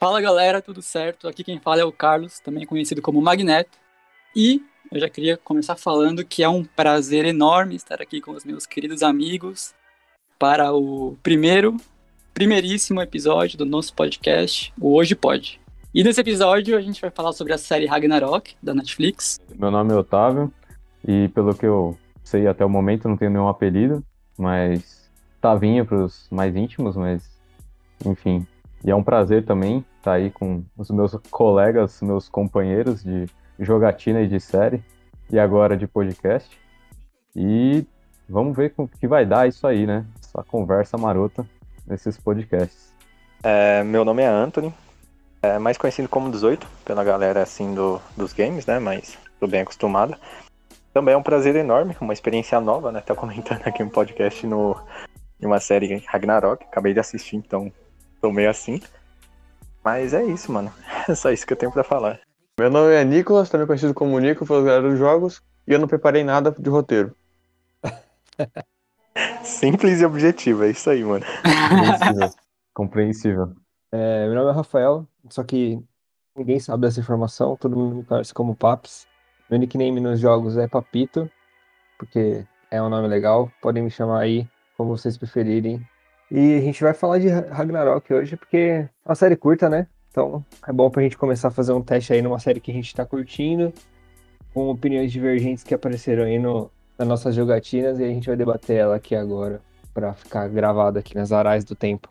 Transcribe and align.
Fala 0.00 0.18
galera, 0.18 0.62
tudo 0.62 0.80
certo? 0.80 1.28
Aqui 1.28 1.44
quem 1.44 1.60
fala 1.60 1.82
é 1.82 1.84
o 1.84 1.92
Carlos, 1.92 2.40
também 2.40 2.64
conhecido 2.64 3.02
como 3.02 3.20
Magneto. 3.20 3.76
E 4.34 4.62
eu 4.90 4.98
já 4.98 5.10
queria 5.10 5.36
começar 5.36 5.76
falando 5.76 6.24
que 6.24 6.42
é 6.42 6.48
um 6.48 6.64
prazer 6.64 7.26
enorme 7.26 7.76
estar 7.76 8.00
aqui 8.00 8.18
com 8.18 8.30
os 8.30 8.42
meus 8.42 8.64
queridos 8.64 9.02
amigos 9.02 9.74
para 10.38 10.72
o 10.72 11.18
primeiro, 11.22 11.76
primeiríssimo 12.32 13.02
episódio 13.02 13.58
do 13.58 13.66
nosso 13.66 13.92
podcast, 13.92 14.72
o 14.80 14.94
Hoje 14.94 15.14
Pode. 15.14 15.60
E 15.92 16.02
nesse 16.02 16.22
episódio 16.22 16.78
a 16.78 16.80
gente 16.80 16.98
vai 16.98 17.10
falar 17.10 17.34
sobre 17.34 17.52
a 17.52 17.58
série 17.58 17.84
Ragnarok, 17.84 18.56
da 18.62 18.72
Netflix. 18.72 19.38
Meu 19.54 19.70
nome 19.70 19.92
é 19.92 19.96
Otávio, 19.96 20.50
e 21.06 21.28
pelo 21.28 21.54
que 21.54 21.66
eu 21.66 21.94
sei 22.24 22.46
até 22.46 22.64
o 22.64 22.70
momento 22.70 23.06
não 23.06 23.18
tenho 23.18 23.32
nenhum 23.32 23.48
apelido, 23.48 24.02
mas 24.38 25.10
Tavinha 25.42 25.84
para 25.84 26.06
os 26.06 26.26
mais 26.30 26.56
íntimos, 26.56 26.96
mas 26.96 27.22
enfim. 28.06 28.46
E 28.82 28.90
é 28.90 28.96
um 28.96 29.02
prazer 29.02 29.44
também 29.44 29.84
estar 30.00 30.14
aí 30.14 30.30
com 30.30 30.64
os 30.76 30.90
meus 30.90 31.14
colegas, 31.30 32.00
meus 32.02 32.28
companheiros 32.28 33.04
de 33.04 33.26
jogatina 33.58 34.22
e 34.22 34.26
de 34.26 34.40
série, 34.40 34.82
e 35.30 35.38
agora 35.38 35.76
de 35.76 35.86
podcast. 35.86 36.58
E 37.36 37.86
vamos 38.28 38.56
ver 38.56 38.72
o 38.76 38.88
que 38.88 39.06
vai 39.06 39.24
dar 39.24 39.46
isso 39.46 39.66
aí, 39.66 39.86
né? 39.86 40.04
Essa 40.18 40.42
conversa 40.42 40.96
marota 40.96 41.46
nesses 41.86 42.18
podcasts. 42.18 42.90
É, 43.42 43.84
meu 43.84 44.04
nome 44.04 44.22
é 44.22 44.26
Anthony, 44.26 44.72
é 45.42 45.58
mais 45.58 45.78
conhecido 45.78 46.08
como 46.08 46.30
18 46.30 46.66
pela 46.84 47.04
galera 47.04 47.42
assim 47.42 47.74
do, 47.74 48.00
dos 48.16 48.32
games, 48.32 48.66
né? 48.66 48.78
Mas 48.78 49.18
tô 49.38 49.46
bem 49.46 49.60
acostumado. 49.60 50.16
Também 50.92 51.14
é 51.14 51.16
um 51.16 51.22
prazer 51.22 51.54
enorme, 51.56 51.96
uma 52.00 52.12
experiência 52.12 52.58
nova, 52.60 52.90
né? 52.90 53.00
Tá 53.00 53.14
comentando 53.14 53.62
aqui 53.66 53.82
um 53.82 53.88
podcast 53.88 54.46
no, 54.46 54.76
em 55.40 55.46
uma 55.46 55.60
série 55.60 56.02
Ragnarok. 56.06 56.64
Acabei 56.64 56.94
de 56.94 57.00
assistir, 57.00 57.36
então 57.36 57.70
tô 58.20 58.32
meio 58.32 58.50
assim. 58.50 58.80
Mas 59.84 60.12
é 60.14 60.24
isso, 60.24 60.52
mano. 60.52 60.72
É 61.08 61.14
só 61.14 61.32
isso 61.32 61.46
que 61.46 61.52
eu 61.52 61.56
tenho 61.56 61.72
pra 61.72 61.82
falar. 61.82 62.20
Meu 62.58 62.70
nome 62.70 62.92
é 62.92 63.02
Nicolas, 63.02 63.48
também 63.48 63.66
conhecido 63.66 63.94
como 63.94 64.18
Nico 64.20 64.46
pelos 64.46 64.64
galera 64.64 64.88
dos 64.88 64.98
jogos, 64.98 65.42
e 65.66 65.72
eu 65.72 65.78
não 65.78 65.88
preparei 65.88 66.22
nada 66.22 66.54
de 66.56 66.68
roteiro. 66.68 67.16
Simples 69.42 70.00
e 70.00 70.04
objetivo, 70.04 70.64
é 70.64 70.70
isso 70.70 70.88
aí, 70.90 71.02
mano. 71.02 71.24
Compreensível. 71.42 72.30
Compreensível. 72.74 73.52
É, 73.90 74.26
meu 74.26 74.34
nome 74.34 74.50
é 74.50 74.54
Rafael, 74.54 75.06
só 75.30 75.42
que 75.42 75.82
ninguém 76.36 76.60
sabe 76.60 76.82
dessa 76.82 77.00
informação, 77.00 77.56
todo 77.56 77.76
mundo 77.76 77.96
me 77.96 78.04
conhece 78.04 78.32
como 78.32 78.54
Paps. 78.54 79.08
Meu 79.48 79.58
nickname 79.58 79.98
nos 79.98 80.20
jogos 80.20 80.56
é 80.56 80.68
Papito, 80.68 81.28
porque 81.98 82.46
é 82.70 82.80
um 82.80 82.88
nome 82.88 83.08
legal, 83.08 83.50
podem 83.60 83.82
me 83.82 83.90
chamar 83.90 84.20
aí 84.20 84.46
como 84.76 84.96
vocês 84.96 85.18
preferirem. 85.18 85.84
E 86.30 86.54
a 86.54 86.60
gente 86.60 86.82
vai 86.82 86.94
falar 86.94 87.18
de 87.18 87.28
Ragnarok 87.28 88.14
hoje, 88.14 88.36
porque 88.36 88.56
é 88.56 88.88
uma 89.04 89.16
série 89.16 89.36
curta, 89.36 89.68
né? 89.68 89.88
Então 90.10 90.44
é 90.66 90.72
bom 90.72 90.88
pra 90.88 91.02
gente 91.02 91.18
começar 91.18 91.48
a 91.48 91.50
fazer 91.50 91.72
um 91.72 91.82
teste 91.82 92.12
aí 92.12 92.22
numa 92.22 92.38
série 92.38 92.60
que 92.60 92.70
a 92.70 92.74
gente 92.74 92.94
tá 92.94 93.04
curtindo, 93.04 93.72
com 94.54 94.68
opiniões 94.68 95.10
divergentes 95.10 95.64
que 95.64 95.74
apareceram 95.74 96.24
aí 96.24 96.38
no, 96.38 96.70
nas 96.96 97.08
nossas 97.08 97.34
jogatinas, 97.34 97.98
e 97.98 98.04
a 98.04 98.08
gente 98.08 98.28
vai 98.28 98.36
debater 98.36 98.76
ela 98.76 98.94
aqui 98.94 99.16
agora, 99.16 99.60
para 99.92 100.12
ficar 100.14 100.46
gravado 100.48 100.98
aqui 101.00 101.16
nas 101.16 101.32
arais 101.32 101.64
do 101.64 101.74
tempo. 101.74 102.08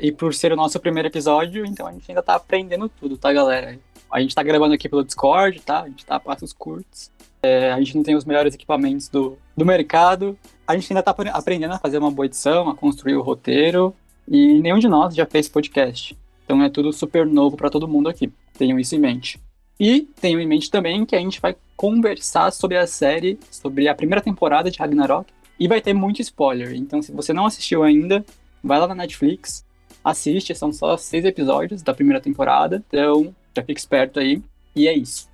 E 0.00 0.10
por 0.10 0.32
ser 0.32 0.52
o 0.52 0.56
nosso 0.56 0.80
primeiro 0.80 1.08
episódio, 1.08 1.66
então 1.66 1.86
a 1.86 1.92
gente 1.92 2.10
ainda 2.10 2.22
tá 2.22 2.34
aprendendo 2.34 2.88
tudo, 2.88 3.18
tá, 3.18 3.30
galera? 3.32 3.78
A 4.10 4.20
gente 4.20 4.34
tá 4.34 4.42
gravando 4.42 4.72
aqui 4.72 4.88
pelo 4.88 5.04
Discord, 5.04 5.60
tá? 5.60 5.82
A 5.82 5.88
gente 5.88 6.06
tá 6.06 6.16
a 6.16 6.20
passos 6.20 6.52
curtos. 6.52 7.10
É, 7.42 7.72
a 7.72 7.78
gente 7.78 7.96
não 7.96 8.02
tem 8.02 8.14
os 8.14 8.24
melhores 8.24 8.54
equipamentos 8.54 9.08
do, 9.08 9.36
do 9.56 9.66
mercado. 9.66 10.38
A 10.72 10.74
gente 10.74 10.90
ainda 10.90 11.02
tá 11.02 11.14
aprendendo 11.34 11.74
a 11.74 11.78
fazer 11.78 11.98
uma 11.98 12.10
boa 12.10 12.24
edição, 12.24 12.70
a 12.70 12.74
construir 12.74 13.14
o 13.14 13.20
roteiro. 13.20 13.94
E 14.26 14.58
nenhum 14.58 14.78
de 14.78 14.88
nós 14.88 15.14
já 15.14 15.26
fez 15.26 15.46
podcast. 15.46 16.16
Então 16.46 16.62
é 16.62 16.70
tudo 16.70 16.90
super 16.94 17.26
novo 17.26 17.58
para 17.58 17.68
todo 17.68 17.86
mundo 17.86 18.08
aqui. 18.08 18.32
Tenham 18.54 18.78
isso 18.78 18.94
em 18.94 18.98
mente. 18.98 19.38
E 19.78 20.08
tenham 20.18 20.40
em 20.40 20.46
mente 20.46 20.70
também 20.70 21.04
que 21.04 21.14
a 21.14 21.18
gente 21.18 21.42
vai 21.42 21.54
conversar 21.76 22.50
sobre 22.52 22.78
a 22.78 22.86
série, 22.86 23.38
sobre 23.50 23.86
a 23.86 23.94
primeira 23.94 24.22
temporada 24.22 24.70
de 24.70 24.78
Ragnarok. 24.78 25.30
E 25.60 25.68
vai 25.68 25.78
ter 25.82 25.92
muito 25.92 26.22
spoiler. 26.22 26.72
Então, 26.74 27.02
se 27.02 27.12
você 27.12 27.34
não 27.34 27.44
assistiu 27.44 27.82
ainda, 27.82 28.24
vai 28.64 28.80
lá 28.80 28.88
na 28.88 28.94
Netflix, 28.94 29.66
assiste, 30.02 30.54
são 30.54 30.72
só 30.72 30.96
seis 30.96 31.26
episódios 31.26 31.82
da 31.82 31.92
primeira 31.92 32.18
temporada, 32.20 32.82
então 32.88 33.34
já 33.54 33.62
fica 33.62 33.78
esperto 33.78 34.18
aí. 34.18 34.42
E 34.74 34.88
é 34.88 34.96
isso. 34.96 35.28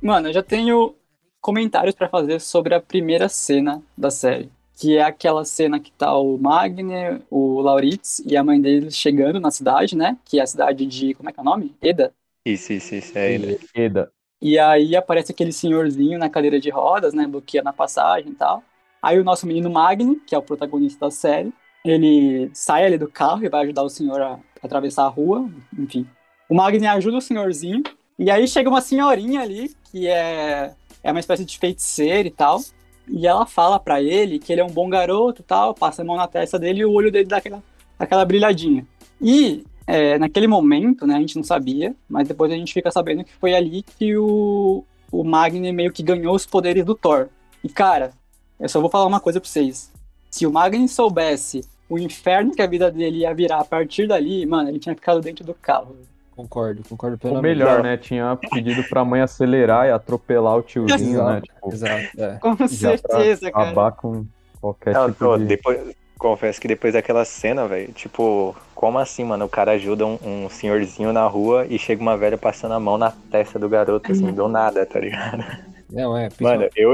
Mano, 0.00 0.28
eu 0.28 0.32
já 0.32 0.42
tenho 0.42 0.94
comentários 1.40 1.94
para 1.94 2.08
fazer 2.08 2.40
sobre 2.40 2.74
a 2.74 2.80
primeira 2.80 3.28
cena 3.28 3.82
da 3.96 4.10
série, 4.10 4.50
que 4.78 4.96
é 4.96 5.02
aquela 5.02 5.44
cena 5.44 5.80
que 5.80 5.90
tá 5.92 6.16
o 6.16 6.36
Magner, 6.38 7.20
o 7.30 7.60
Lauritz 7.60 8.20
e 8.26 8.36
a 8.36 8.44
mãe 8.44 8.60
deles 8.60 8.96
chegando 8.96 9.40
na 9.40 9.50
cidade, 9.50 9.96
né? 9.96 10.16
Que 10.24 10.38
é 10.38 10.42
a 10.42 10.46
cidade 10.46 10.86
de, 10.86 11.14
como 11.14 11.28
é 11.28 11.32
que 11.32 11.40
é 11.40 11.42
o 11.42 11.44
nome? 11.44 11.74
Eda? 11.82 12.12
Isso, 12.44 12.72
isso, 12.72 12.94
isso, 12.94 13.18
é 13.18 13.32
ele. 13.32 13.60
Eda. 13.74 14.10
E 14.40 14.58
aí 14.58 14.96
aparece 14.96 15.32
aquele 15.32 15.52
senhorzinho 15.52 16.18
na 16.18 16.30
cadeira 16.30 16.58
de 16.58 16.70
rodas, 16.70 17.12
né? 17.12 17.26
Bloqueia 17.26 17.62
na 17.62 17.72
passagem 17.72 18.32
e 18.32 18.34
tal. 18.34 18.62
Aí 19.02 19.18
o 19.18 19.24
nosso 19.24 19.46
menino 19.46 19.70
Magni, 19.70 20.16
que 20.26 20.34
é 20.34 20.38
o 20.38 20.42
protagonista 20.42 21.06
da 21.06 21.10
série, 21.10 21.52
ele 21.84 22.50
sai 22.52 22.84
ali 22.84 22.98
do 22.98 23.08
carro 23.08 23.44
e 23.44 23.48
vai 23.48 23.64
ajudar 23.64 23.82
o 23.82 23.88
senhor 23.88 24.20
a 24.20 24.38
atravessar 24.62 25.04
a 25.04 25.08
rua, 25.08 25.48
enfim. 25.78 26.06
O 26.48 26.54
Magni 26.54 26.86
ajuda 26.86 27.18
o 27.18 27.22
senhorzinho, 27.22 27.82
e 28.18 28.30
aí 28.30 28.46
chega 28.46 28.68
uma 28.68 28.80
senhorinha 28.80 29.40
ali, 29.40 29.74
que 29.90 30.06
é, 30.06 30.74
é 31.02 31.10
uma 31.10 31.20
espécie 31.20 31.44
de 31.44 31.58
feiticeira 31.58 32.26
e 32.26 32.30
tal, 32.30 32.60
e 33.08 33.26
ela 33.26 33.44
fala 33.46 33.78
para 33.78 34.00
ele 34.02 34.38
que 34.38 34.52
ele 34.52 34.60
é 34.60 34.64
um 34.64 34.70
bom 34.70 34.88
garoto 34.88 35.42
tal, 35.42 35.74
passa 35.74 36.02
a 36.02 36.04
mão 36.04 36.16
na 36.16 36.28
testa 36.28 36.58
dele 36.58 36.80
e 36.80 36.84
o 36.84 36.92
olho 36.92 37.10
dele 37.10 37.26
dá 37.26 37.38
aquela, 37.38 37.62
aquela 37.98 38.24
brilhadinha. 38.24 38.86
E 39.20 39.64
é, 39.86 40.18
naquele 40.18 40.46
momento, 40.46 41.06
né, 41.06 41.16
a 41.16 41.20
gente 41.20 41.36
não 41.36 41.42
sabia, 41.42 41.94
mas 42.08 42.28
depois 42.28 42.52
a 42.52 42.54
gente 42.54 42.72
fica 42.72 42.90
sabendo 42.90 43.24
que 43.24 43.32
foi 43.32 43.54
ali 43.54 43.82
que 43.82 44.16
o, 44.16 44.84
o 45.10 45.24
Magni 45.24 45.72
meio 45.72 45.92
que 45.92 46.02
ganhou 46.02 46.34
os 46.34 46.46
poderes 46.46 46.84
do 46.84 46.94
Thor. 46.94 47.28
E 47.64 47.68
cara, 47.68 48.12
eu 48.58 48.68
só 48.68 48.80
vou 48.80 48.88
falar 48.88 49.06
uma 49.06 49.20
coisa 49.20 49.40
pra 49.40 49.48
vocês. 49.48 49.90
Se 50.30 50.46
o 50.46 50.52
Magni 50.52 50.88
soubesse 50.88 51.62
o 51.88 51.98
inferno 51.98 52.54
que 52.54 52.62
a 52.62 52.66
vida 52.66 52.88
dele 52.90 53.18
ia 53.18 53.34
virar 53.34 53.58
a 53.58 53.64
partir 53.64 54.06
dali, 54.06 54.46
mano, 54.46 54.68
ele 54.68 54.78
tinha 54.78 54.94
ficado 54.94 55.20
dentro 55.20 55.44
do 55.44 55.54
carro. 55.54 55.96
Concordo, 56.40 56.82
concordo 56.88 57.14
Ou 57.16 57.20
plenamente. 57.20 57.58
melhor, 57.58 57.82
né? 57.82 57.96
Tinha 57.98 58.38
pedido 58.50 58.82
pra 58.84 59.04
mãe 59.04 59.20
acelerar 59.20 59.86
e 59.86 59.90
atropelar 59.90 60.56
o 60.56 60.62
tiozinho, 60.62 61.20
Exato, 61.20 61.30
né? 61.30 61.40
Tipo, 61.42 61.68
exato, 61.72 62.08
é. 62.18 62.38
Com 62.38 62.56
certeza, 62.68 63.40
pra 63.42 63.52
cara. 63.52 63.64
acabar 63.66 63.92
com 63.92 64.24
qualquer 64.58 64.94
Não, 64.94 65.08
tipo 65.12 65.18
tô, 65.18 65.36
de... 65.36 65.44
depois, 65.44 65.94
confesso 66.18 66.58
que 66.58 66.66
depois 66.66 66.94
daquela 66.94 67.26
cena, 67.26 67.68
velho, 67.68 67.92
tipo, 67.92 68.56
como 68.74 68.98
assim, 68.98 69.22
mano? 69.22 69.44
O 69.44 69.50
cara 69.50 69.72
ajuda 69.72 70.06
um, 70.06 70.18
um 70.22 70.48
senhorzinho 70.48 71.12
na 71.12 71.26
rua 71.26 71.66
e 71.68 71.78
chega 71.78 72.00
uma 72.00 72.16
velha 72.16 72.38
passando 72.38 72.72
a 72.72 72.80
mão 72.80 72.96
na 72.96 73.10
testa 73.30 73.58
do 73.58 73.68
garoto, 73.68 74.10
assim, 74.10 74.32
do 74.32 74.48
nada, 74.48 74.86
tá 74.86 74.98
ligado? 74.98 75.44
Não, 75.90 76.16
é, 76.16 76.30
Mano, 76.40 76.70
eu, 76.74 76.92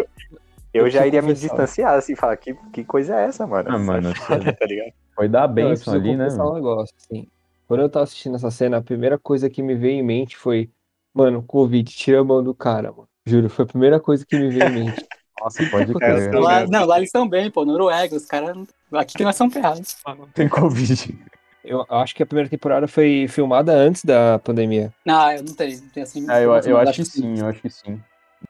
eu 0.75 0.87
Eu 0.87 0.91
já 0.91 1.07
iria 1.07 1.23
me 1.23 1.35
distanciar, 1.35 1.95
assim, 1.95 2.17
falar, 2.17 2.37
que, 2.37 2.53
que 2.73 2.83
coisa 2.83 3.15
é 3.15 3.27
essa, 3.27 3.47
mano? 3.47 3.69
Ah, 3.71 3.79
mano, 3.79 4.13
tá 4.27 4.67
ligado? 4.67 4.93
Foi 5.15 5.29
dar 5.29 5.47
benção 5.47 5.95
ali, 5.95 6.17
né? 6.17 6.27
um 6.27 6.55
negócio, 6.55 6.95
assim. 6.99 7.29
Quando 7.67 7.81
eu 7.81 7.89
tava 7.89 8.05
assistindo 8.05 8.37
essa 8.37 8.51
cena, 8.51 8.77
a 8.79 8.83
primeira 8.83 9.19
coisa 9.19 9.51
que 9.51 9.63
me 9.63 9.75
veio 9.75 9.99
em 9.99 10.03
mente 10.03 10.37
foi, 10.37 10.71
mano, 11.13 11.43
Covid, 11.43 11.91
tira 11.93 12.21
a 12.21 12.25
mão 12.25 12.43
do 12.43 12.55
cara, 12.55 12.93
mano. 12.93 13.09
Juro, 13.27 13.49
foi 13.51 13.65
a 13.65 13.69
primeira 13.69 13.99
coisa 14.01 14.25
que 14.25 14.37
me 14.37 14.51
veio 14.51 14.69
em 14.69 14.73
mente. 14.73 15.07
Nossa, 15.41 15.69
pode 15.69 15.93
É, 15.93 15.95
crer. 15.99 16.35
eu- 16.35 16.41
Lá, 16.41 16.67
não, 16.67 16.87
lá 16.87 16.97
eles 16.97 17.09
estão 17.09 17.29
bem, 17.29 17.51
pô, 17.51 17.65
Noruega, 17.65 18.17
os 18.17 18.25
caras. 18.25 18.57
Aqui 18.93 19.19
que 19.19 19.25
nós 19.25 19.37
somos 19.37 19.53
ferrados. 19.53 19.97
Tem 20.33 20.49
Covid. 20.49 21.19
Eu 21.65 21.85
acho 21.91 22.15
que 22.15 22.23
a 22.23 22.27
primeira 22.27 22.49
temporada 22.49 22.87
foi 22.87 23.27
filmada 23.29 23.73
antes 23.73 24.05
da 24.05 24.39
pandemia. 24.39 24.95
Não, 25.05 25.33
eu 25.33 25.43
não 25.43 25.53
tenho, 25.53 25.81
não 25.83 25.89
tenho 25.89 26.07
assim. 26.07 26.31
É, 26.31 26.45
eu, 26.45 26.53
eu 26.55 26.79
acho 26.79 26.93
que 26.95 27.05
sim, 27.05 27.39
eu 27.41 27.47
acho 27.47 27.61
que 27.61 27.69
sim. 27.69 28.01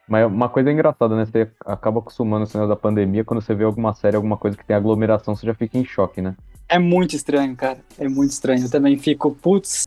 Mas 0.06 0.26
uma 0.26 0.48
coisa 0.48 0.70
engraçada, 0.70 1.16
né? 1.16 1.24
Você 1.24 1.50
acaba 1.64 2.00
acostumando 2.00 2.44
o 2.44 2.46
sinal 2.46 2.68
da 2.68 2.76
pandemia, 2.76 3.24
quando 3.24 3.40
você 3.40 3.54
vê 3.54 3.64
alguma 3.64 3.94
série, 3.94 4.16
alguma 4.16 4.36
coisa 4.36 4.56
que 4.56 4.64
tem 4.64 4.76
aglomeração, 4.76 5.34
você 5.34 5.46
já 5.46 5.54
fica 5.54 5.78
em 5.78 5.84
choque, 5.84 6.20
né? 6.20 6.36
É 6.68 6.78
muito 6.78 7.14
estranho, 7.14 7.54
cara. 7.56 7.78
É 7.98 8.08
muito 8.08 8.30
estranho. 8.32 8.62
Eu 8.64 8.70
também 8.70 8.98
fico, 8.98 9.30
putz, 9.34 9.86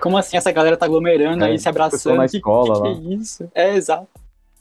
como 0.00 0.16
assim 0.16 0.36
essa 0.36 0.50
galera 0.52 0.76
tá 0.76 0.86
aglomerando 0.86 1.44
É, 1.44 1.48
aí, 1.48 1.58
se 1.58 1.68
abraçando? 1.68 2.16
na 2.16 2.28
Que- 2.28 2.36
escola 2.38 2.74
que, 2.82 2.94
que 2.94 3.04
lá. 3.06 3.10
é 3.12 3.14
isso? 3.14 3.50
É, 3.54 3.74
exato. 3.74 4.08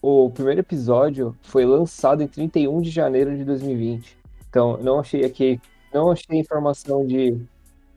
O 0.02 0.30
primeiro 0.30 0.60
episódio 0.60 1.36
foi 1.42 1.66
lançado 1.66 2.22
em 2.22 2.28
31 2.28 2.82
de 2.82 2.90
janeiro 2.92 3.36
de 3.36 3.44
2020. 3.44 4.18
Então, 4.50 4.78
não 4.82 5.00
achei 5.00 5.26
aqui, 5.26 5.60
não 5.94 6.12
achei 6.12 6.38
informação 6.38 7.06
de, 7.06 7.38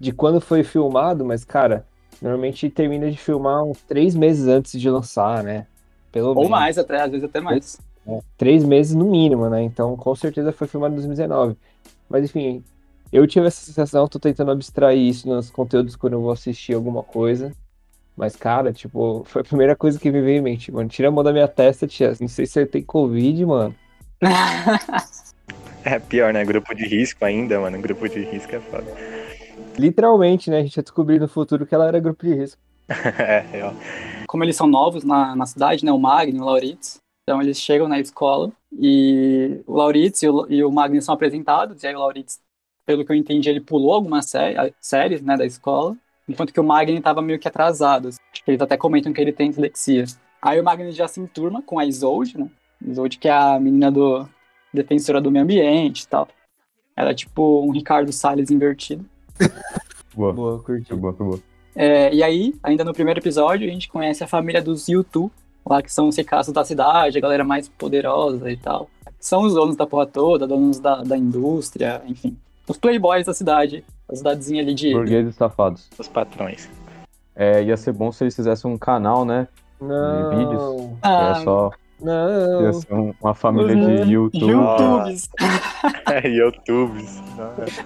de 0.01 0.13
quando 0.13 0.41
foi 0.41 0.63
filmado, 0.65 1.25
mas, 1.25 1.45
cara, 1.45 1.85
normalmente 2.23 2.71
termina 2.71 3.11
de 3.11 3.17
filmar 3.19 3.63
uns 3.65 3.81
três 3.83 4.15
meses 4.15 4.47
antes 4.47 4.81
de 4.81 4.89
lançar, 4.89 5.43
né? 5.45 5.67
Pelo 6.11 6.29
Ou 6.29 6.35
menos. 6.37 6.51
mais, 6.51 6.79
até, 6.79 7.01
às 7.03 7.11
vezes 7.11 7.25
até 7.25 7.41
mais. 7.41 7.79
né? 8.07 8.21
Três 8.39 8.65
meses 8.65 8.95
no 8.95 9.05
mínimo, 9.05 9.51
né? 9.51 9.63
Então, 9.63 9.95
com 9.97 10.15
certeza 10.17 10.51
foi 10.53 10.67
filmado 10.67 10.95
em 10.95 10.97
2019. 10.97 11.57
Mas, 12.09 12.25
enfim, 12.25 12.65
eu 13.13 13.27
tive 13.27 13.47
essa 13.47 13.65
sensação, 13.65 14.09
tô 14.09 14.19
tentando 14.19 14.51
abstrair 14.51 15.01
isso 15.01 15.29
nos 15.29 15.51
conteúdos 15.51 15.97
quando 15.97 16.15
eu 16.15 16.23
vou 16.23 16.33
assistir 16.33 16.75
alguma 16.75 17.03
coisa. 17.03 17.53
Mas, 18.17 18.35
cara, 18.35 18.73
tipo, 18.73 19.23
foi 19.27 19.43
a 19.43 19.45
primeira 19.45 19.77
coisa 19.77 19.99
que 19.99 20.11
me 20.11 20.21
veio 20.21 20.39
em 20.39 20.43
mente, 20.43 20.73
mano. 20.73 20.89
Tira 20.89 21.09
a 21.09 21.11
mão 21.11 21.23
da 21.23 21.33
minha 21.33 21.47
testa, 21.47 21.87
tia. 21.87 22.13
Não 22.21 22.27
sei 22.27 22.47
se 22.47 22.53
você 22.53 22.67
tem 22.67 22.83
Covid, 22.83 23.47
mano. 23.47 23.75
É 25.85 25.99
pior, 25.99 26.35
né? 26.35 26.45
Grupo 26.45 26.75
de 26.75 26.85
risco 26.85 27.25
ainda, 27.25 27.61
mano. 27.61 27.81
Grupo 27.81 28.09
de 28.09 28.21
risco 28.21 28.55
é 28.55 28.61
foda. 28.61 28.87
Literalmente, 29.79 30.51
né? 30.51 30.59
A 30.59 30.63
gente 30.63 30.77
ia 30.77 30.83
descobrir 30.83 31.19
no 31.19 31.29
futuro 31.29 31.65
que 31.65 31.75
ela 31.75 31.87
era 31.87 32.01
grupo 32.01 32.27
de 32.27 32.35
risco. 32.35 32.61
é, 33.19 33.41
real. 33.51 33.75
Como 34.27 34.45
eles 34.45 34.57
são 34.57 34.67
novos 34.67 35.05
na, 35.05 35.35
na 35.35 35.47
cidade, 35.47 35.85
né? 35.85 35.93
O 35.93 35.99
Magni 35.99 36.37
e 36.37 36.41
o 36.41 36.45
Lauritz. 36.45 36.99
Então 37.23 37.41
eles 37.41 37.59
chegam 37.59 37.89
na 37.89 38.01
escola 38.01 38.51
e 38.73 39.61
o 39.67 39.75
Lauritz 39.77 40.23
e 40.23 40.29
o, 40.29 40.47
e 40.51 40.65
o 40.65 40.71
Magni 40.71 41.01
são 41.01 41.15
apresentados. 41.15 41.83
E 41.83 41.87
aí 41.87 41.95
o 41.95 41.99
Lauritz, 41.99 42.41
pelo 42.89 43.05
que 43.05 43.13
eu 43.13 43.17
entendi, 43.17 43.51
ele 43.51 43.61
pulou 43.61 43.93
algumas 43.93 44.25
sé 44.25 44.73
séries 44.81 45.21
né, 45.21 45.37
da 45.37 45.45
escola. 45.45 45.95
Enquanto 46.27 46.55
que 46.55 46.59
o 46.59 46.65
Magni 46.65 46.97
estava 46.97 47.21
meio 47.21 47.39
que 47.39 47.47
atrasado. 47.47 48.09
Eles 48.47 48.63
até 48.63 48.79
comentam 48.79 49.13
que 49.13 49.21
ele 49.21 49.31
tem 49.31 49.51
dislexia. 49.51 50.07
Aí 50.41 50.59
o 50.59 50.65
Magni 50.65 50.91
já 50.93 51.07
se 51.07 51.21
enturma 51.21 51.61
com 51.61 51.79
a 51.79 51.85
Isolde, 51.85 52.39
né? 52.39 52.49
Isolde 52.83 53.19
que 53.19 53.29
é 53.29 53.33
a 53.33 53.61
menina 53.61 53.93
do 53.93 54.27
defensora 54.73 55.21
do 55.21 55.31
meio 55.31 55.45
ambiente 55.45 56.01
e 56.05 56.09
tal. 56.09 56.29
Ela 56.97 57.11
é 57.11 57.15
tipo 57.15 57.63
um 57.63 57.73
Ricardo 57.73 58.11
Salles 58.11 58.51
invertido. 58.51 59.05
Boa, 60.17 60.33
Boa, 60.33 60.59
curti. 60.63 60.95
boa, 60.95 61.13
foi 61.13 61.27
boa. 61.27 61.41
É, 61.77 62.13
e 62.13 62.23
aí, 62.23 62.55
ainda 62.63 62.83
no 62.85 62.95
primeiro 62.95 63.21
episódio, 63.21 63.69
a 63.69 63.71
gente 63.71 63.89
conhece 63.89 64.25
a 64.25 64.27
família 64.27 64.61
dos 64.61 64.89
Yutu, 64.89 65.31
lá 65.65 65.81
que 65.81 65.93
são 65.93 66.09
os 66.09 66.17
ricaços 66.17 66.53
da 66.53 66.65
cidade, 66.65 67.19
a 67.19 67.21
galera 67.21 67.45
mais 67.45 67.69
poderosa 67.69 68.51
e 68.51 68.57
tal. 68.57 68.91
São 69.21 69.43
os 69.43 69.55
donos 69.55 69.77
da 69.77 69.87
porra 69.87 70.07
toda, 70.07 70.47
donos 70.47 70.81
da, 70.81 71.03
da 71.03 71.17
indústria, 71.17 72.03
enfim. 72.07 72.37
Os 72.69 72.77
playboys 72.77 73.27
da 73.27 73.33
cidade, 73.35 73.85
a 74.09 74.15
cidadezinha 74.15 74.63
ali 74.63 74.75
de... 74.75 74.93
Burgueses 74.93 75.35
safados. 75.35 75.89
Os 75.99 76.07
patrões. 76.09 76.69
É, 77.35 77.63
ia 77.63 77.77
ser 77.77 77.93
bom 77.93 78.13
se 78.13 78.25
eles 78.25 78.35
fizessem 78.37 78.71
um 78.71 78.77
canal, 78.77 79.25
né? 79.25 79.49
Não. 79.81 80.31
vídeos. 80.31 80.91
Ah, 81.03 81.37
é 81.41 81.45
só 81.45 81.71
Não. 82.01 82.63
ia 82.63 82.73
ser 82.73 82.93
um- 82.93 83.15
uma 83.21 83.35
família 83.35 83.77
Uhum. 83.77 84.05
de 84.05 84.13
YouTube. 84.13 84.51
YouTubes. 84.51 85.31
YouTubes. 86.25 87.23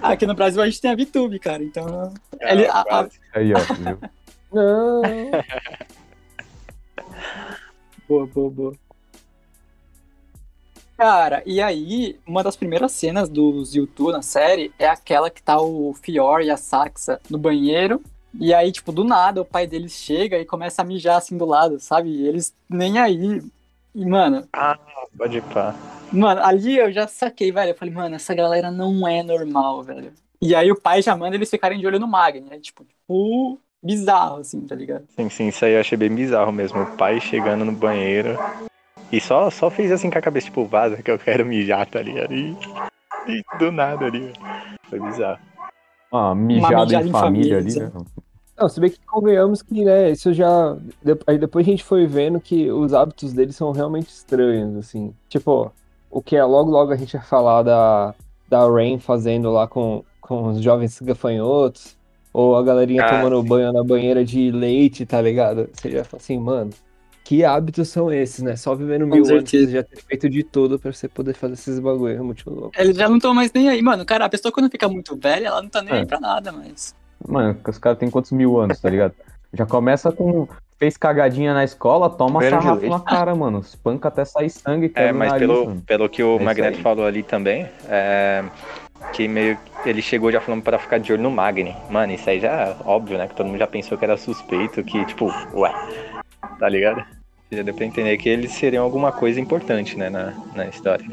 Aqui 0.02 0.26
no 0.26 0.34
Brasil 0.34 0.62
a 0.62 0.64
gente 0.66 0.80
tem 0.80 0.90
a 0.90 0.96
VTube, 0.96 1.38
cara, 1.38 1.62
então... 1.62 2.12
Ele- 2.40 2.66
a- 2.66 2.84
a-. 2.90 3.08
Aí, 3.34 3.52
ó, 3.54 3.58
viu? 3.74 3.98
Não. 4.52 5.02
Boa, 8.08 8.26
boa, 8.26 8.50
boa. 8.50 8.72
Cara, 10.96 11.42
e 11.44 11.60
aí, 11.60 12.18
uma 12.26 12.42
das 12.42 12.56
primeiras 12.56 12.92
cenas 12.92 13.28
dos 13.28 13.74
YouTube 13.74 14.12
na 14.12 14.22
série 14.22 14.72
é 14.78 14.86
aquela 14.86 15.30
que 15.30 15.42
tá 15.42 15.60
o 15.60 15.94
Fior 15.94 16.42
e 16.42 16.50
a 16.50 16.56
Saxa 16.56 17.20
no 17.28 17.38
banheiro. 17.38 18.00
E 18.38 18.54
aí, 18.54 18.70
tipo, 18.72 18.92
do 18.92 19.04
nada, 19.04 19.42
o 19.42 19.44
pai 19.44 19.66
deles 19.66 19.92
chega 19.92 20.38
e 20.38 20.44
começa 20.44 20.80
a 20.82 20.84
mijar 20.84 21.16
assim 21.18 21.36
do 21.36 21.44
lado, 21.44 21.78
sabe? 21.80 22.08
E 22.08 22.26
eles 22.26 22.54
nem 22.68 22.98
aí. 22.98 23.42
E, 23.94 24.06
mano, 24.06 24.46
Pode 25.16 25.36
ir 25.38 25.42
pá. 25.42 25.74
mano, 26.10 26.42
ali 26.42 26.78
eu 26.78 26.90
já 26.90 27.06
saquei, 27.06 27.52
velho. 27.52 27.72
Eu 27.72 27.76
falei, 27.76 27.92
mano, 27.92 28.14
essa 28.14 28.34
galera 28.34 28.70
não 28.70 29.06
é 29.06 29.22
normal, 29.22 29.82
velho. 29.82 30.12
E 30.40 30.54
aí 30.54 30.72
o 30.72 30.80
pai 30.80 31.02
já 31.02 31.14
manda 31.16 31.36
eles 31.36 31.50
ficarem 31.50 31.78
de 31.78 31.86
olho 31.86 32.00
no 32.00 32.08
Magni, 32.08 32.40
né? 32.40 32.58
Tipo, 32.58 32.84
tipo, 32.84 33.58
bizarro, 33.82 34.36
assim, 34.38 34.60
tá 34.62 34.74
ligado? 34.74 35.04
Sim, 35.14 35.28
sim, 35.28 35.48
isso 35.48 35.64
aí 35.64 35.74
eu 35.74 35.80
achei 35.80 35.98
bem 35.98 36.14
bizarro 36.14 36.52
mesmo. 36.52 36.80
O 36.82 36.96
pai 36.96 37.20
chegando 37.20 37.64
no 37.64 37.72
banheiro 37.72 38.38
e 39.12 39.20
só, 39.20 39.50
só 39.50 39.70
fez 39.70 39.92
assim 39.92 40.10
com 40.10 40.18
a 40.18 40.22
cabeça, 40.22 40.46
tipo, 40.46 40.64
vaza 40.64 41.02
que 41.02 41.10
eu 41.10 41.18
quero 41.18 41.44
mijar, 41.44 41.86
tá 41.86 42.00
ligado? 42.00 42.32
E, 42.32 42.56
e 43.28 43.58
do 43.58 43.70
nada 43.70 44.06
ali, 44.06 44.20
velho. 44.20 44.32
Foi 44.88 44.98
bizarro. 44.98 45.38
Ah, 46.10 46.34
mijada 46.34 46.84
mijada 46.84 47.06
em 47.06 47.08
em 47.08 47.12
família 47.12 47.58
ali, 47.58 47.72
família, 47.72 47.92
né? 47.94 48.04
Não, 48.58 48.68
se 48.68 48.78
bem 48.80 48.90
que 48.90 48.98
convenhamos 49.06 49.62
que, 49.62 49.84
né, 49.84 50.10
isso 50.10 50.32
já. 50.32 50.76
Aí 51.26 51.38
depois 51.38 51.66
a 51.66 51.70
gente 51.70 51.82
foi 51.82 52.06
vendo 52.06 52.40
que 52.40 52.70
os 52.70 52.92
hábitos 52.92 53.32
deles 53.32 53.56
são 53.56 53.72
realmente 53.72 54.08
estranhos, 54.08 54.76
assim. 54.76 55.14
Tipo, 55.28 55.72
o 56.10 56.22
que 56.22 56.36
é 56.36 56.44
logo 56.44 56.70
logo 56.70 56.92
a 56.92 56.96
gente 56.96 57.14
ia 57.14 57.22
falar 57.22 57.62
da, 57.62 58.14
da 58.48 58.68
Rain 58.68 58.98
fazendo 58.98 59.50
lá 59.50 59.66
com, 59.66 60.04
com 60.20 60.48
os 60.48 60.60
jovens 60.60 61.00
gafanhotos, 61.00 61.96
ou 62.32 62.56
a 62.56 62.62
galerinha 62.62 63.04
Ah, 63.04 63.08
tomando 63.08 63.40
sim. 63.42 63.48
banho 63.48 63.72
na 63.72 63.82
banheira 63.82 64.24
de 64.24 64.50
leite, 64.50 65.06
tá 65.06 65.20
ligado? 65.20 65.68
Você 65.72 65.90
já 65.90 66.04
fala 66.04 66.20
assim, 66.22 66.38
mano, 66.38 66.70
que 67.24 67.44
hábitos 67.44 67.88
são 67.88 68.12
esses, 68.12 68.42
né? 68.42 68.56
Só 68.56 68.74
vivendo 68.74 69.06
mil 69.06 69.16
anos 69.24 69.28
certeza. 69.28 69.70
já 69.70 69.82
ter 69.82 70.02
feito 70.02 70.28
de 70.28 70.42
tudo 70.42 70.78
pra 70.78 70.92
você 70.92 71.08
poder 71.08 71.34
fazer 71.34 71.54
esses 71.54 71.78
bagulho, 71.78 72.16
é 72.16 72.20
muito 72.22 72.48
louco. 72.50 72.72
Eles 72.76 72.96
já 72.96 73.08
não 73.08 73.16
estão 73.16 73.32
mais 73.32 73.52
nem 73.52 73.68
aí. 73.68 73.80
Mano, 73.80 74.04
cara, 74.04 74.24
a 74.24 74.28
pessoa 74.28 74.50
quando 74.52 74.70
fica 74.70 74.88
muito 74.88 75.16
velha, 75.16 75.46
ela 75.48 75.62
não 75.62 75.68
tá 75.68 75.82
nem 75.82 75.94
É. 75.94 75.98
aí 75.98 76.06
pra 76.06 76.18
nada, 76.20 76.50
mas. 76.52 76.94
Mano, 77.26 77.56
os 77.68 77.78
caras 77.78 77.98
têm 77.98 78.10
quantos 78.10 78.32
mil 78.32 78.58
anos, 78.58 78.80
tá 78.80 78.90
ligado? 78.90 79.14
Já 79.52 79.64
começa 79.66 80.10
com. 80.10 80.48
Fez 80.78 80.96
cagadinha 80.96 81.54
na 81.54 81.62
escola, 81.62 82.10
toma 82.10 82.40
de 82.40 82.50
sarrafo 82.50 82.84
na 82.88 82.98
cara, 82.98 83.32
mano. 83.36 83.60
Espanca 83.60 84.08
até 84.08 84.24
sair 84.24 84.50
sangue, 84.50 84.90
É, 84.96 85.12
o 85.12 85.14
mas 85.14 85.30
nariz, 85.30 85.46
pelo, 85.48 85.66
mano. 85.66 85.82
pelo 85.86 86.08
que 86.08 86.24
o 86.24 86.34
isso 86.34 86.44
Magneto 86.44 86.78
falou 86.80 87.06
ali 87.06 87.22
também, 87.22 87.68
é, 87.88 88.42
que 89.12 89.28
meio 89.28 89.56
ele 89.86 90.02
chegou 90.02 90.32
já 90.32 90.40
falando 90.40 90.60
pra 90.62 90.80
ficar 90.80 90.98
de 90.98 91.12
olho 91.12 91.22
no 91.22 91.30
Magni. 91.30 91.76
Mano, 91.88 92.12
isso 92.12 92.28
aí 92.28 92.40
já 92.40 92.50
é 92.50 92.76
óbvio, 92.84 93.16
né? 93.16 93.28
Que 93.28 93.34
todo 93.36 93.46
mundo 93.46 93.58
já 93.60 93.66
pensou 93.68 93.96
que 93.96 94.04
era 94.04 94.16
suspeito, 94.16 94.82
que 94.82 95.04
tipo, 95.04 95.26
ué, 95.54 95.72
tá 96.62 96.68
ligado? 96.68 97.04
Já 97.50 97.60
deu 97.60 97.74
pra 97.74 97.84
entender 97.84 98.16
que 98.18 98.28
eles 98.28 98.52
seriam 98.52 98.84
alguma 98.84 99.10
coisa 99.10 99.40
importante, 99.40 99.98
né, 99.98 100.08
na, 100.08 100.30
na 100.54 100.68
história. 100.68 101.04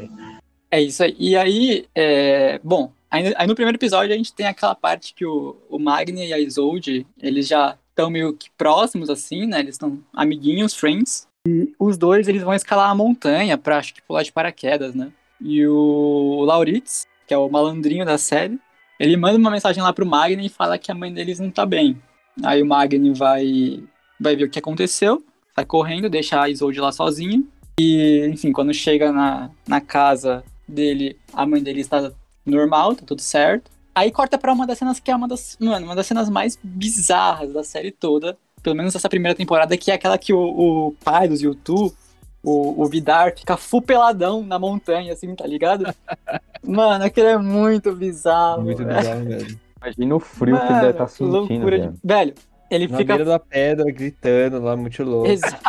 É 0.70 0.80
isso 0.80 1.02
aí. 1.02 1.16
E 1.18 1.36
aí, 1.36 1.86
é, 1.92 2.60
bom, 2.62 2.92
aí, 3.10 3.34
aí 3.36 3.48
no 3.48 3.56
primeiro 3.56 3.76
episódio 3.76 4.14
a 4.14 4.16
gente 4.16 4.32
tem 4.32 4.46
aquela 4.46 4.76
parte 4.76 5.12
que 5.12 5.26
o, 5.26 5.56
o 5.68 5.76
Magni 5.76 6.28
e 6.28 6.32
a 6.32 6.38
Isolde, 6.38 7.04
eles 7.20 7.48
já 7.48 7.76
estão 7.88 8.08
meio 8.08 8.32
que 8.32 8.48
próximos, 8.56 9.10
assim, 9.10 9.44
né? 9.44 9.58
Eles 9.58 9.74
estão 9.74 9.98
amiguinhos, 10.14 10.72
friends. 10.72 11.26
E 11.48 11.72
os 11.80 11.98
dois, 11.98 12.28
eles 12.28 12.42
vão 12.42 12.54
escalar 12.54 12.88
a 12.88 12.94
montanha 12.94 13.58
pra, 13.58 13.78
acho 13.78 13.92
que, 13.92 14.02
pular 14.02 14.22
de 14.22 14.30
paraquedas, 14.30 14.94
né? 14.94 15.10
E 15.40 15.66
o 15.66 16.44
Lauritz, 16.44 17.08
que 17.26 17.34
é 17.34 17.36
o 17.36 17.48
malandrinho 17.48 18.06
da 18.06 18.18
série, 18.18 18.56
ele 19.00 19.16
manda 19.16 19.36
uma 19.36 19.50
mensagem 19.50 19.82
lá 19.82 19.92
pro 19.92 20.06
Magni 20.06 20.46
e 20.46 20.48
fala 20.48 20.78
que 20.78 20.92
a 20.92 20.94
mãe 20.94 21.12
deles 21.12 21.40
não 21.40 21.50
tá 21.50 21.66
bem. 21.66 22.00
Aí 22.44 22.62
o 22.62 22.66
Magni 22.66 23.12
vai, 23.12 23.82
vai 24.20 24.36
ver 24.36 24.44
o 24.44 24.50
que 24.50 24.60
aconteceu, 24.60 25.24
sai 25.60 25.64
correndo, 25.64 26.08
deixa 26.08 26.40
a 26.40 26.48
Isolde 26.48 26.80
lá 26.80 26.90
sozinha. 26.90 27.42
E, 27.78 28.26
enfim, 28.32 28.52
quando 28.52 28.72
chega 28.74 29.12
na, 29.12 29.50
na 29.66 29.80
casa 29.80 30.42
dele, 30.66 31.16
a 31.32 31.46
mãe 31.46 31.62
dele 31.62 31.80
está 31.80 32.10
normal, 32.44 32.94
tá 32.94 33.02
tudo 33.06 33.20
certo. 33.20 33.70
Aí 33.94 34.10
corta 34.10 34.38
pra 34.38 34.52
uma 34.52 34.66
das 34.66 34.78
cenas 34.78 35.00
que 35.00 35.10
é 35.10 35.16
uma 35.16 35.28
das, 35.28 35.56
mano, 35.60 35.86
uma 35.86 35.94
das 35.96 36.06
cenas 36.06 36.28
mais 36.28 36.58
bizarras 36.62 37.52
da 37.52 37.62
série 37.64 37.90
toda, 37.90 38.36
pelo 38.62 38.76
menos 38.76 38.94
essa 38.94 39.08
primeira 39.08 39.36
temporada, 39.36 39.76
que 39.76 39.90
é 39.90 39.94
aquela 39.94 40.16
que 40.16 40.32
o, 40.32 40.38
o 40.38 40.92
pai 41.04 41.28
dos 41.28 41.42
YouTube, 41.42 41.94
o, 42.42 42.82
o 42.82 42.86
Vidar, 42.86 43.34
fica 43.36 43.56
full 43.56 43.82
peladão 43.82 44.42
na 44.44 44.58
montanha, 44.58 45.12
assim, 45.12 45.34
tá 45.34 45.46
ligado? 45.46 45.92
Mano, 46.62 47.04
aquilo 47.04 47.26
é 47.26 47.38
muito 47.38 47.94
bizarro. 47.94 48.62
Muito 48.62 48.84
velho. 48.84 48.98
bizarro, 48.98 49.24
velho. 49.24 49.58
Imagina 49.82 50.14
o 50.14 50.20
frio 50.20 50.56
que 50.56 50.62
ele 50.62 50.68
Mano, 50.72 50.80
deve 50.80 50.90
estar 50.92 51.08
sentindo, 51.08 51.32
loucura 51.36 51.78
de- 51.78 51.98
velho. 52.04 52.34
Ele 52.70 52.86
Na 52.86 52.98
fica 52.98 53.16
beira 53.16 53.30
da 53.30 53.38
pedra, 53.38 53.90
gritando 53.90 54.60
lá, 54.60 54.76
muito 54.76 55.02
louco. 55.02 55.28
Exato. 55.28 55.60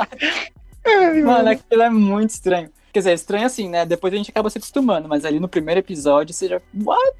Mano, 1.25 1.49
aquilo 1.49 1.81
é 1.81 1.89
muito 1.89 2.29
estranho. 2.29 2.69
Quer 2.93 2.99
dizer, 2.99 3.11
é 3.11 3.13
estranho 3.13 3.45
assim, 3.45 3.69
né? 3.69 3.85
Depois 3.85 4.13
a 4.13 4.17
gente 4.17 4.29
acaba 4.31 4.49
se 4.49 4.57
acostumando, 4.57 5.07
mas 5.07 5.23
ali 5.23 5.39
no 5.39 5.47
primeiro 5.47 5.79
episódio 5.79 6.33
você 6.33 6.47
já. 6.47 6.61
What? 6.83 7.15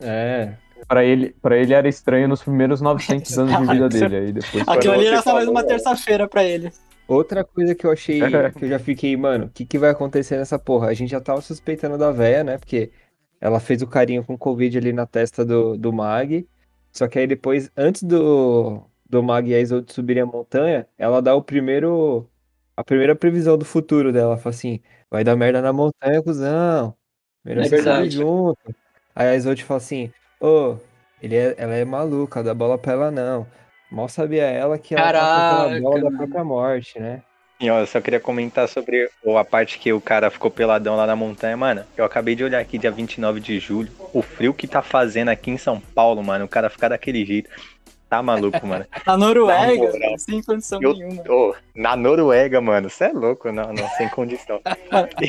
É. 0.00 0.54
Pra 0.88 1.04
ele, 1.04 1.34
pra 1.40 1.56
ele 1.56 1.72
era 1.72 1.88
estranho 1.88 2.26
nos 2.26 2.42
primeiros 2.42 2.80
900 2.80 3.38
anos 3.38 3.56
de 3.58 3.72
vida 3.72 3.88
dele. 3.88 4.16
Aí 4.16 4.32
depois. 4.32 4.64
Aquilo 4.66 4.94
ali 4.94 5.06
era 5.06 5.22
só 5.22 5.34
mais 5.34 5.46
uma 5.46 5.62
terça-feira 5.62 6.26
pra 6.26 6.42
ele. 6.42 6.72
Outra 7.06 7.44
coisa 7.44 7.74
que 7.74 7.86
eu 7.86 7.92
achei, 7.92 8.20
que 8.56 8.64
eu 8.64 8.68
já 8.68 8.78
fiquei, 8.78 9.16
mano, 9.16 9.46
o 9.46 9.50
que, 9.50 9.64
que 9.64 9.78
vai 9.78 9.90
acontecer 9.90 10.36
nessa 10.36 10.58
porra? 10.58 10.88
A 10.88 10.94
gente 10.94 11.10
já 11.10 11.20
tava 11.20 11.40
suspeitando 11.40 11.96
da 11.96 12.10
véia, 12.10 12.42
né? 12.42 12.58
Porque 12.58 12.90
ela 13.40 13.60
fez 13.60 13.82
o 13.82 13.86
carinho 13.86 14.24
com 14.24 14.36
Covid 14.36 14.76
ali 14.76 14.92
na 14.92 15.06
testa 15.06 15.44
do, 15.44 15.76
do 15.76 15.92
Mag. 15.92 16.46
Só 16.92 17.06
que 17.06 17.18
aí 17.18 17.26
depois, 17.26 17.70
antes 17.76 18.02
do, 18.02 18.82
do 19.10 19.22
Mag 19.22 19.48
e 19.50 19.54
a 19.54 19.60
Isolde 19.60 19.92
subirem 19.92 20.22
a 20.22 20.26
montanha, 20.26 20.86
ela 20.98 21.20
dá 21.20 21.34
o 21.34 21.42
primeiro. 21.42 22.28
A 22.76 22.84
primeira 22.84 23.14
previsão 23.16 23.58
do 23.58 23.64
futuro 23.64 24.12
dela. 24.12 24.36
Fala 24.38 24.54
assim: 24.54 24.80
vai 25.10 25.24
dar 25.24 25.36
merda 25.36 25.60
na 25.60 25.72
montanha, 25.72 26.22
cuzão. 26.22 26.94
Melhor 27.44 27.62
É 27.62 27.64
subir 27.64 27.76
verdade. 27.82 28.10
junto. 28.10 28.58
Aí 29.14 29.28
a 29.28 29.34
Isolde 29.36 29.64
fala 29.64 29.78
assim: 29.78 30.10
ô, 30.40 30.76
ele 31.20 31.36
é, 31.36 31.54
ela 31.58 31.74
é 31.74 31.84
maluca, 31.84 32.42
dá 32.42 32.54
bola 32.54 32.78
pra 32.78 32.92
ela 32.92 33.10
não. 33.10 33.46
Mal 33.90 34.08
sabia 34.08 34.44
ela 34.44 34.78
que 34.78 34.94
ela 34.94 35.02
tá 35.04 35.12
Caraca, 35.12 35.80
bola 35.80 36.00
da 36.10 36.16
própria 36.16 36.44
morte, 36.44 36.98
né? 37.00 37.22
E 37.60 37.68
ó, 37.68 37.80
eu 37.80 37.86
só 37.86 38.00
queria 38.00 38.18
comentar 38.20 38.66
sobre 38.68 39.10
o- 39.22 39.36
a 39.36 39.44
parte 39.44 39.78
que 39.78 39.92
o 39.92 40.00
cara 40.00 40.30
ficou 40.30 40.50
peladão 40.50 40.96
lá 40.96 41.06
na 41.06 41.14
montanha, 41.14 41.56
mano. 41.58 41.84
Eu 41.94 42.06
acabei 42.06 42.34
de 42.34 42.42
olhar 42.42 42.58
aqui 42.58 42.78
dia 42.78 42.90
29 42.90 43.38
de 43.40 43.58
julho. 43.58 43.90
O 44.14 44.22
frio 44.22 44.54
que 44.54 44.66
tá 44.66 44.80
fazendo 44.80 45.28
aqui 45.28 45.50
em 45.50 45.58
São 45.58 45.78
Paulo, 45.78 46.22
mano. 46.22 46.46
O 46.46 46.48
cara 46.48 46.70
ficar 46.70 46.88
daquele 46.88 47.26
jeito. 47.26 47.50
Tá 48.10 48.20
maluco, 48.22 48.66
mano. 48.66 48.84
Na 49.06 49.16
Noruega, 49.16 49.92
sem 50.18 50.42
condição 50.42 50.80
Eu- 50.82 50.94
nenhuma. 50.94 51.22
Ô, 51.28 51.54
na 51.76 51.94
Noruega, 51.94 52.60
mano. 52.60 52.90
Você 52.90 53.04
é 53.04 53.12
louco, 53.12 53.52
não, 53.52 53.72
não, 53.72 53.88
sem 53.90 54.08
condição. 54.08 54.60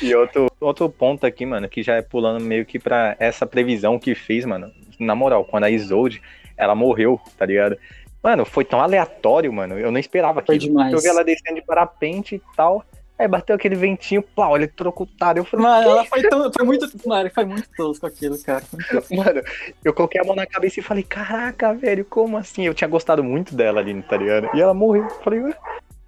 E, 0.00 0.06
e 0.06 0.14
outro, 0.14 0.50
outro 0.60 0.88
ponto 0.88 1.26
aqui, 1.26 1.44
mano, 1.44 1.68
que 1.68 1.82
já 1.82 1.96
é 1.96 2.02
pulando 2.02 2.42
meio 2.42 2.64
que 2.64 2.78
pra 2.78 3.14
essa 3.18 3.46
previsão 3.46 3.98
que 3.98 4.14
fez, 4.14 4.44
mano. 4.44 4.72
Na 4.98 5.14
moral, 5.14 5.44
quando 5.44 5.64
a 5.64 5.70
Isolde, 5.70 6.22
ela 6.56 6.74
morreu, 6.74 7.20
tá 7.36 7.44
ligado? 7.44 7.76
Mano, 8.22 8.44
foi 8.44 8.64
tão 8.64 8.80
aleatório, 8.80 9.52
mano. 9.52 9.78
Eu 9.78 9.92
não 9.92 9.98
esperava 10.00 10.42
Foi 10.44 10.56
aquilo. 10.56 10.72
demais. 10.72 10.92
Eu 10.92 11.00
vi 11.00 11.06
ela 11.08 11.22
descendo 11.22 11.56
de 11.60 11.66
parapente 11.66 12.36
e 12.36 12.42
tal. 12.56 12.84
Aí 13.18 13.26
bateu 13.26 13.56
aquele 13.56 13.74
ventinho, 13.74 14.22
pau, 14.22 14.54
eletrocutado. 14.54 15.40
Eu 15.40 15.44
falei, 15.44 15.66
Mano, 15.66 15.88
ela 15.90 16.04
foi, 16.04 16.22
tão, 16.22 16.52
foi 16.52 16.64
muito. 16.64 16.88
Mano, 17.06 17.30
foi 17.34 17.44
muito 17.44 17.68
tosco 17.76 18.06
aquilo, 18.06 18.38
cara. 18.38 18.62
Mano, 19.10 19.42
eu 19.84 19.92
coloquei 19.92 20.20
a 20.20 20.24
mão 20.24 20.36
na 20.36 20.46
cabeça 20.46 20.78
e 20.78 20.82
falei, 20.82 21.02
caraca, 21.02 21.74
velho, 21.74 22.04
como 22.04 22.36
assim? 22.36 22.62
Eu 22.66 22.74
tinha 22.74 22.86
gostado 22.88 23.24
muito 23.24 23.56
dela 23.56 23.80
ali, 23.80 24.00
tá 24.02 24.16
ligado? 24.16 24.48
E 24.54 24.60
ela 24.60 24.72
morreu. 24.72 25.02
Eu 25.04 25.10
falei, 25.22 25.40
ué. 25.40 25.54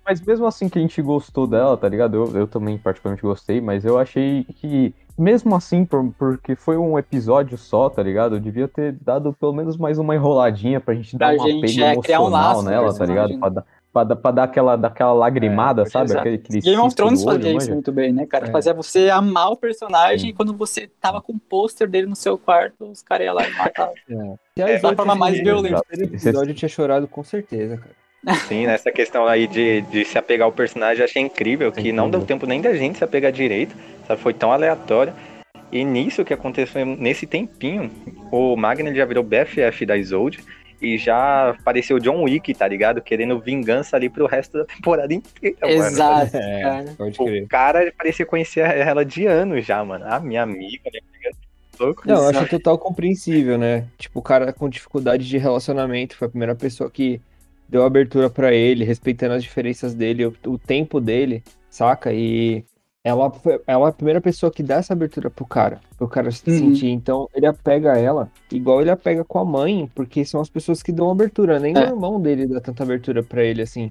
Mas 0.05 0.21
mesmo 0.21 0.47
assim 0.47 0.69
que 0.69 0.79
a 0.79 0.83
gente 0.83 1.01
gostou 1.03 1.47
dela, 1.47 1.77
tá 1.77 1.89
ligado? 1.89 2.15
Eu, 2.17 2.41
eu 2.41 2.47
também 2.47 2.79
particularmente 2.79 3.23
gostei, 3.23 3.61
mas 3.61 3.85
eu 3.85 3.99
achei 3.99 4.45
que, 4.57 4.95
mesmo 5.17 5.55
assim, 5.55 5.85
por- 5.85 6.13
porque 6.19 6.57
foi 6.57 6.77
um 6.77 6.99
episódio 6.99 7.59
só, 7.59 7.89
tá 7.91 8.03
ligado? 8.03 8.37
Eu 8.37 8.41
devia 8.41 8.67
ter 8.67 8.93
dado 8.93 9.33
pelo 9.33 9.53
menos 9.53 9.77
mais 9.77 9.99
uma 9.99 10.15
enroladinha 10.15 10.81
pra 10.81 10.95
gente 10.95 11.17
dar 11.17 11.35
Pra 11.35 11.45
um 11.45 11.47
gente, 11.47 11.81
apego 11.83 12.01
é, 12.01 12.03
criar 12.03 12.21
um 12.21 12.23
emocional 12.29 12.55
laço 12.57 12.63
nela, 12.69 12.95
tá 12.95 13.05
ligado? 13.05 13.39
Pra, 13.39 13.49
dar- 13.51 13.65
pra, 13.93 14.05
dar- 14.05 14.17
pra 14.17 14.31
dar 14.31 14.43
aquela, 14.45 14.77
daquela 14.77 15.13
lagrimada, 15.13 15.85
sabe? 15.87 16.07
Exato. 16.07 16.21
Aquele, 16.21 16.37
aquele 16.37 16.61
Game 16.61 16.79
of 16.81 16.95
Thrones 16.95 17.25
olho, 17.25 17.37
fazia 17.37 17.51
isso 17.51 17.59
manja? 17.61 17.73
muito 17.75 17.93
bem, 17.93 18.13
né, 18.13 18.27
cara? 18.27 18.49
É. 18.49 18.51
Fazia 18.51 18.73
você 18.75 19.11
amar 19.11 19.51
o 19.51 19.57
personagem 19.57 20.19
Sim. 20.19 20.29
e 20.29 20.33
quando 20.33 20.53
você 20.55 20.89
tava 21.01 21.21
com 21.21 21.33
o 21.33 21.39
pôster 21.39 21.89
dele 21.89 22.07
no 22.07 22.17
seu 22.17 22.37
quarto, 22.39 22.85
os 22.91 23.03
caras 23.03 23.27
iam 23.27 23.35
lá 23.35 23.49
e 23.49 23.53
matavam. 23.55 23.95
É, 24.59 24.75
as 24.77 24.83
da 24.83 24.95
forma 24.95 25.15
mais 25.15 25.39
violenta. 25.41 25.83
primeiro 25.89 26.15
episódio 26.15 26.51
eu 26.51 26.55
tinha 26.55 26.69
chorado 26.69 27.07
com 27.09 27.23
certeza, 27.25 27.77
cara. 27.77 28.01
Sim, 28.49 28.67
nessa 28.67 28.93
questão 28.93 29.27
aí 29.27 29.47
de, 29.47 29.81
de 29.83 30.05
se 30.05 30.19
apegar 30.19 30.45
ao 30.45 30.53
personagem, 30.53 30.99
eu 31.01 31.05
achei 31.07 31.23
incrível 31.23 31.73
que 31.73 31.91
não 31.91 32.11
deu 32.11 32.21
tempo 32.21 32.45
nem 32.47 32.61
da 32.61 32.75
gente 32.75 32.99
se 32.99 33.05
apegar 33.05 33.33
direito, 33.33 33.75
sabe? 34.07 34.21
Foi 34.21 34.35
tão 34.35 34.53
aleatório. 34.53 35.13
E 35.73 35.83
nisso 35.85 36.25
que 36.25 36.35
aconteceu, 36.35 36.85
nesse 36.85 37.27
tempinho, 37.27 37.91
o 38.31 38.57
Magna 38.57 38.89
ele 38.91 38.99
já 38.99 39.05
virou 39.07 39.25
BFF 39.25 39.87
da 39.87 39.97
Isolde 39.97 40.41
e 40.81 40.97
já 40.97 41.51
apareceu 41.51 41.99
John 41.99 42.23
Wick, 42.23 42.55
tá 42.55 42.67
ligado? 42.67 43.03
Querendo 43.03 43.39
vingança 43.41 43.97
ali 43.97 44.09
pro 44.09 44.27
resto 44.27 44.59
da 44.59 44.65
temporada 44.65 45.13
inteira, 45.13 45.57
mano. 45.63 45.73
Exato, 45.75 46.37
É, 46.37 46.63
cara. 46.63 46.95
pode 46.97 47.17
O 47.21 47.49
cara 47.49 47.93
parecia 47.97 48.25
conhecer 48.27 48.61
ela 48.61 49.05
de 49.05 49.27
anos 49.27 49.65
já, 49.67 49.85
mano. 49.85 50.05
A 50.07 50.19
minha 50.21 50.43
amiga, 50.43 50.91
né? 50.93 51.01
Louco. 51.79 52.03
Não, 52.07 52.29
acho 52.29 52.47
total 52.47 52.79
compreensível, 52.79 53.57
né? 53.57 53.87
Tipo, 53.97 54.19
o 54.19 54.23
cara 54.23 54.53
com 54.53 54.69
dificuldade 54.69 55.27
de 55.27 55.39
relacionamento 55.39 56.15
foi 56.15 56.27
a 56.27 56.31
primeira 56.31 56.55
pessoa 56.55 56.91
que 56.91 57.21
deu 57.67 57.85
abertura 57.85 58.29
pra 58.29 58.53
ele, 58.53 58.85
respeitando 58.85 59.35
as 59.35 59.43
diferenças 59.43 59.95
dele, 59.95 60.27
o, 60.27 60.37
o 60.47 60.59
tempo 60.59 61.01
dele, 61.01 61.43
saca? 61.71 62.13
E 62.13 62.65
ela, 63.03 63.33
ela 63.67 63.87
é 63.87 63.89
a 63.89 63.93
primeira 63.93 64.21
pessoa 64.21 64.53
que 64.53 64.63
dá 64.63 64.77
essa 64.77 64.93
abertura 64.93 65.31
pro 65.31 65.47
cara, 65.47 65.81
pro 65.97 66.07
cara 66.09 66.31
se 66.31 66.43
Uhum. 66.51 66.59
sentir. 66.59 66.89
Então, 66.91 67.29
ele 67.35 67.47
apega 67.47 67.97
ela 67.99 68.31
igual 68.53 68.81
ele 68.81 68.91
apega 68.91 69.25
com 69.25 69.39
a 69.39 69.45
mãe, 69.45 69.91
porque 69.95 70.25
são 70.25 70.41
as 70.41 70.51
pessoas 70.51 70.83
que 70.83 70.93
dão 70.93 71.11
abertura. 71.11 71.59
Nem 71.59 71.75
É. 71.77 71.81
o 71.81 71.89
irmão 71.89 72.21
dele 72.21 72.47
dá 72.47 72.61
tanta 72.61 72.83
abertura 72.83 73.23
pra 73.23 73.43
ele, 73.43 73.63
assim. 73.63 73.91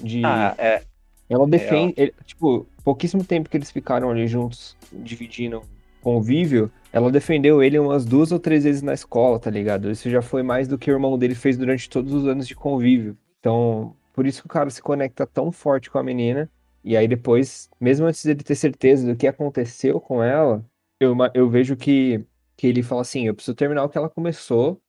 De... 0.00 0.22
Ah, 0.24 0.54
é. 0.58 0.82
Ela 1.30 1.46
defende, 1.46 1.94
ele- 1.96 2.12
tipo, 2.26 2.66
pouquíssimo 2.84 3.24
tempo 3.24 3.48
que 3.48 3.56
eles 3.56 3.70
ficaram 3.70 4.10
ali 4.10 4.26
juntos, 4.26 4.76
dividindo 4.92 5.62
convívio, 6.02 6.70
ela 6.92 7.10
defendeu 7.10 7.62
ele 7.62 7.78
umas 7.78 8.04
duas 8.04 8.32
ou 8.32 8.38
três 8.38 8.64
vezes 8.64 8.82
na 8.82 8.92
escola, 8.92 9.38
tá 9.38 9.48
ligado? 9.50 9.90
Isso 9.90 10.10
já 10.10 10.20
foi 10.20 10.42
mais 10.42 10.68
do 10.68 10.76
que 10.76 10.90
o 10.90 10.94
irmão 10.94 11.16
dele 11.16 11.34
fez 11.34 11.56
durante 11.56 11.88
todos 11.88 12.12
os 12.12 12.26
anos 12.26 12.46
de 12.46 12.54
convívio. 12.54 13.16
Então, 13.40 13.94
por 14.12 14.26
isso 14.26 14.42
que 14.42 14.46
o 14.46 14.50
cara 14.50 14.68
se 14.68 14.82
conecta 14.82 15.26
tão 15.26 15.50
forte 15.52 15.90
com 15.90 15.96
a 15.98 16.02
menina. 16.02 16.50
E 16.84 16.96
aí 16.96 17.06
depois, 17.06 17.70
mesmo 17.80 18.06
antes 18.06 18.24
dele 18.24 18.42
ter 18.42 18.54
certeza 18.54 19.06
do 19.06 19.16
que 19.16 19.26
aconteceu 19.26 20.00
com 20.00 20.22
ela, 20.22 20.64
eu, 21.00 21.16
eu 21.34 21.48
vejo 21.48 21.76
que, 21.76 22.24
que 22.56 22.66
ele 22.66 22.82
fala 22.82 23.02
assim, 23.02 23.26
eu 23.26 23.34
preciso 23.34 23.54
terminar 23.54 23.84
o 23.84 23.88
que 23.88 23.98
ela 23.98 24.10
começou, 24.10 24.80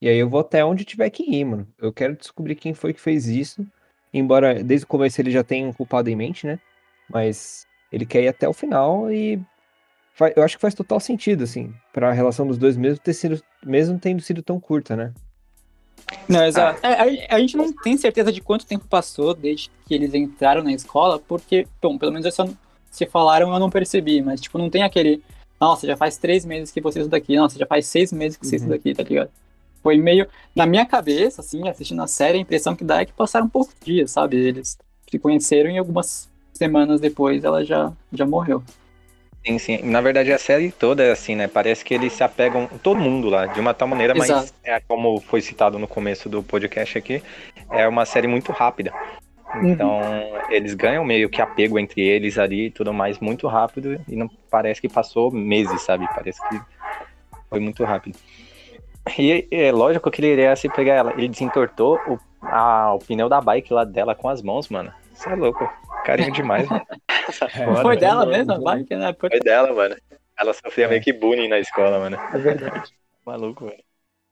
e 0.00 0.08
aí 0.08 0.18
eu 0.18 0.28
vou 0.28 0.40
até 0.40 0.64
onde 0.64 0.84
tiver 0.84 1.10
que 1.10 1.22
ir, 1.22 1.44
mano. 1.44 1.66
Eu 1.78 1.92
quero 1.92 2.16
descobrir 2.16 2.54
quem 2.54 2.74
foi 2.74 2.92
que 2.92 3.00
fez 3.00 3.26
isso. 3.26 3.66
Embora 4.12 4.62
desde 4.62 4.84
o 4.84 4.88
começo 4.88 5.20
ele 5.20 5.30
já 5.30 5.42
tenha 5.42 5.66
um 5.66 5.72
culpado 5.72 6.08
em 6.08 6.16
mente, 6.16 6.46
né? 6.46 6.58
Mas 7.10 7.66
ele 7.90 8.06
quer 8.06 8.22
ir 8.22 8.28
até 8.28 8.48
o 8.48 8.52
final 8.52 9.10
e 9.12 9.40
eu 10.36 10.42
acho 10.42 10.56
que 10.56 10.60
faz 10.60 10.74
total 10.74 10.98
sentido, 10.98 11.44
assim, 11.44 11.72
pra 11.92 12.12
relação 12.12 12.46
dos 12.46 12.58
dois, 12.58 12.76
mesmo, 12.76 12.98
ter 12.98 13.14
sido, 13.14 13.40
mesmo 13.64 13.98
tendo 13.98 14.20
sido 14.20 14.42
tão 14.42 14.58
curta, 14.58 14.96
né? 14.96 15.12
Não, 16.28 16.44
exato. 16.44 16.84
É, 16.86 17.26
a, 17.30 17.36
a 17.36 17.40
gente 17.40 17.56
não 17.56 17.72
tem 17.72 17.96
certeza 17.96 18.32
de 18.32 18.40
quanto 18.40 18.66
tempo 18.66 18.86
passou 18.88 19.34
desde 19.34 19.70
que 19.86 19.94
eles 19.94 20.12
entraram 20.14 20.62
na 20.62 20.72
escola, 20.72 21.18
porque, 21.18 21.66
bom, 21.82 21.96
pelo 21.98 22.12
menos 22.12 22.34
só, 22.34 22.46
se 22.90 23.06
falaram 23.06 23.52
eu 23.52 23.58
não 23.58 23.70
percebi, 23.70 24.20
mas, 24.22 24.40
tipo, 24.40 24.58
não 24.58 24.68
tem 24.70 24.82
aquele, 24.82 25.22
nossa, 25.60 25.86
já 25.86 25.96
faz 25.96 26.16
três 26.18 26.44
meses 26.44 26.70
que 26.70 26.80
você 26.80 27.00
estuda 27.00 27.16
aqui, 27.16 27.36
nossa, 27.36 27.58
já 27.58 27.66
faz 27.66 27.86
seis 27.86 28.12
meses 28.12 28.36
que 28.36 28.46
você 28.46 28.56
Uhum. 28.56 28.62
estuda 28.62 28.74
aqui, 28.76 28.94
tá 28.94 29.02
ligado? 29.02 29.30
Foi 29.82 29.96
meio, 29.96 30.26
na 30.54 30.66
minha 30.66 30.84
cabeça, 30.84 31.40
assim, 31.40 31.66
assistindo 31.68 32.02
a 32.02 32.06
série, 32.06 32.38
a 32.38 32.40
impressão 32.40 32.74
que 32.74 32.84
dá 32.84 33.00
é 33.00 33.04
que 33.06 33.12
passaram 33.12 33.48
poucos 33.48 33.74
dias, 33.82 34.10
sabe? 34.10 34.36
Eles 34.36 34.76
se 35.10 35.18
conheceram 35.18 35.70
e 35.70 35.78
algumas 35.78 36.28
semanas 36.52 37.00
depois 37.00 37.44
ela 37.44 37.64
já, 37.64 37.92
já 38.12 38.26
morreu. 38.26 38.62
Sim, 39.46 39.58
sim. 39.58 39.78
Na 39.84 40.00
verdade, 40.00 40.32
a 40.32 40.38
série 40.38 40.70
toda 40.70 41.02
é 41.02 41.10
assim, 41.10 41.34
né? 41.34 41.48
Parece 41.48 41.84
que 41.84 41.94
eles 41.94 42.12
se 42.12 42.22
apegam, 42.22 42.66
todo 42.82 43.00
mundo 43.00 43.30
lá, 43.30 43.46
de 43.46 43.58
uma 43.60 43.72
tal 43.72 43.88
maneira, 43.88 44.14
mas 44.14 44.28
Exato. 44.28 44.52
é 44.64 44.80
como 44.80 45.20
foi 45.20 45.40
citado 45.40 45.78
no 45.78 45.86
começo 45.88 46.28
do 46.28 46.42
podcast 46.42 46.98
aqui, 46.98 47.22
é 47.70 47.86
uma 47.88 48.04
série 48.04 48.26
muito 48.26 48.52
rápida. 48.52 48.92
Uhum. 49.54 49.68
Então, 49.70 50.00
eles 50.50 50.74
ganham 50.74 51.04
meio 51.04 51.30
que 51.30 51.40
apego 51.40 51.78
entre 51.78 52.02
eles 52.02 52.36
ali 52.36 52.66
e 52.66 52.70
tudo 52.70 52.92
mais 52.92 53.18
muito 53.20 53.46
rápido 53.46 53.98
e 54.06 54.14
não 54.14 54.28
parece 54.50 54.80
que 54.80 54.88
passou 54.88 55.30
meses, 55.30 55.80
sabe? 55.82 56.06
Parece 56.14 56.38
que 56.48 56.60
foi 57.48 57.58
muito 57.60 57.82
rápido. 57.84 58.18
E 59.18 59.48
é 59.50 59.72
lógico 59.72 60.10
que 60.10 60.20
ele 60.20 60.32
iria 60.32 60.54
se 60.54 60.68
pegar 60.68 60.94
ela. 60.94 61.14
Ele 61.16 61.28
desentortou 61.28 61.98
o, 62.06 62.18
a- 62.42 62.92
o 62.94 62.98
pneu 62.98 63.26
da 63.28 63.40
bike 63.40 63.72
lá 63.72 63.84
dela 63.84 64.14
com 64.14 64.28
as 64.28 64.42
mãos, 64.42 64.68
mano. 64.68 64.92
Isso 65.14 65.26
é 65.30 65.34
louco. 65.34 65.66
Carinho 66.08 66.32
demais, 66.32 66.66
mano. 66.66 66.86
Foda, 67.54 67.82
Foi 67.82 67.94
né? 67.96 68.00
dela 68.00 68.24
né? 68.24 68.38
mesmo, 68.38 68.52
a 68.54 68.58
bike, 68.58 68.96
né? 68.96 69.14
Foi- 69.20 69.28
Foi 69.28 69.40
dela, 69.40 69.74
mano. 69.74 69.94
Ela 70.40 70.54
sofria 70.54 70.86
É. 70.86 70.88
meio 70.88 71.02
que 71.02 71.12
bullying 71.12 71.48
na 71.48 71.58
escola, 71.58 71.98
mano. 71.98 72.16
É 72.32 72.38
verdade. 72.38 72.90
Maluco, 73.26 73.66
velho. 73.66 73.82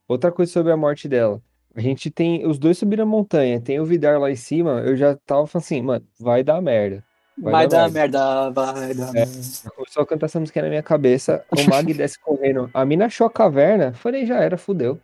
Outra 0.07 0.31
coisa 0.31 0.51
sobre 0.51 0.71
a 0.71 0.77
morte 0.77 1.07
dela. 1.07 1.39
A 1.75 1.79
gente 1.81 2.09
tem. 2.09 2.47
Os 2.47 2.57
dois 2.57 2.79
subiram 2.79 3.03
a 3.03 3.05
montanha, 3.05 3.61
tem 3.61 3.79
o 3.79 3.85
Vidar 3.85 4.19
lá 4.19 4.31
em 4.31 4.35
cima. 4.35 4.81
Eu 4.83 4.95
já 4.95 5.15
tava 5.15 5.45
falando 5.45 5.63
assim, 5.63 5.81
mano, 5.83 6.03
vai 6.19 6.43
dar 6.43 6.59
merda. 6.61 7.03
Vai 7.39 7.51
Vai, 7.51 7.67
dar 7.67 7.81
dar 7.87 7.91
merda, 7.91 8.49
vai 8.49 8.93
dar 8.95 9.09
É. 9.09 9.13
merda. 9.13 9.31
Começou 9.75 10.01
a 10.01 10.05
cantar 10.07 10.25
essa 10.25 10.39
música 10.39 10.59
na 10.63 10.69
minha 10.69 10.81
cabeça. 10.81 11.45
O 11.51 11.69
Mag 11.69 11.85
desce 11.93 12.19
correndo. 12.19 12.71
A 12.73 12.83
mina 12.83 13.05
achou 13.05 13.27
a 13.27 13.29
caverna. 13.29 13.93
Falei, 13.93 14.25
já 14.25 14.39
era, 14.39 14.57
fudeu. 14.57 14.99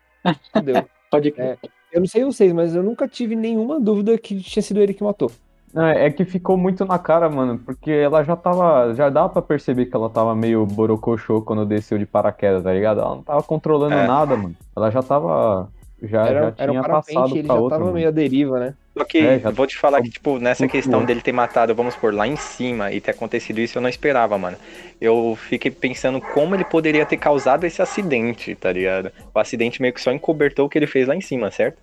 Fudeu. 0.52 0.84
Pode 1.12 1.30
crer. 1.32 1.60
Eu 1.92 2.00
não 2.00 2.08
sei 2.08 2.24
vocês, 2.24 2.52
mas 2.52 2.74
eu 2.76 2.82
nunca 2.82 3.08
tive 3.08 3.36
nenhuma 3.36 3.80
dúvida 3.80 4.18
que 4.18 4.42
tinha 4.42 4.64
sido 4.64 4.82
ele 4.82 4.96
que 4.96 5.04
matou. 5.04 5.32
Não, 5.74 5.88
é 5.88 6.10
que 6.12 6.24
ficou 6.24 6.56
muito 6.56 6.86
na 6.86 7.00
cara, 7.00 7.28
mano, 7.30 7.58
porque 7.58 7.90
ela 7.90 8.24
já 8.24 8.36
tava. 8.36 8.94
Já 8.94 9.10
dava 9.10 9.30
pra 9.30 9.42
perceber 9.42 9.88
que 9.88 9.96
ela 9.96 10.08
tava 10.10 10.36
meio 10.36 10.66
borocochô 10.68 11.42
quando 11.42 11.66
desceu 11.66 11.98
de 11.98 12.06
paraquedas, 12.06 12.62
tá 12.64 12.72
ligado? 12.72 13.00
Ela 13.02 13.16
não 13.16 13.24
tava 13.24 13.42
controlando 13.42 13.96
É. 13.96 14.06
nada, 14.06 14.38
mano. 14.38 14.56
Ela 14.76 14.92
já 14.92 15.02
tava. 15.02 15.68
Já, 16.02 16.28
Era, 16.28 16.40
já 16.42 16.54
era 16.58 16.72
um 16.72 16.76
tinha 16.76 16.84
passado 16.84 17.36
ele 17.36 17.48
pra 17.48 17.56
já 17.56 17.62
outra. 17.62 17.78
tava 17.78 17.86
mano. 17.86 17.96
meio 17.98 18.10
à 18.10 18.12
deriva, 18.12 18.60
né? 18.60 18.74
Só 18.96 19.04
que 19.06 19.18
É, 19.18 19.40
já- 19.40 19.50
vou 19.50 19.66
te 19.66 19.76
falar 19.76 20.02
que, 20.04 20.10
tipo, 20.12 20.38
nessa 20.38 20.68
questão 20.68 21.00
bom. 21.00 21.06
dele 21.06 21.22
ter 21.22 21.32
matado, 21.32 21.74
vamos 21.74 21.96
por 21.96 22.14
lá 22.14 22.28
em 22.28 22.36
cima 22.36 22.92
e 22.92 23.02
ter 23.02 23.10
acontecido 23.12 23.58
isso, 23.60 23.78
eu 23.78 23.82
não 23.82 23.90
esperava, 23.90 24.38
mano. 24.38 24.58
Eu 25.02 25.36
fiquei 25.50 25.72
pensando 25.72 26.22
como 26.22 26.54
ele 26.54 26.66
poderia 26.66 27.04
ter 27.06 27.18
causado 27.18 27.64
esse 27.64 27.82
acidente, 27.82 28.54
tá 28.54 28.72
ligado? 28.72 29.12
O 29.34 29.40
acidente 29.40 29.82
meio 29.82 29.94
que 29.94 30.02
só 30.02 30.12
encobertou 30.12 30.68
o 30.68 30.70
que 30.70 30.78
ele 30.78 30.86
fez 30.86 31.08
lá 31.08 31.16
em 31.16 31.22
cima, 31.22 31.50
certo? 31.50 31.80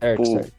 Certo, 0.00 0.16
Pô, 0.22 0.24
certo. 0.24 0.52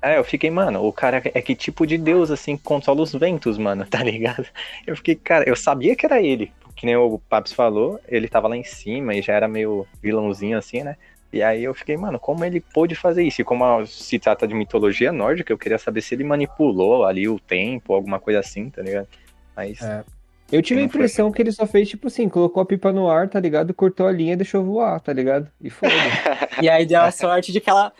É, 0.00 0.18
eu 0.18 0.24
fiquei, 0.24 0.50
mano, 0.50 0.84
o 0.84 0.92
cara 0.92 1.22
é 1.24 1.42
que 1.42 1.54
tipo 1.54 1.86
de 1.86 1.98
deus, 1.98 2.30
assim, 2.30 2.56
que 2.56 2.62
controla 2.62 3.02
os 3.02 3.12
ventos, 3.12 3.58
mano, 3.58 3.84
tá 3.90 4.02
ligado? 4.02 4.46
Eu 4.86 4.96
fiquei, 4.96 5.14
cara, 5.14 5.48
eu 5.48 5.56
sabia 5.56 5.96
que 5.96 6.06
era 6.06 6.20
ele. 6.22 6.52
Que 6.76 6.86
nem 6.86 6.96
o 6.96 7.18
Paps 7.28 7.52
falou, 7.52 8.00
ele 8.06 8.28
tava 8.28 8.46
lá 8.46 8.56
em 8.56 8.62
cima 8.62 9.14
e 9.14 9.20
já 9.20 9.32
era 9.32 9.48
meio 9.48 9.84
vilãozinho, 10.00 10.56
assim, 10.56 10.84
né? 10.84 10.96
E 11.32 11.42
aí 11.42 11.64
eu 11.64 11.74
fiquei, 11.74 11.96
mano, 11.96 12.18
como 12.18 12.44
ele 12.44 12.60
pôde 12.60 12.94
fazer 12.94 13.22
isso? 13.22 13.40
E 13.40 13.44
como 13.44 13.84
se 13.84 14.18
trata 14.18 14.46
de 14.46 14.54
mitologia 14.54 15.12
nórdica, 15.12 15.52
eu 15.52 15.58
queria 15.58 15.76
saber 15.76 16.00
se 16.00 16.14
ele 16.14 16.24
manipulou 16.24 17.04
ali 17.04 17.28
o 17.28 17.38
tempo, 17.38 17.92
alguma 17.92 18.18
coisa 18.18 18.38
assim, 18.40 18.70
tá 18.70 18.80
ligado? 18.80 19.08
Mas. 19.54 19.82
É. 19.82 20.04
Eu 20.50 20.62
tive 20.62 20.80
a 20.80 20.84
Não 20.84 20.88
foi 20.88 21.00
impressão 21.00 21.30
que 21.30 21.42
ele 21.42 21.52
só 21.52 21.66
fez, 21.66 21.90
tipo 21.90 22.06
assim, 22.06 22.26
colocou 22.26 22.62
a 22.62 22.66
pipa 22.66 22.90
no 22.90 23.10
ar, 23.10 23.28
tá 23.28 23.38
ligado? 23.38 23.74
Cortou 23.74 24.06
a 24.06 24.12
linha 24.12 24.32
e 24.32 24.36
deixou 24.36 24.64
voar, 24.64 24.98
tá 25.00 25.12
ligado? 25.12 25.50
E 25.60 25.68
foda. 25.68 25.92
E 26.60 26.68
aí 26.68 26.84
deu 26.84 27.00
a 27.00 27.12
sorte 27.12 27.52
de 27.52 27.60
que 27.60 27.70
ela, 27.70 27.92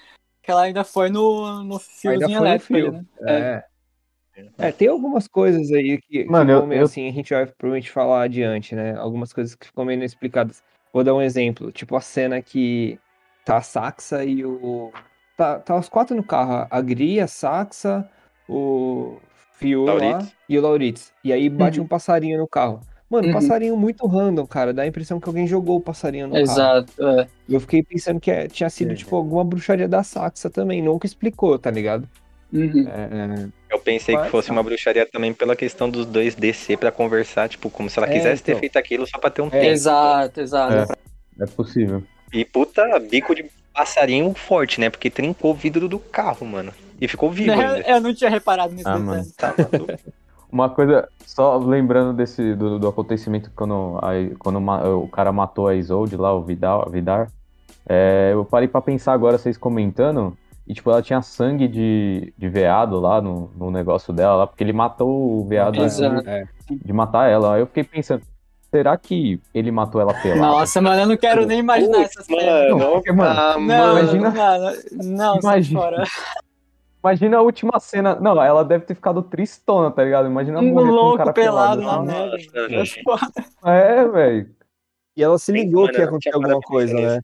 que 0.48 0.52
ela 0.52 0.62
ainda 0.62 0.82
foi 0.82 1.10
no, 1.10 1.62
no 1.62 1.74
Ainda 1.74 1.78
fiozinho 1.78 2.28
foi 2.28 2.38
no 2.40 2.46
elétrico 2.46 2.72
fio. 2.74 2.92
né? 2.92 3.04
É. 3.28 3.64
É, 4.56 4.72
tem 4.72 4.88
algumas 4.88 5.28
coisas 5.28 5.70
aí 5.72 5.98
que, 6.00 6.24
que 6.24 6.24
Mano, 6.24 6.50
eu- 6.52 6.58
vão 6.60 6.66
meio 6.68 6.80
eu- 6.80 6.84
assim, 6.86 7.06
a 7.06 7.12
gente 7.12 7.34
vai 7.34 7.44
provavelmente 7.44 7.90
falar 7.90 8.22
adiante, 8.22 8.74
né? 8.74 8.94
Algumas 8.96 9.30
coisas 9.32 9.54
que 9.54 9.66
ficam 9.66 9.84
meio 9.84 9.98
inexplicadas. 9.98 10.62
Vou 10.92 11.04
dar 11.04 11.14
um 11.14 11.20
exemplo, 11.20 11.70
tipo 11.70 11.94
a 11.96 12.00
cena 12.00 12.40
que 12.40 12.98
tá 13.44 13.58
a 13.58 13.62
Saxa 13.62 14.24
e 14.24 14.44
o. 14.46 14.90
Tá, 15.36 15.58
tá 15.58 15.76
os 15.76 15.88
quatro 15.90 16.16
no 16.16 16.22
carro, 16.24 16.66
a 16.70 16.80
Gri, 16.80 17.20
a 17.20 17.26
Saxa, 17.26 18.08
o 18.48 19.18
Lauritz. 19.62 20.34
e 20.48 20.58
o 20.58 20.62
Lauritz. 20.62 21.12
E 21.22 21.30
aí 21.32 21.50
bate 21.50 21.78
Uhum. 21.78 21.84
um 21.84 21.88
passarinho 21.88 22.38
no 22.38 22.48
carro. 22.48 22.80
Mano, 23.10 23.28
Uhum. 23.28 23.32
passarinho 23.32 23.76
muito 23.76 24.06
random, 24.06 24.46
cara. 24.46 24.72
Dá 24.74 24.82
a 24.82 24.86
impressão 24.86 25.18
que 25.18 25.28
alguém 25.28 25.46
jogou 25.46 25.78
o 25.78 25.80
passarinho 25.80 26.26
no 26.26 26.32
carro. 26.34 26.44
Exato. 26.44 26.92
é. 27.00 27.26
Eu 27.48 27.58
fiquei 27.60 27.82
pensando 27.82 28.20
que 28.20 28.30
é- 28.30 28.46
tinha 28.48 28.68
sido, 28.68 28.92
É. 28.92 28.94
tipo, 28.94 29.16
alguma 29.16 29.42
bruxaria 29.44 29.88
da 29.88 30.02
Saxa 30.02 30.50
também. 30.50 30.82
Nunca 30.82 31.06
explicou, 31.06 31.58
tá 31.58 31.70
ligado? 31.70 32.06
Uhum. 32.52 32.86
É, 32.88 33.48
Eu 33.70 33.78
pensei 33.78 34.14
Mas, 34.14 34.24
que 34.24 34.30
fosse 34.30 34.48
tá. 34.48 34.54
uma 34.54 34.62
bruxaria 34.62 35.04
também 35.06 35.32
pela 35.34 35.54
questão 35.54 35.88
dos 35.90 36.06
dois 36.06 36.34
descer 36.34 36.78
pra 36.78 36.90
conversar, 36.90 37.48
tipo, 37.48 37.68
como 37.68 37.88
se 37.90 37.98
ela 37.98 38.08
É, 38.08 38.12
quisesse 38.12 38.42
ter 38.42 38.52
então. 38.52 38.60
feito 38.60 38.78
aquilo 38.78 39.06
só 39.06 39.18
pra 39.18 39.28
ter 39.30 39.42
um 39.42 39.48
É, 39.48 39.50
tempo. 39.50 39.64
Exato, 39.66 40.40
exato. 40.40 40.94
É 41.38 41.46
possível. 41.46 42.02
E 42.32 42.44
puta, 42.46 42.98
bico 42.98 43.34
de 43.34 43.44
passarinho 43.74 44.32
forte, 44.34 44.80
né? 44.80 44.88
Porque 44.90 45.10
trincou 45.10 45.50
o 45.50 45.54
vidro 45.54 45.86
do 45.88 45.98
carro, 45.98 46.46
mano. 46.46 46.72
E 47.00 47.06
ficou 47.06 47.30
vivo 47.30 47.52
ainda. 47.52 47.80
Eu 47.88 48.00
não 48.00 48.14
tinha 48.14 48.28
reparado 48.30 48.72
nisso. 48.74 48.88
Ah, 48.88 48.98
detalhe. 48.98 49.06
mano. 49.06 49.26
Tá. 49.36 49.54
Uma 50.50 50.68
coisa, 50.70 51.08
só 51.26 51.56
lembrando 51.58 52.12
desse 52.16 52.54
do, 52.54 52.78
do 52.78 52.88
acontecimento 52.88 53.50
quando, 53.54 53.98
a, 54.02 54.12
quando 54.38 54.58
o 55.02 55.08
cara 55.08 55.30
matou 55.30 55.68
a 55.68 55.74
Isolde 55.74 56.16
lá, 56.16 56.32
o 56.34 56.42
Vidal, 56.42 56.84
a 56.86 56.90
Vidar. 56.90 57.28
é, 57.88 58.30
eu 58.32 58.44
parei 58.44 58.66
pra 58.68 58.80
pensar 58.80 59.12
agora, 59.12 59.36
vocês 59.36 59.58
comentando, 59.58 60.36
e 60.66 60.74
tipo, 60.74 60.90
ela 60.90 61.02
tinha 61.02 61.20
sangue 61.22 61.68
de, 61.68 62.32
de 62.36 62.48
veado 62.48 62.98
lá 62.98 63.20
no, 63.20 63.50
no 63.56 63.70
negócio 63.70 64.12
dela, 64.12 64.36
lá, 64.36 64.46
porque 64.46 64.64
ele 64.64 64.72
matou 64.72 65.40
o 65.40 65.46
veado 65.46 65.78
de, 65.86 66.28
é. 66.28 66.44
de 66.70 66.92
matar 66.92 67.30
ela. 67.30 67.54
Aí 67.54 67.60
eu 67.60 67.66
fiquei 67.66 67.84
pensando, 67.84 68.22
será 68.70 68.96
que 68.96 69.40
ele 69.54 69.70
matou 69.70 70.00
ela 70.00 70.12
pelada? 70.14 70.40
Nossa, 70.40 70.80
mano, 70.80 71.02
eu 71.02 71.06
não 71.06 71.16
quero 71.16 71.46
nem 71.46 71.60
imaginar 71.60 71.98
Putz, 71.98 72.10
essas 72.10 72.26
cenas. 72.26 72.70
Não, 72.76 72.92
porque, 72.92 73.12
mano, 73.12 73.34
Não, 73.34 73.60
mano. 73.60 73.98
imagina- 74.00 74.30
mano, 74.30 74.76
não, 74.92 75.38
Imagina. 75.38 75.80
Imagina 77.02 77.38
a 77.38 77.42
última 77.42 77.78
cena. 77.78 78.16
Não, 78.16 78.42
ela 78.42 78.64
deve 78.64 78.84
ter 78.84 78.94
ficado 78.94 79.22
tristona, 79.22 79.90
tá 79.90 80.02
ligado? 80.02 80.26
Imagina 80.26 80.60
Um 80.60 80.74
com 80.74 80.80
um 80.80 80.84
louco 80.90 81.18
cara 81.18 81.32
pelado 81.32 81.80
pelado. 81.80 82.04
na 82.06 82.34
assim. 82.82 83.02
Nossa, 83.06 83.32
É. 83.64 84.00
É, 84.00 84.08
velho. 84.08 84.56
E 85.16 85.22
ela 85.22 85.38
se 85.38 85.46
Sim, 85.46 85.52
ligou 85.52 85.82
mano, 85.82 85.92
que 85.94 85.98
ia 86.00 86.06
acontecer 86.06 86.34
alguma 86.34 86.60
coisa, 86.60 86.94
né? 86.94 87.20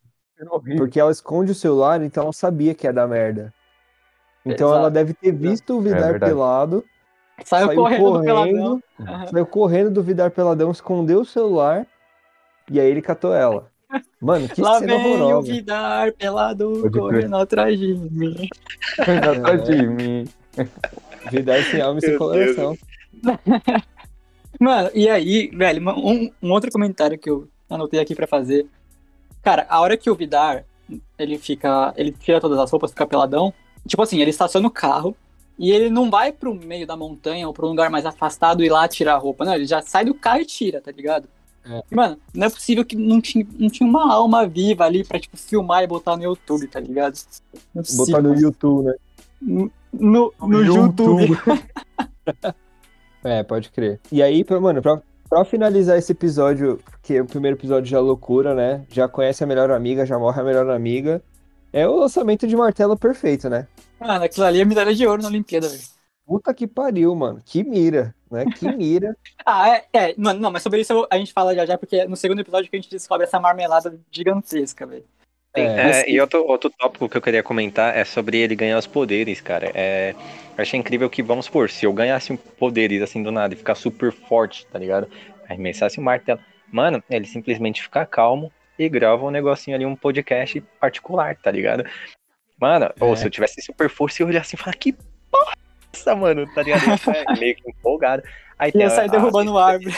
Porque 0.77 0.99
ela 0.99 1.11
esconde 1.13 1.53
o 1.53 1.55
celular, 1.55 2.03
então 2.03 2.25
ela 2.25 2.33
sabia 2.33 2.75
que 2.75 2.87
ia 2.87 2.93
dar 2.93 3.07
merda. 3.07 3.53
Então 4.45 4.69
Exato. 4.69 4.81
ela 4.81 4.91
deve 4.91 5.15
ter 5.15 5.33
visto 5.33 5.77
o 5.77 5.81
Vidar 5.81 6.13
verdade. 6.13 6.33
pelado, 6.33 6.85
Saiu, 7.45 7.67
saiu 7.67 7.81
correndo, 7.81 8.05
do 8.05 8.11
correndo, 8.11 8.25
peladão. 8.25 8.83
Aham. 9.01 9.27
saiu 9.27 9.47
correndo 9.47 9.91
do 9.91 10.03
Vidar 10.03 10.31
peladão, 10.31 10.71
escondeu 10.71 11.21
o 11.21 11.25
celular 11.25 11.87
e 12.71 12.81
aí 12.81 12.87
ele 12.89 13.03
catou 13.03 13.35
ela. 13.35 13.71
Mano, 14.21 14.49
que 14.49 14.61
Lá 14.61 14.79
cena 14.79 14.97
vem 14.97 15.23
o. 15.23 15.43
Vidar 15.43 16.13
pelado 16.13 16.81
Pode 16.83 16.99
correndo 16.99 17.37
atrás 17.37 17.79
de 17.79 17.95
mim. 17.95 18.49
Atrás 18.99 19.65
de 19.65 19.87
mim. 19.87 20.25
Vidar 21.31 21.63
sem 21.65 21.81
alma 21.81 21.99
e 21.99 22.03
sem 22.03 22.19
coração. 22.19 22.77
Mano, 24.61 24.91
e 24.95 25.09
aí, 25.09 25.51
velho, 25.53 25.91
um, 25.91 26.31
um 26.43 26.51
outro 26.53 26.71
comentário 26.71 27.19
que 27.19 27.29
eu 27.29 27.49
anotei 27.69 28.01
aqui 28.01 28.15
pra 28.15 28.27
fazer. 28.27 28.67
Cara, 29.43 29.67
a 29.69 29.81
hora 29.81 29.97
que 29.97 30.09
o 30.09 30.15
Vidar, 30.15 30.65
ele 31.19 31.39
fica. 31.39 31.93
Ele 31.97 32.13
tira 32.13 32.41
todas 32.41 32.59
as 32.59 32.71
roupas, 32.71 32.91
fica 32.91 33.07
peladão. 33.07 33.53
Tipo 33.87 34.03
assim, 34.03 34.21
ele 34.21 34.31
estaciona 34.31 34.67
o 34.67 34.71
carro 34.71 35.15
e 35.59 35.71
ele 35.71 35.91
não 35.91 36.11
vai 36.11 36.33
pro 36.33 36.55
meio 36.55 36.87
da 36.87 36.97
montanha 36.97 37.47
ou 37.47 37.53
pra 37.53 37.67
um 37.67 37.71
lugar 37.71 37.91
mais 37.91 38.07
afastado 38.07 38.65
e 38.65 38.69
lá 38.69 38.89
tirar 38.89 39.15
a 39.15 39.19
roupa. 39.19 39.45
Não, 39.45 39.55
ele 39.55 39.67
já 39.67 39.81
sai 39.83 40.05
do 40.05 40.15
carro 40.15 40.41
e 40.41 40.47
tira, 40.47 40.81
tá 40.81 40.91
ligado? 40.91 41.29
É. 41.67 41.83
E, 41.91 41.95
mano, 41.95 42.19
não 42.35 42.47
é 42.47 42.51
possível 42.51 42.85
que 42.85 42.97
não 42.97 43.21
tinha, 43.21 43.47
não 43.59 43.71
tinha 43.71 43.89
uma 43.89 44.13
alma 44.13 44.47
viva 44.47 44.85
ali 44.85 45.05
pra, 45.05 45.19
tipo, 45.19 45.37
filmar 45.37 45.83
e 45.83 45.87
botar 45.87 46.17
no 46.17 46.23
YouTube, 46.23 46.67
tá 46.69 46.81
ligado? 46.81 47.19
Não 47.75 47.83
é 47.83 47.97
Botar 47.97 48.23
no 48.23 48.35
YouTube, 48.35 48.87
né? 48.87 48.95
No, 49.41 49.73
no, 49.93 50.35
no 50.41 50.63
YouTube. 50.63 51.39
É, 53.25 53.43
pode 53.43 53.71
crer. 53.71 53.99
E 54.13 54.23
aí, 54.23 54.45
pra, 54.45 54.61
mano, 54.61 54.83
pra, 54.83 55.01
pra 55.31 55.47
finalizar 55.47 55.97
esse 55.97 56.13
episódio, 56.13 56.79
que 57.03 57.19
o 57.19 57.25
primeiro 57.25 57.57
episódio 57.57 57.89
já 57.89 57.97
é 57.97 58.01
loucura, 58.01 58.55
né? 58.55 58.85
Já 58.91 59.09
conhece 59.09 59.43
a 59.43 59.47
melhor 59.47 59.71
amiga, 59.71 60.05
já 60.05 60.19
morre 60.19 60.43
a 60.43 60.45
melhor 60.45 60.69
amiga. 60.69 61.23
É 61.73 61.89
o 61.89 61.97
lançamento 61.97 62.47
de 62.47 62.55
martelo 62.55 62.99
perfeito, 62.99 63.49
né? 63.49 63.67
Mano, 63.99 64.25
aquilo 64.25 64.45
ali 64.45 64.61
é 64.61 64.65
medalha 64.65 64.95
de 64.95 65.07
ouro 65.07 65.23
na 65.23 65.29
Olimpíada, 65.29 65.69
velho. 65.69 65.83
Puta 66.27 66.53
que 66.53 66.67
pariu, 66.67 67.15
mano. 67.15 67.41
Que 67.45 67.65
mira, 67.65 68.15
né? 68.35 68.45
Que 68.59 68.71
mira. 68.71 69.17
Ah, 69.47 69.69
é, 69.69 69.85
é, 69.93 70.15
mano, 70.17 70.41
não, 70.41 70.51
mas 70.51 70.63
sobre 70.63 70.81
isso 70.81 71.07
a 71.11 71.19
gente 71.19 71.33
fala 71.33 71.55
já 71.55 71.67
já, 71.67 71.77
porque 71.77 71.97
é 71.97 72.09
no 72.09 72.17
segundo 72.17 72.41
episódio 72.41 72.71
que 72.71 72.77
a 72.77 72.81
gente 72.81 72.91
descobre 72.91 73.25
essa 73.27 73.39
marmelada 73.39 73.95
gigantesca, 74.11 74.87
velho. 74.87 75.05
É, 75.55 75.63
é, 76.01 76.11
e 76.11 76.21
outro, 76.21 76.45
outro 76.47 76.71
tópico 76.71 77.09
que 77.09 77.17
eu 77.17 77.23
queria 77.23 77.43
comentar 77.43 77.97
é 77.97 78.05
sobre 78.05 78.39
ele 78.39 78.57
ganhar 78.57 78.77
os 78.79 78.87
poderes, 78.87 79.41
cara. 79.41 79.71
É, 79.75 80.15
eu 80.57 80.63
achei 80.63 80.81
incrível 80.81 81.09
que, 81.09 81.23
vamos 81.23 81.45
supor, 81.45 81.71
se 81.71 81.87
eu 81.87 81.93
ganhasse 81.93 82.35
poderes 82.59 83.03
assim 83.03 83.23
do 83.23 83.31
nada 83.31 83.55
e 83.55 83.57
ficar 83.57 83.75
super 83.77 84.11
forte, 84.11 84.67
tá 84.67 84.79
ligado? 84.79 85.09
Arremessasse 85.49 85.99
o 85.99 86.03
martelo. 86.03 86.41
Mano, 86.73 87.03
ele 87.09 87.27
simplesmente 87.27 87.83
fica 87.83 88.05
calmo 88.05 88.51
e 88.79 88.89
grava 88.89 89.25
um 89.25 89.31
negocinho 89.31 89.77
ali, 89.77 89.87
um 89.87 89.95
podcast 89.95 90.61
particular, 90.81 91.37
tá 91.37 91.51
ligado? 91.51 91.85
Mano, 92.61 92.91
ou 92.99 93.13
É. 93.13 93.17
se 93.17 93.27
eu 93.27 93.31
tivesse 93.31 93.63
super 93.63 93.89
força, 93.89 94.23
eu 94.23 94.27
olhasse 94.27 94.57
e 94.57 94.59
falar, 94.59 94.75
que 94.75 94.93
porra 95.31 95.53
é 95.53 95.64
essa, 95.95 96.15
mano? 96.15 96.47
Tá 96.55 96.63
ligado? 96.63 96.83
Meio 97.39 97.55
que 97.57 97.71
empolgado. 97.71 98.23
Aí 98.59 98.71
tem 98.73 98.83
Ia 98.83 98.87
a- 98.89 98.91
sair 98.91 99.09
a- 99.09 99.13
derrubando 99.13 99.57
árvore. 99.59 99.95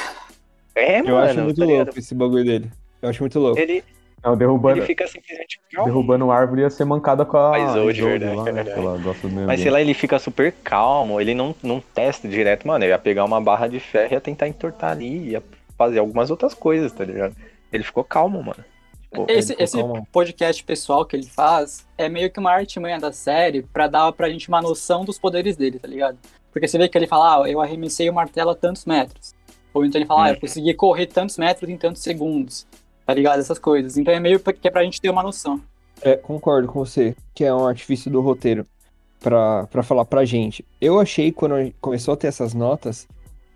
É, 0.74 1.00
Eu 1.00 1.16
acho 1.18 1.34
mano, 1.34 1.44
muito 1.44 1.58
tá 1.60 1.64
louco 1.66 1.98
esse 1.98 2.14
bagulho 2.14 2.44
dele. 2.44 2.70
Eu 3.00 3.08
acho 3.08 3.22
muito 3.22 3.38
louco. 3.40 3.58
Ele, 3.58 3.82
Não, 4.22 4.36
derrubando, 4.36 4.78
ele 4.78 4.86
fica 4.86 5.06
simplesmente 5.06 5.58
calmo. 5.72 5.88
derrubando 5.90 6.30
árvore 6.30 6.60
ia 6.62 6.70
ser 6.70 6.84
mancada 6.84 7.24
com 7.24 7.36
a 7.38 7.58
Isolde, 7.58 7.98
Isolde 7.98 8.02
verdade, 8.02 8.36
lá, 8.36 8.44
né? 8.44 8.62
verdade. 8.62 9.26
Meio 9.26 9.46
Mas 9.46 9.60
sei 9.60 9.70
lá, 9.70 9.80
ele 9.80 9.94
fica 9.94 10.18
super 10.18 10.52
calmo, 10.62 11.18
ele 11.20 11.34
não, 11.34 11.54
não 11.62 11.80
testa 11.80 12.28
direto, 12.28 12.66
mano. 12.68 12.84
Ele 12.84 12.92
ia 12.92 12.98
pegar 12.98 13.24
uma 13.24 13.40
barra 13.40 13.68
de 13.68 13.80
ferro 13.80 14.08
e 14.12 14.14
ia 14.14 14.20
tentar 14.20 14.48
entortar 14.48 14.90
ali, 14.92 15.30
ia 15.30 15.42
fazer 15.78 15.98
algumas 15.98 16.30
outras 16.30 16.52
coisas, 16.54 16.92
tá 16.92 17.04
ligado? 17.04 17.34
Ele 17.72 17.82
ficou 17.82 18.04
calmo, 18.04 18.42
mano. 18.42 18.62
Esse, 19.28 19.56
esse 19.58 19.78
podcast 20.12 20.62
pessoal 20.64 21.04
que 21.06 21.16
ele 21.16 21.26
faz 21.26 21.86
é 21.96 22.08
meio 22.08 22.30
que 22.30 22.38
uma 22.38 22.50
artimanha 22.52 22.98
da 22.98 23.12
série 23.12 23.62
pra 23.62 23.86
dar 23.86 24.12
pra 24.12 24.28
gente 24.28 24.48
uma 24.48 24.60
noção 24.60 25.04
dos 25.04 25.18
poderes 25.18 25.56
dele, 25.56 25.78
tá 25.78 25.88
ligado? 25.88 26.18
Porque 26.52 26.66
você 26.68 26.76
vê 26.78 26.88
que 26.88 26.96
ele 26.98 27.06
fala, 27.06 27.44
ah, 27.44 27.50
eu 27.50 27.60
arremessei 27.60 28.08
o 28.10 28.14
martelo 28.14 28.50
a 28.50 28.54
tantos 28.54 28.84
metros. 28.84 29.34
Ou 29.72 29.84
então 29.84 29.98
ele 30.00 30.06
fala, 30.06 30.24
ah, 30.24 30.28
eu 30.30 30.34
Uhum. 30.34 30.40
consegui 30.40 30.74
correr 30.74 31.06
tantos 31.06 31.36
metros 31.38 31.68
em 31.70 31.76
tantos 31.76 32.02
segundos. 32.02 32.66
Tá 33.04 33.14
ligado? 33.14 33.38
Essas 33.38 33.58
coisas. 33.58 33.96
Então 33.96 34.12
é 34.12 34.18
meio 34.20 34.40
que 34.40 34.66
é 34.66 34.70
pra 34.70 34.82
gente 34.82 35.00
ter 35.00 35.08
uma 35.10 35.22
noção. 35.22 35.60
É, 36.02 36.16
concordo 36.16 36.66
com 36.68 36.78
você, 36.84 37.14
que 37.34 37.44
é 37.44 37.54
um 37.54 37.66
artifício 37.66 38.10
do 38.10 38.20
roteiro 38.20 38.66
pra, 39.20 39.66
pra 39.68 39.82
falar 39.82 40.04
pra 40.04 40.24
gente. 40.24 40.64
Eu 40.80 40.98
achei, 41.00 41.30
quando 41.32 41.72
começou 41.80 42.14
a 42.14 42.16
ter 42.16 42.26
essas 42.26 42.52
notas, 42.52 43.06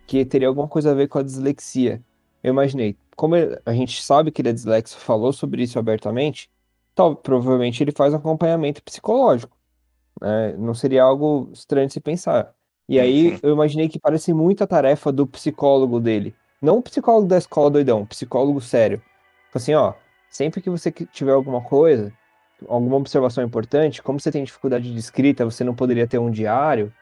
que 0.07 0.25
teria 0.25 0.49
alguma 0.49 0.69
coisa 0.69 0.93
a 0.93 0.95
ver 0.95 1.09
com 1.09 1.19
a 1.19 1.23
dislexia. 1.23 2.01
Eu 2.43 2.51
imaginei, 2.53 2.97
como 3.21 3.35
a 3.67 3.75
gente 3.75 4.03
sabe 4.03 4.31
que 4.31 4.41
ele 4.41 4.49
é 4.49 4.53
dislexo, 4.55 4.97
falou 4.99 5.31
sobre 5.31 5.63
isso 5.63 5.79
abertamente, 5.79 6.51
tal, 6.95 7.15
provavelmente 7.15 7.83
ele 7.85 7.93
faz 7.93 8.15
um 8.15 8.17
acompanhamento 8.17 8.83
psicológico. 8.83 9.55
né? 10.23 10.55
Não 10.57 10.75
seria 10.75 11.03
algo 11.05 11.51
estranho 11.53 11.87
de 11.87 11.93
se 11.95 12.01
pensar. 12.01 12.55
E 12.89 12.99
aí 12.99 13.33
Uhum. 13.35 13.39
eu 13.43 13.53
imaginei 13.53 13.89
que 13.91 13.99
parece 14.01 14.33
muito 14.33 14.65
a 14.65 14.67
tarefa 14.67 15.13
do 15.13 15.27
psicólogo 15.27 16.01
dele. 16.01 16.35
Não 16.63 16.79
o 16.79 16.83
psicólogo 16.83 17.29
da 17.29 17.39
escola 17.39 17.71
doidão, 17.71 18.07
psicólogo 18.07 18.61
sério. 18.61 18.99
Tipo 19.47 19.59
Assim, 19.59 19.75
ó, 19.75 19.95
sempre 20.31 20.63
que 20.63 20.71
você 20.71 20.91
tiver 20.93 21.33
alguma 21.33 21.61
coisa, 21.63 22.13
alguma 22.69 22.97
observação 22.97 23.45
importante, 23.45 24.03
como 24.03 24.19
você 24.21 24.33
tem 24.33 24.45
dificuldade 24.45 24.93
de 24.93 24.99
escrita, 24.99 25.45
você 25.45 25.65
não 25.65 25.75
poderia 25.75 26.07
ter 26.09 26.19
um 26.19 26.31
diário, 26.31 26.93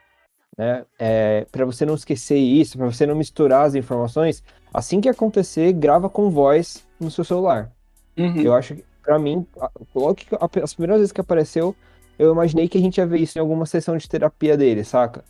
né? 0.56 0.84
É, 0.98 1.46
para 1.52 1.64
você 1.64 1.86
não 1.86 1.94
esquecer 1.94 2.38
isso, 2.38 2.76
para 2.78 2.86
você 2.86 3.06
não 3.06 3.14
misturar 3.16 3.66
as 3.66 3.74
informações, 3.74 4.42
assim 4.72 5.00
que 5.00 5.08
acontecer, 5.08 5.72
grava 5.72 6.08
com 6.08 6.30
voz 6.30 6.84
no 6.98 7.10
seu 7.10 7.24
celular. 7.24 7.72
Uhum. 8.16 8.40
Eu 8.40 8.54
acho 8.54 8.74
que, 8.76 8.84
pra 9.02 9.18
mim, 9.18 9.46
logo 9.94 10.14
que 10.14 10.26
as 10.62 10.74
primeiras 10.74 10.98
vezes 10.98 11.12
que 11.12 11.20
apareceu, 11.20 11.74
eu 12.18 12.32
imaginei 12.32 12.68
que 12.68 12.78
a 12.78 12.80
gente 12.80 12.98
ia 12.98 13.06
ver 13.06 13.20
isso 13.20 13.38
em 13.38 13.40
alguma 13.40 13.66
sessão 13.66 13.96
de 13.96 14.08
terapia 14.08 14.56
dele, 14.56 14.84
saca? 14.84 15.24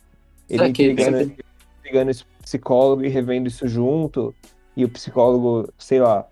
Ele 0.49 0.67
Saquei, 0.67 0.95
pegando, 0.95 1.35
pegando 1.83 2.11
esse 2.11 2.25
psicólogo 2.41 3.05
e 3.05 3.07
revendo 3.07 3.47
isso 3.47 3.67
junto, 3.67 4.33
e 4.75 4.83
o 4.83 4.89
psicólogo, 4.89 5.71
sei 5.77 5.99
lá, 5.99 6.27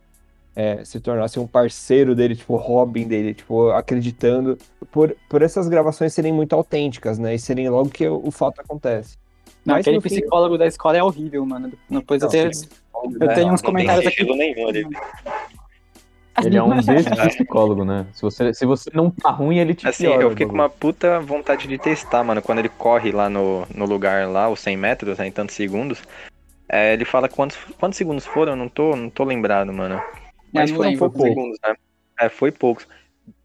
é, 0.56 0.84
se 0.84 1.00
tornasse 1.00 1.40
um 1.40 1.46
parceiro 1.46 2.16
dele, 2.16 2.36
tipo, 2.36 2.56
o 2.56 2.58
Robin 2.58 3.08
dele, 3.08 3.36
tipo, 3.36 3.70
acreditando, 3.70 4.58
por, 4.92 5.16
por 5.30 5.44
essas 5.44 5.68
gravações 5.68 6.14
serem 6.14 6.34
muito 6.34 6.54
autênticas, 6.54 7.20
né? 7.20 7.36
E 7.36 7.40
serem 7.40 7.70
logo 7.70 7.90
que 7.90 8.08
o 8.08 8.32
fato 8.32 8.60
acontece. 8.60 9.18
Não, 9.68 9.74
Mas 9.76 9.86
aquele 9.86 10.00
psicólogo 10.00 10.58
da 10.58 10.66
escola 10.66 10.98
é 10.98 11.04
horrível, 11.04 11.46
mano. 11.46 11.70
Depois 11.90 12.22
eu 12.22 12.28
Não, 12.28 12.32
tenho, 12.32 12.54
sim. 12.54 12.70
eu 13.20 13.28
tenho 13.34 13.48
não, 13.48 13.54
uns 13.54 13.62
não 13.62 13.70
comentários 13.70 14.08
aqui. 14.08 14.24
nenhum 14.24 14.70
ali. 14.70 14.88
Ele 16.46 16.56
é 16.56 16.64
um 16.64 16.70
psicólogo, 17.28 17.84
né? 17.84 18.06
Se 18.14 18.22
você, 18.22 18.54
se 18.54 18.66
você 18.66 18.90
não 18.94 19.12
tá 19.12 19.30
ruim, 19.30 19.58
ele 19.58 19.76
te 19.76 19.86
Assim, 19.86 20.06
piora 20.06 20.22
eu 20.22 20.30
fiquei 20.30 20.46
com 20.46 20.54
uma 20.54 20.70
puta 20.70 21.20
vontade 21.20 21.68
de 21.68 21.78
testar, 21.78 22.24
mano. 22.24 22.42
Quando 22.42 22.60
ele 22.60 22.70
corre 22.70 23.12
lá 23.12 23.30
no, 23.30 23.68
no 23.76 23.86
lugar 23.86 24.26
lá, 24.30 24.48
os 24.50 24.62
100 24.62 24.78
metros, 24.78 25.18
né, 25.18 25.28
em 25.28 25.32
tantos 25.32 25.54
segundos. 25.56 26.02
é, 26.70 26.94
ele 26.94 27.04
fala 27.04 27.28
quantos, 27.28 27.58
quantos 27.78 27.98
segundos 27.98 28.26
foram, 28.26 28.54
eu 28.54 28.56
não 28.56 28.70
tô, 28.70 28.96
não 28.96 29.10
tô 29.10 29.26
lembrado, 29.26 29.74
mano. 29.74 30.02
Mas 30.54 30.72
foram 30.72 30.96
poucos 30.96 31.22
segundos, 31.22 31.58
né? 31.62 31.76
É, 32.22 32.30
foi 32.30 32.52
poucos. 32.54 32.88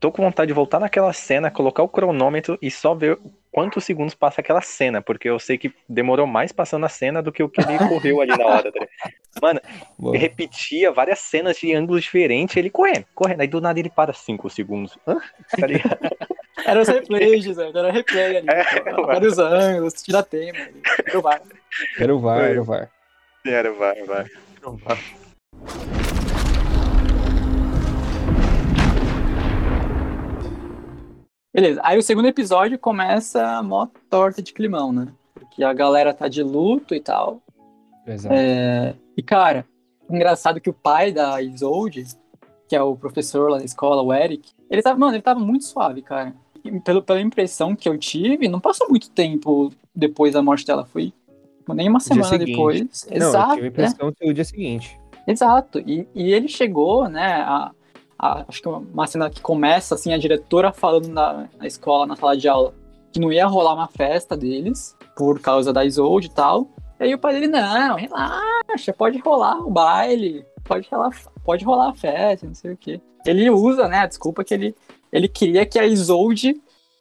Tô 0.02 0.10
com 0.10 0.20
vontade 0.20 0.48
de 0.48 0.52
voltar 0.52 0.80
naquela 0.80 1.12
cena, 1.12 1.48
colocar 1.48 1.84
o 1.84 1.88
cronômetro 1.88 2.58
e 2.60 2.72
só 2.72 2.92
ver 2.92 3.20
quantos 3.52 3.84
segundos 3.84 4.16
passa 4.16 4.40
aquela 4.40 4.60
cena, 4.60 5.00
porque 5.00 5.30
eu 5.30 5.38
sei 5.38 5.56
que 5.56 5.72
demorou 5.88 6.26
mais 6.26 6.50
passando 6.50 6.84
a 6.84 6.88
cena 6.88 7.22
do 7.22 7.30
que 7.30 7.40
o 7.40 7.48
que 7.48 7.60
ele 7.60 7.78
correu 7.88 8.20
ali 8.20 8.36
na 8.36 8.44
hora. 8.44 8.72
Tá? 8.72 8.84
Mano, 9.40 9.60
repetia 10.12 10.90
várias 10.90 11.20
cenas 11.20 11.56
de 11.56 11.72
ângulos 11.72 12.02
diferentes, 12.02 12.56
ele 12.56 12.68
correndo, 12.68 13.06
correndo. 13.14 13.42
Aí 13.42 13.46
do 13.46 13.60
nada 13.60 13.78
ele 13.78 13.90
para 13.90 14.12
5 14.12 14.50
segundos. 14.50 14.98
Hã? 15.06 15.20
Tá 15.56 15.68
ligado? 15.68 15.96
Era 16.66 16.80
os 16.80 16.88
replays, 16.88 17.44
velho. 17.44 17.78
Era 17.78 17.92
replay 17.92 18.38
ali. 18.38 18.46
É, 18.50 18.80
pô, 18.80 19.06
vários 19.06 19.38
ângulos, 19.38 20.02
tira 20.02 20.24
tempo. 20.24 20.58
Era 21.06 21.18
o 21.18 21.22
VAR. 21.22 21.42
Era 21.96 22.14
o 22.14 22.18
VAR, 22.18 22.40
era 22.40 22.60
o 22.60 22.64
VAR. 22.64 22.90
Era, 23.46 23.72
vai, 23.72 24.02
vai. 24.02 24.26
Beleza. 31.52 31.80
Aí 31.84 31.98
o 31.98 32.02
segundo 32.02 32.26
episódio 32.26 32.78
começa 32.78 33.44
a 33.44 33.62
mó 33.62 33.86
torta 34.08 34.42
de 34.42 34.52
climão, 34.52 34.92
né? 34.92 35.08
Porque 35.34 35.62
a 35.62 35.72
galera 35.72 36.14
tá 36.14 36.28
de 36.28 36.42
luto 36.42 36.94
e 36.94 37.00
tal. 37.00 37.42
Exato. 38.06 38.34
É, 38.34 38.94
E, 39.16 39.22
cara, 39.22 39.66
engraçado 40.08 40.60
que 40.60 40.70
o 40.70 40.74
pai 40.74 41.12
da 41.12 41.42
Isolde, 41.42 42.06
que 42.68 42.74
é 42.74 42.82
o 42.82 42.96
professor 42.96 43.50
lá 43.50 43.58
da 43.58 43.64
escola, 43.64 44.02
o 44.02 44.12
Eric, 44.12 44.50
ele 44.70 44.82
tava, 44.82 44.98
mano, 44.98 45.14
ele 45.14 45.22
tava 45.22 45.40
muito 45.40 45.64
suave, 45.64 46.00
cara. 46.00 46.34
E 46.64 46.80
pelo, 46.80 47.02
pela 47.02 47.20
impressão 47.20 47.76
que 47.76 47.88
eu 47.88 47.98
tive, 47.98 48.48
não 48.48 48.60
passou 48.60 48.88
muito 48.88 49.10
tempo 49.10 49.70
depois 49.94 50.32
da 50.32 50.42
morte 50.42 50.64
dela. 50.64 50.84
Foi 50.84 51.12
nem 51.68 51.88
uma 51.88 52.00
semana 52.00 52.38
depois. 52.38 53.06
Não, 53.08 53.16
eu 53.16 53.28
Exato. 53.28 53.54
tive 53.54 53.62
a 53.62 53.64
é. 53.64 53.68
impressão 53.68 54.12
que 54.12 54.30
o 54.30 54.34
dia 54.34 54.44
seguinte. 54.44 55.00
Exato. 55.26 55.78
E, 55.80 56.08
e 56.14 56.32
ele 56.32 56.48
chegou, 56.48 57.08
né? 57.08 57.42
A, 57.42 57.72
a- 58.22 58.44
acho 58.48 58.62
que 58.62 58.68
uma 58.68 59.06
cena 59.06 59.28
que 59.28 59.40
começa 59.40 59.94
assim, 59.96 60.12
a 60.14 60.18
diretora 60.18 60.72
falando 60.72 61.08
na, 61.08 61.48
na 61.58 61.66
escola, 61.66 62.06
na 62.06 62.14
sala 62.16 62.36
de 62.36 62.48
aula, 62.48 62.72
que 63.12 63.18
não 63.20 63.32
ia 63.32 63.46
rolar 63.46 63.74
uma 63.74 63.88
festa 63.88 64.36
deles, 64.36 64.96
por 65.16 65.40
causa 65.40 65.72
da 65.72 65.84
Isolde 65.84 66.28
e 66.28 66.30
tal. 66.30 66.68
E 67.00 67.04
aí 67.04 67.14
o 67.14 67.18
pai 67.18 67.34
dele, 67.34 67.48
não, 67.48 67.96
relaxa, 67.96 68.92
pode 68.96 69.18
rolar 69.18 69.58
o 69.58 69.70
baile, 69.70 70.46
pode 70.64 70.88
rolar, 70.90 71.10
pode 71.44 71.64
rolar 71.64 71.90
a 71.90 71.94
festa, 71.94 72.46
não 72.46 72.54
sei 72.54 72.72
o 72.72 72.76
quê. 72.76 73.00
Ele 73.26 73.50
usa, 73.50 73.88
né, 73.88 73.98
a 73.98 74.06
desculpa 74.06 74.42
que 74.44 74.54
ele, 74.54 74.74
ele 75.12 75.28
queria 75.28 75.66
que 75.66 75.78
a 75.78 75.84
Isolde. 75.86 76.54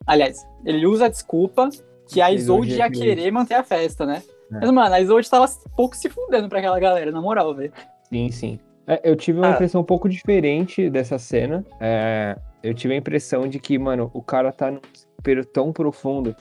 Aliás, 0.06 0.44
ele 0.64 0.84
usa 0.86 1.06
a 1.06 1.08
desculpa 1.08 1.68
que 2.08 2.20
a 2.20 2.30
Isolde 2.32 2.72
ia 2.72 2.78
ia 2.78 2.90
querer. 2.90 3.30
manter 3.30 3.54
a 3.54 3.62
festa, 3.62 4.04
né? 4.04 4.22
É. 4.52 4.58
Mas, 4.60 4.70
mano, 4.70 4.94
a 4.94 5.00
Isolde 5.00 5.30
tava 5.30 5.46
pouco 5.76 5.96
se 5.96 6.08
fudendo 6.10 6.48
pra 6.48 6.58
aquela 6.58 6.78
galera, 6.78 7.10
na 7.10 7.20
moral, 7.22 7.54
velho. 7.54 7.72
Sim, 8.08 8.30
sim. 8.30 8.58
É, 8.86 9.00
eu 9.08 9.14
tive 9.16 9.38
uma 9.38 9.48
Ah. 9.48 9.52
impressão 9.52 9.80
um 9.80 9.84
pouco 9.84 10.08
diferente 10.08 10.90
dessa 10.90 11.18
cena. 11.18 11.64
É, 11.80 12.36
eu 12.62 12.74
tive 12.74 12.94
a 12.94 12.96
impressão 12.96 13.46
de 13.48 13.58
que, 13.58 13.78
mano, 13.78 14.10
o 14.12 14.22
cara 14.22 14.50
tá 14.52 14.70
num 14.70 14.80
desespero 14.92 15.44
tão 15.44 15.72
profundo. 15.72 16.34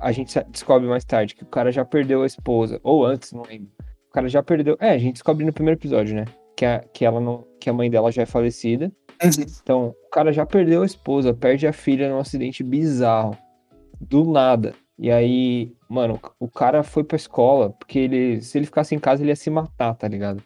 A 0.00 0.10
gente 0.12 0.36
descobre 0.50 0.88
mais 0.88 1.04
tarde 1.04 1.34
que 1.34 1.44
o 1.44 1.46
cara 1.46 1.70
já 1.70 1.84
perdeu 1.84 2.22
a 2.22 2.26
esposa. 2.26 2.80
Ou 2.82 3.04
antes, 3.06 3.32
não 3.32 3.42
lembro. 3.42 3.68
O 4.08 4.12
cara 4.12 4.28
já 4.28 4.42
perdeu. 4.42 4.76
É, 4.80 4.90
a 4.90 4.98
gente 4.98 5.14
descobre 5.14 5.44
no 5.44 5.52
primeiro 5.52 5.78
episódio, 5.78 6.16
né? 6.16 6.24
Que 6.56 6.64
a, 6.66 6.80
que 6.92 7.04
ela 7.04 7.20
não, 7.20 7.44
que 7.60 7.70
a 7.70 7.72
mãe 7.72 7.88
dela 7.88 8.10
já 8.10 8.22
é 8.22 8.26
falecida. 8.26 8.90
Então, 9.62 9.94
o 10.06 10.10
cara 10.10 10.32
já 10.32 10.44
perdeu 10.46 10.82
a 10.82 10.86
esposa, 10.86 11.32
perde 11.34 11.66
a 11.66 11.72
filha 11.72 12.08
num 12.08 12.18
acidente 12.18 12.62
bizarro. 12.64 13.36
Do 14.00 14.24
nada. 14.24 14.74
E 14.98 15.10
aí, 15.10 15.72
mano, 15.88 16.20
o 16.40 16.48
cara 16.48 16.82
foi 16.82 17.04
pra 17.04 17.16
escola, 17.16 17.70
porque 17.70 17.98
ele, 18.00 18.40
se 18.42 18.58
ele 18.58 18.66
ficasse 18.66 18.94
em 18.94 18.98
casa, 18.98 19.22
ele 19.22 19.30
ia 19.30 19.36
se 19.36 19.48
matar, 19.50 19.94
tá 19.94 20.08
ligado? 20.08 20.42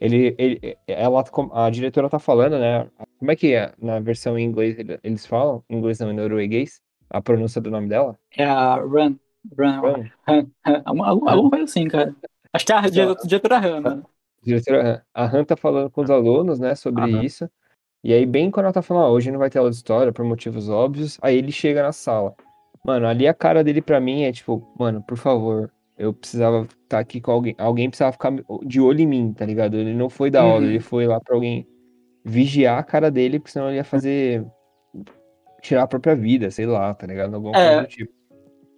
Ele, 0.00 0.34
ele, 0.38 0.76
ela, 0.86 1.24
a 1.52 1.70
diretora 1.70 2.08
tá 2.10 2.18
falando, 2.18 2.58
né? 2.58 2.88
Como 3.18 3.30
é 3.30 3.36
que 3.36 3.54
é 3.54 3.72
na 3.80 4.00
versão 4.00 4.38
em 4.38 4.44
inglês 4.44 4.78
ele- 4.78 4.98
eles 5.02 5.24
falam? 5.24 5.62
Em 5.68 5.76
inglês 5.78 5.98
não, 6.00 6.10
em 6.10 6.14
norueguês? 6.14 6.80
A 7.08 7.22
pronúncia 7.22 7.60
do 7.60 7.70
nome 7.70 7.88
dela? 7.88 8.18
É 8.36 8.44
a 8.44 8.76
Run. 8.76 9.16
Run. 9.56 9.80
Run. 9.80 10.04
Han, 10.28 10.46
Han, 10.66 10.82
alguma, 10.86 11.50
coisa 11.50 11.64
assim, 11.64 11.86
cara. 11.88 12.14
Acho 12.52 12.66
que 12.66 12.72
é 12.72 12.76
a 12.76 12.80
diretora, 12.88 13.58
Han, 13.58 13.80
mano. 13.80 14.06
diretora, 14.42 15.04
a 15.14 15.24
Han 15.24 15.44
tá 15.44 15.56
falando 15.56 15.90
com 15.90 16.02
os 16.02 16.10
alunos, 16.10 16.58
né, 16.58 16.74
sobre 16.74 17.02
Aham. 17.02 17.22
isso. 17.22 17.48
E 18.02 18.12
aí, 18.12 18.26
bem 18.26 18.50
quando 18.50 18.64
ela 18.66 18.72
tá 18.72 18.82
falando, 18.82 19.04
ó, 19.04 19.10
hoje 19.12 19.30
não 19.30 19.38
vai 19.38 19.48
ter 19.48 19.58
aula 19.58 19.70
de 19.70 19.76
história 19.76 20.12
por 20.12 20.24
motivos 20.24 20.68
óbvios, 20.68 21.18
aí 21.22 21.36
ele 21.38 21.50
chega 21.50 21.82
na 21.82 21.92
sala. 21.92 22.34
Mano, 22.84 23.06
ali 23.06 23.26
a 23.26 23.32
cara 23.32 23.64
dele 23.64 23.80
pra 23.80 23.98
mim 23.98 24.24
é 24.24 24.32
tipo, 24.32 24.62
mano, 24.78 25.02
por 25.02 25.16
favor, 25.16 25.70
eu 25.98 26.12
precisava 26.12 26.66
estar 26.82 26.98
aqui 26.98 27.20
com 27.20 27.30
alguém. 27.30 27.54
Alguém 27.58 27.88
precisava 27.88 28.12
ficar 28.12 28.32
de 28.64 28.80
olho 28.80 29.00
em 29.00 29.06
mim, 29.06 29.32
tá 29.32 29.44
ligado? 29.46 29.76
Ele 29.76 29.94
não 29.94 30.10
foi 30.10 30.30
da 30.30 30.42
aula, 30.42 30.60
Uhum. 30.62 30.70
ele 30.70 30.80
foi 30.80 31.06
lá 31.06 31.20
pra 31.20 31.34
alguém 31.34 31.66
vigiar 32.24 32.78
a 32.78 32.82
cara 32.82 33.10
dele, 33.10 33.38
porque 33.38 33.52
senão 33.52 33.68
ele 33.68 33.76
ia 33.76 33.84
fazer. 33.84 34.44
tirar 35.62 35.84
a 35.84 35.86
própria 35.86 36.14
vida, 36.14 36.50
sei 36.50 36.66
lá, 36.66 36.92
tá 36.92 37.06
ligado? 37.06 37.34
Alguma 37.34 37.56
É. 37.56 37.66
coisa 37.68 37.80
do 37.82 37.88
tipo. 37.88 38.12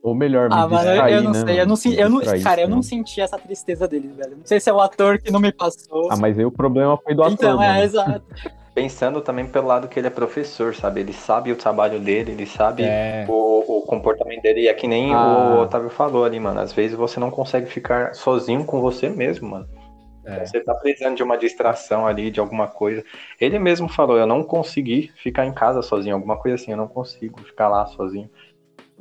Ou 0.03 0.15
melhor, 0.15 0.49
me 0.49 0.55
Ah, 0.55 0.69
mano, 0.69 0.75
eu, 0.77 0.93
distrair, 0.93 1.15
eu 1.15 1.23
não 1.23 1.33
né, 1.33 1.45
sei. 1.45 1.61
Eu 1.61 1.67
não, 1.67 1.77
se- 1.77 1.99
eu 2.01 2.09
não, 2.09 2.19
distrair, 2.21 2.43
cara, 2.45 2.61
eu 2.61 2.69
não 2.69 2.77
né? 2.77 2.83
senti 2.85 3.21
essa 3.21 3.37
tristeza 3.37 3.89
dele, 3.89 4.07
velho. 4.17 4.37
Não 4.37 4.47
sei 4.47 4.61
se 4.61 4.71
é 4.71 4.73
o 4.73 4.81
ator 4.81 5.19
que 5.21 5.33
não 5.33 5.41
me 5.41 5.51
passou. 5.53 6.09
Ah, 6.13 6.17
mas 6.17 6.39
aí 6.39 6.45
o 6.45 6.51
problema 6.53 6.97
foi 6.99 7.13
do 7.13 7.23
ator, 7.25 7.33
então, 7.35 7.61
é, 7.63 7.67
mano. 7.73 7.83
exato. 7.83 8.25
Pensando 8.77 9.23
também 9.23 9.47
pelo 9.47 9.69
lado 9.69 9.89
que 9.89 9.99
ele 9.99 10.07
é 10.07 10.11
professor, 10.11 10.75
sabe? 10.75 11.01
Ele 11.01 11.15
sabe 11.15 11.51
o 11.51 11.57
trabalho 11.57 11.99
dele, 11.99 12.33
ele 12.33 12.45
sabe 12.45 12.83
É. 12.85 13.25
o, 13.27 13.79
o 13.79 13.83
comportamento 13.87 14.43
dele. 14.43 14.61
E 14.65 14.69
é 14.69 14.75
que 14.75 14.87
nem 14.87 15.15
Ah. 15.15 15.55
o 15.57 15.61
Otávio 15.63 15.89
falou 15.89 16.27
ali, 16.27 16.39
mano. 16.39 16.61
Às 16.61 16.75
vezes 16.75 16.95
você 16.95 17.19
não 17.19 17.31
consegue 17.31 17.65
ficar 17.71 18.15
sozinho 18.15 18.67
com 18.67 18.79
você 18.83 19.09
mesmo, 19.09 19.49
mano. 19.49 19.67
É. 20.27 20.45
Você 20.45 20.61
tá 20.61 20.75
precisando 20.75 21.17
de 21.17 21.23
uma 21.23 21.39
distração 21.39 22.07
ali, 22.07 22.31
de 22.31 22.39
alguma 22.39 22.67
coisa. 22.69 23.03
Ele 23.41 23.59
mesmo 23.59 23.89
falou, 23.89 24.19
eu 24.19 24.27
não 24.27 24.43
consegui 24.43 25.11
ficar 25.17 25.47
em 25.47 25.55
casa 25.55 25.81
sozinho, 25.81 26.15
alguma 26.15 26.37
coisa 26.37 26.57
assim, 26.57 26.71
eu 26.73 26.77
não 26.77 26.87
consigo 26.89 27.41
ficar 27.45 27.69
lá 27.69 27.87
sozinho. 27.87 28.29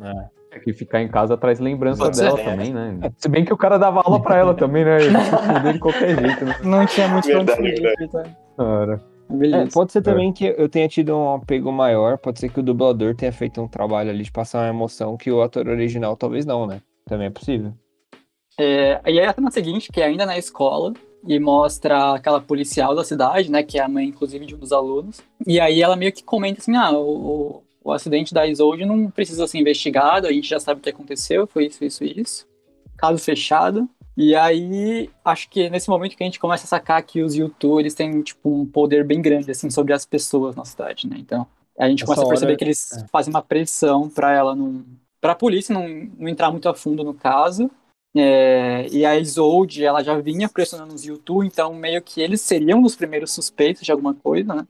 é. 0.02 0.36
É 0.52 0.60
que 0.60 0.72
ficar 0.72 1.02
em 1.02 1.10
casa 1.10 1.36
traz 1.36 1.60
lembrança 1.60 2.02
Pode 2.02 2.18
dela 2.18 2.38
ser, 2.38 2.46
também, 2.46 2.74
né? 2.74 3.12
Se 3.18 3.28
bem 3.28 3.44
que 3.44 3.52
o 3.52 3.58
cara 3.58 3.78
dava 3.78 4.00
aula 4.06 4.22
pra 4.22 4.38
ela 4.38 4.54
também, 4.54 4.86
né? 4.86 5.00
Ele 5.02 5.74
de 5.74 5.80
qualquer 5.80 6.18
jeito, 6.18 6.46
né? 6.46 6.56
Não 6.64 6.86
tinha 6.86 7.10
muito 7.10 7.28
Verdade, 7.28 7.58
fugir, 7.62 8.10
tá? 8.10 8.24
Cara. 8.56 9.15
Beleza. 9.30 9.64
É, 9.64 9.72
pode 9.72 9.92
ser 9.92 10.02
também 10.02 10.32
que 10.32 10.46
eu 10.46 10.70
tenha 10.70 10.88
tido 10.88 11.16
um 11.16 11.36
apego 11.36 11.72
maior, 11.72 12.18
pode 12.18 12.40
ser 12.40 12.50
que 12.50 12.60
o 12.60 12.64
dublador 12.64 13.16
tenha 13.16 13.32
feito 13.32 13.62
um 13.62 13.68
trabalho 13.68 14.10
ali 14.10 14.24
de 14.24 14.32
passar 14.32 14.60
uma 14.60 14.70
emoção 14.70 15.18
que 15.18 15.32
o 15.32 15.42
ator 15.42 15.68
original 15.68 16.16
talvez 16.16 16.46
não, 16.46 16.68
né? 16.68 16.82
Também 17.06 17.28
é 17.28 17.32
possível. 17.32 17.74
É, 18.58 19.02
e 19.06 19.20
aí 19.20 19.26
a 19.26 19.34
cena 19.34 19.52
seguinte, 19.52 19.92
que 19.92 20.02
é 20.02 20.06
ainda 20.06 20.26
na 20.26 20.38
escola, 20.38 20.94
e 21.28 21.40
mostra 21.40 22.14
aquela 22.14 22.40
policial 22.40 22.96
da 22.96 23.04
cidade, 23.04 23.50
né, 23.50 23.64
que 23.64 23.80
é 23.80 23.82
a 23.82 23.90
mãe, 23.90 24.08
inclusive, 24.08 24.46
de 24.46 24.56
um 24.56 24.60
dos 24.60 24.72
alunos. 24.72 25.22
E 25.46 25.60
aí 25.60 25.82
ela 25.82 25.96
meio 25.96 26.14
que 26.14 26.24
comenta 26.24 26.62
assim, 26.62 26.76
ah, 26.76 26.92
o, 26.92 27.64
o 27.84 27.92
acidente 27.92 28.34
da 28.34 28.46
Isolde 28.46 28.86
não 28.86 29.10
precisa 29.10 29.48
ser 29.48 29.58
investigado, 29.58 30.28
a 30.28 30.32
gente 30.32 30.48
já 30.48 30.60
sabe 30.60 30.80
o 30.80 30.84
que 30.84 30.90
aconteceu, 30.90 31.48
foi 31.48 31.66
isso, 31.66 31.84
isso 31.84 32.04
e 32.04 32.22
isso. 32.22 32.48
Caso 32.98 33.18
fechado. 33.18 33.90
E 34.18 34.34
aí, 34.36 35.10
acho 35.24 35.50
que 35.50 35.70
nesse 35.70 35.90
momento 35.90 36.16
que 36.16 36.24
a 36.24 36.26
gente 36.26 36.40
começa 36.40 36.64
a 36.64 36.68
sacar 36.68 37.04
que 37.04 37.22
os 37.22 37.36
youtubers 37.36 37.94
têm, 37.94 38.22
tipo, 38.22 38.50
um 38.50 38.66
poder 38.66 39.04
bem 39.04 39.22
grande, 39.22 39.52
assim, 39.52 39.70
sobre 39.70 39.94
as 39.94 40.06
pessoas 40.06 40.56
na 40.56 40.64
cidade, 40.64 41.08
né? 41.08 41.18
Então, 41.20 41.46
a 41.78 41.90
gente 41.90 42.04
Essa 42.04 42.06
começa 42.06 42.24
a 42.26 42.30
perceber 42.30 42.52
hora- 42.54 42.58
que 42.58 42.64
eles 42.64 42.94
é. 42.94 43.06
fazem 43.12 43.34
uma 43.34 43.42
pressão 43.42 44.10
pra 44.10 44.32
ela 44.34 44.56
não... 44.56 44.86
Pra 45.20 45.36
polícia 45.36 45.74
não, 45.74 45.88
não 46.18 46.30
entrar 46.30 46.52
muito 46.52 46.70
a 46.70 46.74
fundo 46.74 47.04
no 47.04 47.14
caso, 47.14 47.70
é, 48.16 48.88
e 48.92 49.06
a 49.06 49.18
Isolde, 49.18 49.84
ela 49.84 50.02
já 50.02 50.18
vinha 50.18 50.48
pressionando 50.48 50.94
os 50.94 51.04
YouTube, 51.04 51.46
então 51.46 51.74
meio 51.74 52.02
que 52.02 52.22
eles 52.22 52.40
seriam 52.40 52.82
os 52.84 52.96
primeiros 52.96 53.34
suspeitos 53.34 53.82
de 53.84 53.92
alguma 53.92 54.14
coisa, 54.14 54.54
né? 54.54 54.66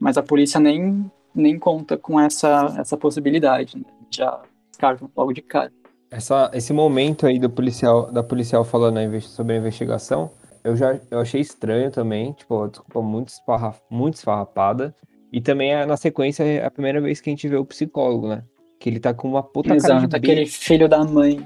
Mas 0.00 0.16
a 0.16 0.22
polícia 0.22 0.58
nem, 0.58 1.10
nem 1.34 1.58
conta 1.58 1.96
com 1.96 2.18
essa, 2.18 2.74
essa 2.78 2.96
possibilidade, 2.96 3.76
né? 3.76 3.84
Já 4.10 4.40
descartam 4.70 5.10
logo 5.14 5.32
de 5.32 5.42
cara. 5.42 5.72
Essa, 6.10 6.50
esse 6.54 6.72
momento 6.72 7.26
aí 7.26 7.38
do 7.38 7.50
policial, 7.50 8.10
da 8.12 8.22
policial 8.22 8.64
falando 8.64 9.20
sobre 9.20 9.54
a 9.54 9.56
investigação, 9.58 10.30
eu 10.62 10.76
já 10.76 10.98
eu 11.10 11.20
achei 11.20 11.40
estranho 11.40 11.90
também, 11.90 12.32
tipo, 12.32 12.62
a 12.62 12.68
desculpa 12.68 13.02
muito, 13.02 13.28
esparra, 13.28 13.74
muito 13.90 14.14
esfarrapada. 14.14 14.94
E 15.32 15.40
também 15.40 15.72
é, 15.72 15.84
na 15.84 15.96
sequência 15.96 16.44
é 16.44 16.64
a 16.64 16.70
primeira 16.70 17.00
vez 17.00 17.20
que 17.20 17.30
a 17.30 17.32
gente 17.32 17.48
vê 17.48 17.56
o 17.56 17.64
psicólogo, 17.64 18.28
né? 18.28 18.42
Que 18.78 18.88
ele 18.88 19.00
tá 19.00 19.12
com 19.12 19.28
uma 19.28 19.42
puta 19.42 19.68
cara 19.68 19.80
de 19.80 19.86
Exato, 19.86 20.16
aquele 20.16 20.46
filho 20.46 20.88
da 20.88 21.04
mãe. 21.04 21.38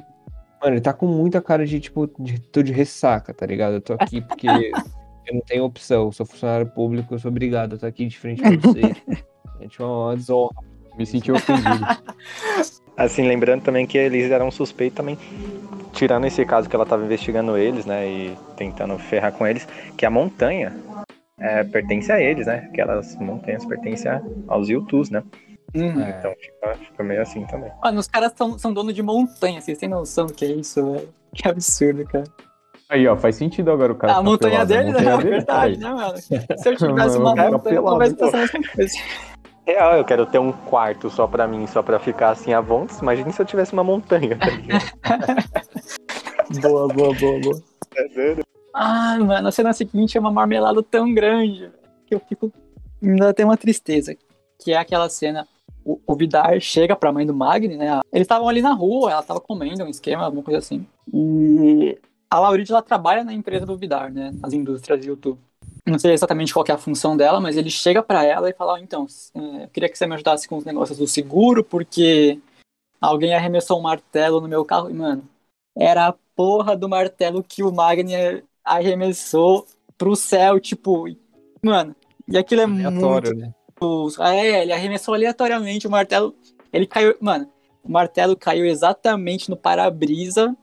Mano, 0.60 0.74
ele 0.74 0.80
tá 0.80 0.92
com 0.92 1.06
muita 1.06 1.40
cara 1.40 1.66
de, 1.66 1.80
tipo, 1.80 2.10
de, 2.18 2.38
tô 2.40 2.62
de 2.62 2.72
ressaca, 2.72 3.32
tá 3.32 3.46
ligado? 3.46 3.74
Eu 3.74 3.80
tô 3.80 3.94
aqui 3.94 4.20
porque 4.28 4.46
eu 4.46 5.34
não 5.34 5.40
tenho 5.42 5.64
opção, 5.64 6.04
eu 6.04 6.12
sou 6.12 6.26
funcionário 6.26 6.66
público, 6.66 7.14
eu 7.14 7.18
sou 7.18 7.30
obrigado, 7.30 7.72
eu 7.74 7.78
tô 7.78 7.86
aqui 7.86 8.06
de 8.06 8.18
frente 8.18 8.42
pra 8.42 8.50
você. 8.50 8.80
É 9.60 9.68
tipo 9.68 9.84
uma 9.84 10.16
desonra. 10.16 10.54
Me 10.96 11.04
senti 11.04 11.30
ofendido. 11.30 11.84
Assim, 12.96 13.26
lembrando 13.26 13.62
também 13.62 13.86
que 13.86 13.96
eles 13.96 14.30
eram 14.30 14.50
suspeitos 14.50 14.96
também, 14.96 15.18
tirando 15.92 16.26
esse 16.26 16.44
caso 16.44 16.68
que 16.68 16.76
ela 16.76 16.86
tava 16.86 17.04
investigando 17.04 17.56
eles, 17.56 17.86
né, 17.86 18.06
e 18.06 18.36
tentando 18.56 18.98
ferrar 18.98 19.32
com 19.32 19.46
eles, 19.46 19.66
que 19.96 20.04
a 20.04 20.10
montanha 20.10 20.74
é, 21.38 21.64
pertence 21.64 22.12
a 22.12 22.20
eles, 22.20 22.46
né? 22.46 22.68
Aquelas 22.70 23.16
montanhas 23.16 23.64
pertencem 23.64 24.12
aos 24.46 24.68
Yutus, 24.68 25.08
né? 25.08 25.22
Hum. 25.74 26.00
É. 26.00 26.10
Então 26.10 26.34
fica, 26.38 26.74
fica 26.74 27.02
meio 27.02 27.22
assim 27.22 27.46
também. 27.46 27.70
Mano, 27.82 28.00
os 28.00 28.06
caras 28.06 28.32
são, 28.36 28.58
são 28.58 28.72
donos 28.72 28.94
de 28.94 29.02
montanha, 29.02 29.60
vocês 29.60 29.78
têm 29.78 29.88
noção 29.88 30.26
do 30.26 30.34
que 30.34 30.44
é 30.44 30.48
isso, 30.48 30.84
velho? 30.92 31.08
Que 31.34 31.48
absurdo, 31.48 32.04
cara. 32.04 32.24
Aí, 32.88 33.06
ó, 33.06 33.16
faz 33.16 33.36
sentido 33.36 33.70
agora 33.70 33.92
o 33.92 33.94
cara. 33.94 34.16
a 34.16 34.22
montanha 34.22 34.66
pelado. 34.66 34.92
Dele, 34.92 34.92
né? 34.92 35.14
É 35.14 35.16
verdade, 35.16 35.78
né, 35.78 35.90
mano? 35.90 36.18
Se 36.18 36.34
eu 36.34 36.76
tivesse 36.76 37.16
uma 37.18 37.36
montanha, 37.36 37.82
talvez 37.82 38.12
fosse 38.14 38.36
a 38.36 38.38
mesma 38.40 38.60
coisa. 38.74 38.98
Real, 39.66 39.96
eu 39.96 40.04
quero 40.04 40.26
ter 40.26 40.38
um 40.38 40.52
quarto 40.52 41.10
só 41.10 41.26
pra 41.26 41.46
mim, 41.46 41.66
só 41.66 41.82
pra 41.82 41.98
ficar 41.98 42.30
assim 42.30 42.52
à 42.52 42.60
vontade. 42.60 43.00
Imagine 43.02 43.32
se 43.32 43.40
eu 43.40 43.46
tivesse 43.46 43.72
uma 43.72 43.84
montanha. 43.84 44.36
tá? 44.38 44.46
Boa, 46.60 46.88
boa, 46.88 47.14
boa, 47.14 47.40
boa. 47.40 47.62
É 47.94 48.08
doido. 48.08 48.42
Ai, 48.74 49.20
mano, 49.20 49.46
a 49.46 49.52
cena 49.52 49.72
seguinte 49.72 50.16
é 50.16 50.20
uma 50.20 50.32
marmelada 50.32 50.82
tão 50.82 51.14
grande 51.14 51.70
que 52.06 52.14
eu 52.14 52.20
fico. 52.20 52.52
Me 53.00 53.18
dá 53.20 53.28
até 53.28 53.44
uma 53.44 53.56
tristeza. 53.56 54.16
Que 54.58 54.72
é 54.72 54.76
aquela 54.76 55.08
cena. 55.08 55.46
O, 55.84 56.00
o 56.04 56.16
Vidar 56.16 56.60
chega 56.60 56.96
pra 56.96 57.12
mãe 57.12 57.24
do 57.24 57.32
Magni, 57.32 57.76
né? 57.76 58.00
Eles 58.12 58.24
estavam 58.24 58.48
ali 58.48 58.60
na 58.60 58.72
rua, 58.72 59.12
ela 59.12 59.22
tava 59.22 59.40
comendo 59.40 59.84
um 59.84 59.88
esquema, 59.88 60.24
alguma 60.24 60.42
coisa 60.42 60.58
assim. 60.58 60.84
E 61.12 61.96
a 62.28 62.38
Laurita, 62.38 62.72
ela 62.72 62.82
trabalha 62.82 63.22
na 63.22 63.32
empresa 63.32 63.64
do 63.64 63.76
Vidar, 63.76 64.10
né? 64.10 64.32
Nas 64.40 64.52
indústrias 64.52 65.00
de 65.00 65.08
YouTube. 65.08 65.38
Não 65.86 65.98
sei 65.98 66.12
exatamente 66.12 66.52
qual 66.52 66.64
é 66.68 66.72
a 66.72 66.78
função 66.78 67.16
dela, 67.16 67.40
mas 67.40 67.56
ele 67.56 67.70
chega 67.70 68.02
pra 68.02 68.24
ela 68.24 68.48
e 68.48 68.54
fala, 68.54 68.74
"Ó, 68.74 68.76
então, 68.78 69.06
é, 69.34 69.64
eu 69.64 69.68
queria 69.68 69.88
que 69.88 69.96
você 69.96 70.06
me 70.06 70.14
ajudasse 70.14 70.48
com 70.48 70.56
os 70.56 70.64
negócios 70.64 70.98
do 70.98 71.06
seguro, 71.06 71.64
porque 71.64 72.38
alguém 73.00 73.34
arremessou 73.34 73.78
um 73.78 73.82
martelo 73.82 74.40
no 74.40 74.48
meu 74.48 74.64
carro. 74.64 74.90
E, 74.90 74.94
mano, 74.94 75.24
era 75.76 76.08
a 76.08 76.14
porra 76.36 76.76
do 76.76 76.88
martelo 76.88 77.42
que 77.42 77.62
o 77.62 77.72
Magni 77.72 78.14
arremessou 78.64 79.66
pro 79.96 80.14
céu, 80.14 80.60
tipo, 80.60 81.06
mano, 81.62 81.94
e 82.28 82.38
aquilo 82.38 82.62
é 82.62 82.66
muito 82.66 82.86
Aleatório, 82.86 83.34
né? 83.34 83.52
é, 84.20 84.62
ele 84.62 84.72
arremessou 84.72 85.14
aleatoriamente 85.14 85.86
o 85.86 85.90
martelo. 85.90 86.34
Ele 86.72 86.86
caiu. 86.86 87.16
Mano, 87.20 87.48
o 87.82 87.90
martelo 87.90 88.36
caiu 88.36 88.64
exatamente 88.66 89.50
no 89.50 89.56
para-brisa 89.56 90.56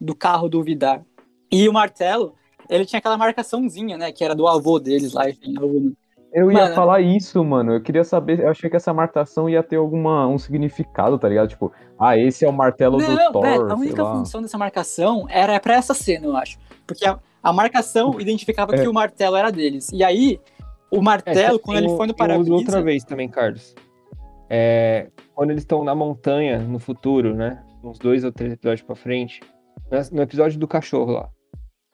do 0.00 0.14
carro 0.14 0.48
do 0.48 0.62
Vidar. 0.62 1.02
E 1.50 1.68
o 1.68 1.72
martelo, 1.72 2.34
ele 2.68 2.84
tinha 2.84 2.98
aquela 2.98 3.16
marcaçãozinha, 3.16 3.96
né? 3.96 4.12
Que 4.12 4.24
era 4.24 4.34
do 4.34 4.46
avô 4.46 4.78
deles 4.78 5.12
lá, 5.12 5.28
enfim. 5.28 5.54
Eu 6.32 6.50
ia 6.50 6.62
Mano. 6.64 6.74
falar 6.74 7.00
isso, 7.00 7.44
mano. 7.44 7.74
Eu 7.74 7.80
queria 7.80 8.02
saber, 8.02 8.40
eu 8.40 8.48
achei 8.48 8.68
que 8.68 8.74
essa 8.74 8.92
marcação 8.92 9.48
ia 9.48 9.62
ter 9.62 9.76
alguma 9.76 10.26
um 10.26 10.36
significado, 10.36 11.16
tá 11.16 11.28
ligado? 11.28 11.48
Tipo, 11.48 11.72
ah, 11.96 12.18
esse 12.18 12.44
é 12.44 12.48
o 12.48 12.52
martelo 12.52 12.98
do 12.98 13.08
Não, 13.08 13.32
Thor, 13.32 13.42
velho, 13.42 13.66
a 13.66 13.68
sei 13.68 13.76
única 13.86 14.02
lá. 14.02 14.14
função 14.16 14.42
dessa 14.42 14.58
marcação 14.58 15.26
era 15.30 15.60
pra 15.60 15.74
essa 15.74 15.94
cena, 15.94 16.26
eu 16.26 16.36
acho. 16.36 16.58
Porque 16.88 17.06
a, 17.06 17.20
a 17.40 17.52
marcação 17.52 18.14
identificava 18.20 18.74
É. 18.74 18.82
que 18.82 18.88
o 18.88 18.92
martelo 18.92 19.36
era 19.36 19.52
deles. 19.52 19.90
E 19.92 20.02
aí, 20.02 20.40
o 20.90 20.96
É, 20.96 21.00
martelo, 21.02 21.58
quando 21.60 21.76
tem 21.78 21.86
ele 21.86 21.96
foi 21.96 22.06
no 22.08 22.40
uso 22.40 22.52
outra 22.54 22.82
vez 22.82 23.04
também, 23.04 23.28
Carlos. 23.28 23.72
É, 24.50 25.08
quando 25.36 25.50
eles 25.50 25.62
estão 25.62 25.84
na 25.84 25.94
montanha 25.94 26.58
no 26.58 26.80
futuro, 26.80 27.32
né? 27.34 27.62
Uns 27.82 27.98
dois 27.98 28.24
ou 28.24 28.32
três 28.32 28.52
episódios 28.52 28.82
pra 28.84 28.96
frente. 28.96 29.40
No 30.10 30.22
episódio 30.22 30.58
do 30.58 30.66
cachorro 30.66 31.12
lá. 31.12 31.28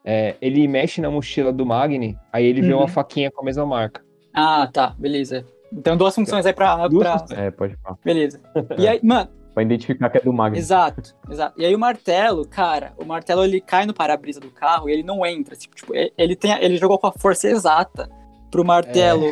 É, 0.05 0.37
ele 0.41 0.67
mexe 0.69 1.01
na 1.01 1.11
mochila 1.11 1.53
do 1.53 1.65
Magni, 1.67 2.19
aí 2.33 2.45
ele 2.47 2.63
vê 2.63 2.73
Uhum. 2.73 2.81
uma 2.81 2.89
faquinha 2.89 3.31
com 3.31 3.43
a 3.43 3.45
mesma 3.45 3.67
marca. 3.67 4.03
Ah, 4.33 4.69
tá, 4.73 4.95
beleza. 4.99 5.45
Então, 5.73 5.97
duas 5.97 6.15
funções 6.15 6.45
aí 6.47 6.53
pra. 6.53 6.87
Duas 6.89 7.23
pra-. 7.23 7.37
É, 7.45 7.51
pode 7.51 7.77
falar. 7.77 7.97
Beleza. 8.05 8.41
E 8.79 8.87
aí, 8.89 9.01
mano, 9.03 9.29
Pra 9.53 9.65
identificar 9.65 10.09
que 10.11 10.19
é 10.19 10.21
do 10.21 10.33
Magno. 10.33 10.57
Exato, 10.57 11.13
exato. 11.29 11.61
E 11.61 11.65
aí 11.67 11.75
o 11.75 11.79
martelo, 11.79 12.47
cara, 12.47 12.93
o 12.97 13.05
martelo 13.05 13.45
ele 13.45 13.61
cai 13.61 13.85
no 13.85 13.93
para-brisa 13.93 14.39
do 14.39 14.49
carro 14.49 14.89
e 14.89 14.93
ele 14.93 15.03
não 15.03 15.27
entra. 15.27 15.57
Tipo, 15.57 15.75
tipo, 15.75 15.93
ele- 16.17 16.37
tem, 16.37 16.53
ele 16.63 16.77
jogou 16.77 16.97
com 17.01 17.09
a 17.09 17.13
força 17.13 17.49
exata 17.49 18.09
pro 18.49 18.65
martelo. 18.65 19.27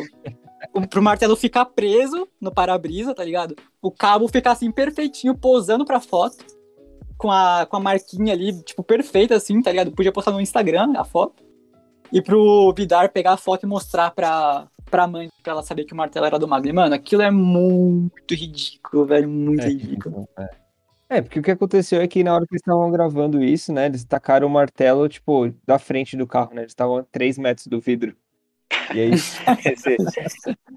o- 0.75 0.85
Pro 0.89 1.01
martelo 1.01 1.37
ficar 1.37 1.63
preso 1.65 2.27
no 2.39 2.51
para-brisa, 2.53 3.15
tá 3.15 3.23
ligado? 3.23 3.55
O 3.81 3.89
cabo 3.89 4.27
ficar 4.27 4.51
assim 4.51 4.69
perfeitinho, 4.69 5.33
posando 5.33 5.85
pra 5.85 6.01
foto. 6.01 6.35
Com 7.19 7.29
a, 7.29 7.67
com 7.69 7.77
a 7.77 7.79
marquinha 7.79 8.33
ali, 8.33 8.63
tipo, 8.63 8.81
perfeita, 8.81 9.35
assim, 9.35 9.61
tá 9.61 9.69
ligado? 9.69 9.91
Podia 9.91 10.11
postar 10.11 10.31
no 10.31 10.41
Instagram 10.41 10.93
a 10.97 11.03
foto. 11.03 11.43
E 12.11 12.21
pro 12.21 12.73
Vidar 12.75 13.09
pegar 13.09 13.33
a 13.33 13.37
foto 13.37 13.65
e 13.65 13.69
mostrar 13.69 14.09
pra, 14.11 14.67
pra 14.89 15.05
mãe, 15.05 15.29
pra 15.43 15.51
ela 15.53 15.61
saber 15.61 15.83
que 15.85 15.93
o 15.93 15.97
martelo 15.97 16.25
era 16.25 16.39
do 16.39 16.47
Magni. 16.47 16.73
Mano, 16.73 16.95
aquilo 16.95 17.21
é 17.21 17.29
muito 17.29 18.33
ridículo, 18.33 19.05
velho. 19.05 19.29
Muito 19.29 19.61
É, 19.61 19.67
ridículo. 19.67 20.27
É. 20.37 20.49
É, 21.11 21.21
porque 21.21 21.39
o 21.39 21.43
que 21.43 21.51
aconteceu 21.51 22.01
é 22.01 22.07
que 22.07 22.23
na 22.23 22.33
hora 22.33 22.45
que 22.45 22.53
eles 22.53 22.61
estavam 22.61 22.89
gravando 22.91 23.43
isso, 23.43 23.73
né? 23.73 23.87
Eles 23.87 24.03
tacaram 24.03 24.47
o 24.47 24.49
martelo, 24.49 25.09
tipo, 25.09 25.53
da 25.65 25.77
frente 25.79 26.15
do 26.15 26.25
carro, 26.27 26.53
né? 26.53 26.61
Eles 26.61 26.71
estavam 26.71 26.97
a 26.97 27.03
3 27.03 27.37
metros 27.37 27.67
do 27.67 27.79
vidro. 27.79 28.15
E 28.93 28.99
aí, 28.99 29.11
Esse, 29.65 29.97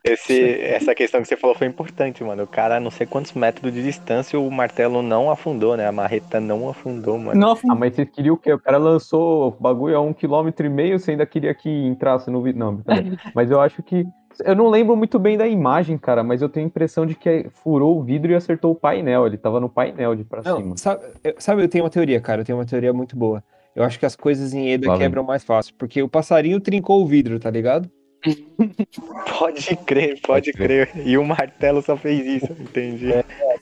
esse- 0.05 0.61
essa 0.61 0.95
questão 0.95 1.23
que 1.23 1.29
você 1.29 1.37
falou 1.37 1.55
foi 1.57 1.67
importante, 1.67 2.25
mano. 2.25 2.43
O 2.43 2.47
cara, 2.47 2.77
a 2.77 2.81
não 2.81 2.91
sei 2.91 3.07
quantos 3.07 3.33
metros 3.33 3.73
de 3.73 3.83
distância, 3.83 4.39
o 4.39 4.51
martelo 4.51 5.01
não 5.03 5.31
afundou, 5.31 5.77
né? 5.77 5.87
A 5.87 5.93
marreta 5.93 6.41
não 6.41 6.69
afundou, 6.69 7.19
mano. 7.19 7.41
Não, 7.41 7.53
Ah, 7.71 7.75
mas 7.75 7.95
vocês 7.95 8.09
queriam 8.11 8.35
o 8.35 8.39
quê? 8.39 8.53
O 8.53 8.59
cara 8.59 8.79
lançou 8.79 9.49
o 9.49 9.51
bagulho 9.53 9.97
a 9.97 10.01
um 10.01 10.13
quilômetro 10.13 10.67
e 10.67 10.69
meio, 10.69 10.99
você 10.99 11.13
ainda 11.13 11.25
queria 11.25 11.55
que 11.55 11.69
entrasse 11.71 12.31
no 12.31 12.43
vídeo. 12.43 12.59
Não, 12.59 12.75
brincadeira. 12.77 13.17
mas 13.35 13.51
eu 13.51 13.61
acho 13.61 13.83
que. 13.83 14.05
Eu 14.45 14.57
não 14.57 14.69
lembro 14.69 14.97
muito 14.97 15.19
bem 15.19 15.37
da 15.37 15.47
imagem, 15.47 15.99
cara, 15.99 16.25
mas 16.25 16.41
eu 16.41 16.49
tenho 16.49 16.65
a 16.67 16.69
impressão 16.69 17.05
de 17.05 17.15
que 17.15 17.49
furou 17.63 17.99
o 17.99 18.03
vidro 18.03 18.33
e 18.33 18.35
acertou 18.35 18.73
o 18.73 18.75
painel. 18.75 19.27
Ele 19.27 19.37
tava 19.37 19.61
no 19.61 19.69
painel 19.69 20.17
de 20.17 20.25
pra 20.25 20.43
cima. 20.43 20.59
Não, 20.59 20.77
sabe, 20.77 21.05
eu, 21.23 21.35
sabe, 21.39 21.63
eu 21.63 21.69
tenho 21.69 21.85
uma 21.85 21.91
teoria, 21.91 22.21
cara. 22.21 22.41
Eu 22.41 22.45
tenho 22.45 22.59
uma 22.59 22.65
teoria 22.65 22.93
muito 22.93 23.15
boa. 23.15 23.45
Eu 23.75 23.85
acho 23.85 23.99
que 23.99 24.07
as 24.07 24.15
coisas 24.17 24.53
em 24.53 24.71
Eda 24.71 24.97
quebram 24.99 25.23
mais 25.25 25.43
fácil. 25.45 25.75
Porque 25.79 26.03
o 26.03 26.09
passarinho 26.09 26.61
trincou 26.61 27.03
o 27.03 27.07
vidro, 27.07 27.39
tá 27.41 27.51
ligado? 27.51 27.91
Pode 29.39 29.75
crer, 29.77 30.21
pode 30.21 30.23
Pode 30.23 30.53
crer. 30.53 30.87
crer. 30.93 31.07
E 31.07 31.19
o 31.19 31.25
martelo 31.25 31.83
só 31.83 31.97
fez 31.97 32.25
isso, 32.25 32.53
entendi. 32.61 33.09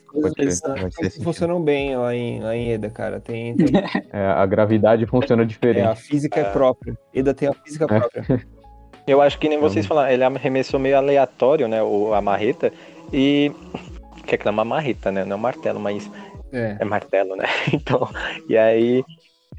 Coisas 0.07 0.59
sentido. 0.59 1.23
funcionam 1.23 1.59
bem 1.61 1.95
lá 1.95 2.13
em, 2.15 2.39
lá 2.41 2.55
em 2.55 2.71
Eda, 2.71 2.89
cara. 2.89 3.19
Tem, 3.19 3.55
tem- 3.55 3.67
É, 4.13 4.25
a 4.27 4.45
gravidade 4.45 5.05
funciona 5.07 5.41
é, 5.41 5.45
a 5.45 5.47
diferente. 5.47 6.01
física 6.01 6.41
é. 6.41 6.43
própria. 6.51 6.95
Eda 7.13 7.33
tem 7.33 7.47
a 7.47 7.53
física 7.53 7.85
É. 7.85 7.87
própria. 7.87 8.45
Eu 9.07 9.19
acho 9.21 9.39
que 9.39 9.49
nem 9.49 9.59
vocês 9.59 9.85
falaram, 9.87 10.11
ele 10.11 10.23
arremessou 10.23 10.79
meio 10.79 10.97
aleatório, 10.97 11.67
né? 11.67 11.81
O, 11.81 12.13
a 12.13 12.21
marreta. 12.21 12.71
E. 13.11 13.51
Que 14.27 14.35
é 14.47 14.51
uma 14.51 14.63
marreta, 14.63 15.11
né? 15.11 15.25
Não 15.25 15.33
é 15.33 15.35
um 15.35 15.41
martelo, 15.41 15.79
mas 15.79 16.09
É. 16.53 16.77
é 16.79 16.85
martelo, 16.85 17.35
né? 17.35 17.45
Então. 17.73 18.07
E 18.47 18.55
aí. 18.55 19.03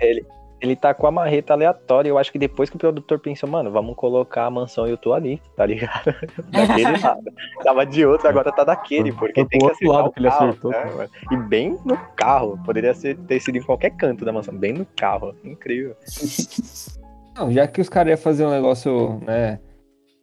Ele, 0.01 0.25
ele 0.63 0.77
tá 0.77 0.95
com 0.95 1.07
a 1.07 1.11
marreta 1.11 1.53
aleatória. 1.53 2.09
Eu 2.09 2.19
acho 2.19 2.31
que 2.31 2.39
depois 2.39 2.71
que 2.71 2.77
o 2.77 2.79
produtor 2.79 3.19
pensou, 3.19 3.49
mano, 3.49 3.71
vamos 3.71 3.97
colocar 3.97 4.47
a 4.47 4.51
mansão 4.51 4.87
e 4.87 4.91
eu 4.91 4.97
tô 4.97 5.13
ali, 5.13 5.41
tá 5.57 5.67
ligado? 5.67 6.15
Daquele 6.51 6.97
lado. 7.03 7.23
Tava 7.63 7.85
de 7.85 8.05
outro, 8.07 8.29
agora 8.29 8.53
tá 8.53 8.65
daquele, 8.65 9.13
porque 9.13 9.45
tem 9.45 9.59
que 9.59 9.65
outro 9.65 9.77
acertar 9.77 9.97
lado 9.97 10.09
o 10.09 10.13
que 10.13 10.21
ele 10.21 10.29
carro, 10.29 10.49
acertou. 10.49 10.71
né? 10.71 11.09
E 11.31 11.37
bem 11.37 11.79
no 11.85 11.97
carro. 12.17 12.59
Poderia 12.65 12.95
ser, 12.95 13.17
ter 13.19 13.41
sido 13.41 13.57
em 13.59 13.63
qualquer 13.63 13.91
canto 13.91 14.25
da 14.25 14.33
mansão, 14.33 14.55
bem 14.57 14.73
no 14.73 14.87
carro. 14.97 15.35
Incrível. 15.45 15.97
Não, 17.37 17.51
já 17.51 17.67
que 17.67 17.81
os 17.81 17.89
caras 17.89 18.11
iam 18.11 18.19
fazer 18.19 18.45
um 18.45 18.51
negócio, 18.51 19.19
né, 19.27 19.59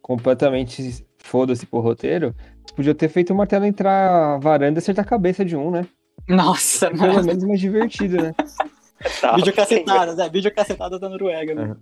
completamente 0.00 1.04
foda-se 1.18 1.66
pro 1.66 1.80
roteiro, 1.80 2.34
eles 2.58 2.72
podiam 2.74 2.94
ter 2.94 3.08
feito 3.08 3.32
o 3.32 3.36
martelo 3.36 3.64
entrar 3.64 4.34
a 4.34 4.38
varanda 4.38 4.78
e 4.78 4.80
acertar 4.80 5.04
a 5.04 5.08
cabeça 5.08 5.44
de 5.44 5.56
um, 5.56 5.70
né? 5.70 5.86
Nossa, 6.28 6.88
Pelo 6.90 7.14
mano. 7.14 7.24
menos 7.24 7.42
mais 7.44 7.58
divertido, 7.60 8.22
né? 8.22 8.32
Tá, 9.20 9.34
Videocassetadas, 9.36 10.18
é, 10.18 10.28
videocassetadas 10.28 11.00
da 11.00 11.08
Noruega, 11.08 11.54
né? 11.54 11.76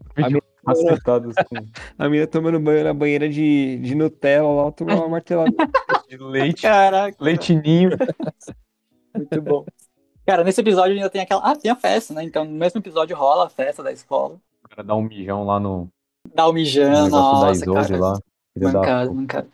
Assim, 0.67 0.87
A 1.99 2.09
menina 2.09 2.27
tomando 2.27 2.61
banho 2.61 2.85
na 2.85 2.95
banheira 2.95 3.29
de, 3.29 3.79
de 3.79 3.95
Nutella 3.95 4.65
lá, 4.65 4.73
tomou 4.73 4.97
uma 4.97 5.09
martelada. 5.09 5.51
de 6.09 6.17
leite, 6.17 6.63
Caraca, 6.63 7.17
leitinho. 7.21 7.91
muito 9.15 9.43
bom. 9.43 9.65
Cara, 10.25 10.45
nesse 10.45 10.61
episódio 10.61 10.95
ainda 10.95 11.11
tem 11.11 11.23
aquela. 11.23 11.41
Ah, 11.43 11.57
tem 11.57 11.71
a 11.71 11.77
festa, 11.77 12.15
né? 12.15 12.23
Então, 12.23 12.45
no 12.45 12.53
mesmo 12.53 12.79
episódio 12.79 13.17
rola 13.17 13.47
a 13.47 13.51
festa 13.51 13.83
da 13.83 13.91
escola. 13.91 14.39
O 14.65 14.69
cara 14.69 14.85
dá 14.85 14.95
um 14.95 15.03
mijão 15.03 15.45
lá 15.45 15.59
no, 15.59 15.89
Dá 16.35 16.45
o 16.45 16.49
no 16.49 16.55
mijão, 16.55 17.05
da 17.05 17.09
nossa, 17.09 17.65
cara. 17.65 17.99
lá. 17.99 18.19
Mancado, 18.57 19.15
mancado. 19.15 19.49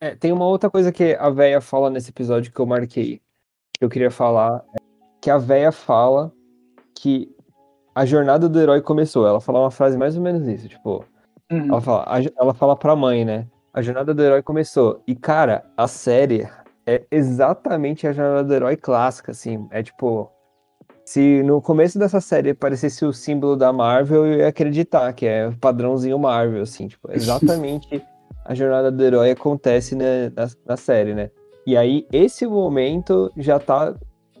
É, 0.00 0.16
tem 0.16 0.32
uma 0.32 0.46
outra 0.46 0.68
coisa 0.68 0.90
que 0.90 1.14
a 1.14 1.30
véia 1.30 1.60
fala 1.60 1.88
nesse 1.88 2.10
episódio 2.10 2.52
que 2.52 2.58
eu 2.58 2.66
marquei, 2.66 3.22
que 3.72 3.84
eu 3.84 3.88
queria 3.88 4.10
falar, 4.10 4.64
é 4.74 4.82
que 5.20 5.30
a 5.30 5.38
véia 5.38 5.70
fala 5.70 6.32
que 7.02 7.34
a 7.92 8.06
jornada 8.06 8.48
do 8.48 8.60
herói 8.60 8.80
começou. 8.80 9.26
Ela 9.26 9.40
fala 9.40 9.58
uma 9.58 9.72
frase 9.72 9.98
mais 9.98 10.16
ou 10.16 10.22
menos 10.22 10.46
isso, 10.46 10.68
tipo, 10.68 11.04
Uhum. 11.50 11.66
ela 11.68 11.80
fala, 11.80 12.04
a 12.06 12.20
ela 12.40 12.54
fala 12.54 12.76
pra 12.76 12.94
mãe, 12.94 13.24
né? 13.24 13.46
A 13.74 13.82
jornada 13.82 14.14
do 14.14 14.22
herói 14.22 14.40
começou. 14.40 15.02
E, 15.06 15.14
cara, 15.16 15.64
a 15.76 15.88
série 15.88 16.48
é 16.86 17.02
exatamente 17.10 18.06
a 18.06 18.12
jornada 18.12 18.44
do 18.44 18.54
herói 18.54 18.76
clássica, 18.76 19.32
assim. 19.32 19.66
É 19.70 19.82
tipo. 19.82 20.30
Se 21.04 21.42
no 21.42 21.60
começo 21.60 21.98
dessa 21.98 22.20
série 22.20 22.50
aparecesse 22.50 23.04
o 23.04 23.12
símbolo 23.12 23.56
da 23.56 23.72
Marvel, 23.72 24.24
eu 24.24 24.38
ia 24.38 24.46
acreditar 24.48 25.12
que 25.12 25.26
é 25.26 25.48
o 25.48 25.56
padrãozinho 25.58 26.16
Marvel, 26.16 26.62
assim, 26.62 26.86
tipo, 26.86 27.10
exatamente 27.12 28.00
a 28.44 28.54
jornada 28.54 28.90
do 28.92 29.02
herói 29.02 29.32
acontece 29.32 29.96
né, 29.96 30.30
na, 30.36 30.48
na 30.64 30.76
série, 30.76 31.12
né? 31.12 31.30
E 31.66 31.76
aí, 31.76 32.06
esse 32.12 32.46
momento 32.46 33.32
já 33.36 33.58
tá. 33.58 33.94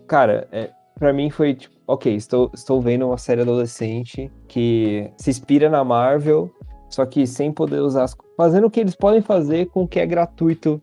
Cara, 0.06 0.46
é, 0.52 0.70
para 0.96 1.12
mim 1.12 1.30
foi 1.30 1.54
tipo, 1.54 1.71
ok, 1.86 2.14
estou, 2.14 2.50
estou 2.54 2.80
vendo 2.80 3.06
uma 3.06 3.18
série 3.18 3.42
adolescente 3.42 4.30
que 4.48 5.10
se 5.16 5.30
inspira 5.30 5.68
na 5.68 5.84
Marvel, 5.84 6.50
só 6.88 7.06
que 7.06 7.26
sem 7.26 7.52
poder 7.52 7.80
usar 7.80 8.04
as. 8.04 8.16
Fazendo 8.36 8.66
o 8.66 8.70
que 8.70 8.80
eles 8.80 8.94
podem 8.94 9.20
fazer 9.20 9.66
com 9.66 9.82
o 9.82 9.88
que 9.88 10.00
é 10.00 10.06
gratuito 10.06 10.80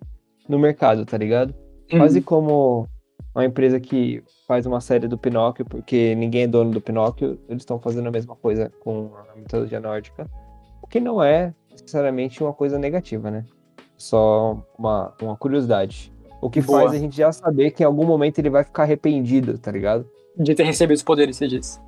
no 0.47 0.57
mercado, 0.57 1.05
tá 1.05 1.17
ligado? 1.17 1.53
Uhum. 1.91 1.99
Quase 1.99 2.21
como 2.21 2.87
uma 3.33 3.45
empresa 3.45 3.79
que 3.79 4.23
faz 4.47 4.65
uma 4.65 4.81
série 4.81 5.07
do 5.07 5.17
Pinóquio, 5.17 5.65
porque 5.65 6.15
ninguém 6.15 6.43
é 6.43 6.47
dono 6.47 6.71
do 6.71 6.81
Pinóquio, 6.81 7.39
eles 7.47 7.61
estão 7.61 7.79
fazendo 7.79 8.07
a 8.07 8.11
mesma 8.11 8.35
coisa 8.35 8.71
com 8.79 9.11
a 9.15 9.35
mitologia 9.35 9.79
nórdica. 9.79 10.29
O 10.81 10.87
que 10.87 10.99
não 10.99 11.21
é 11.21 11.53
necessariamente 11.71 12.41
uma 12.43 12.53
coisa 12.53 12.79
negativa, 12.79 13.29
né? 13.29 13.45
Só 13.97 14.63
uma, 14.77 15.13
uma 15.21 15.35
curiosidade. 15.37 16.11
O 16.41 16.49
que 16.49 16.61
Boa. 16.61 16.81
faz 16.81 16.93
a 16.93 16.97
gente 16.97 17.15
já 17.15 17.31
saber 17.31 17.71
que 17.71 17.83
em 17.83 17.85
algum 17.85 18.05
momento 18.05 18.39
ele 18.39 18.49
vai 18.49 18.63
ficar 18.63 18.83
arrependido, 18.83 19.57
tá 19.57 19.71
ligado? 19.71 20.09
De 20.37 20.55
ter 20.55 20.63
recebido 20.63 20.95
os 20.97 21.03
poderes, 21.03 21.37
você 21.37 21.47
disse. 21.47 21.79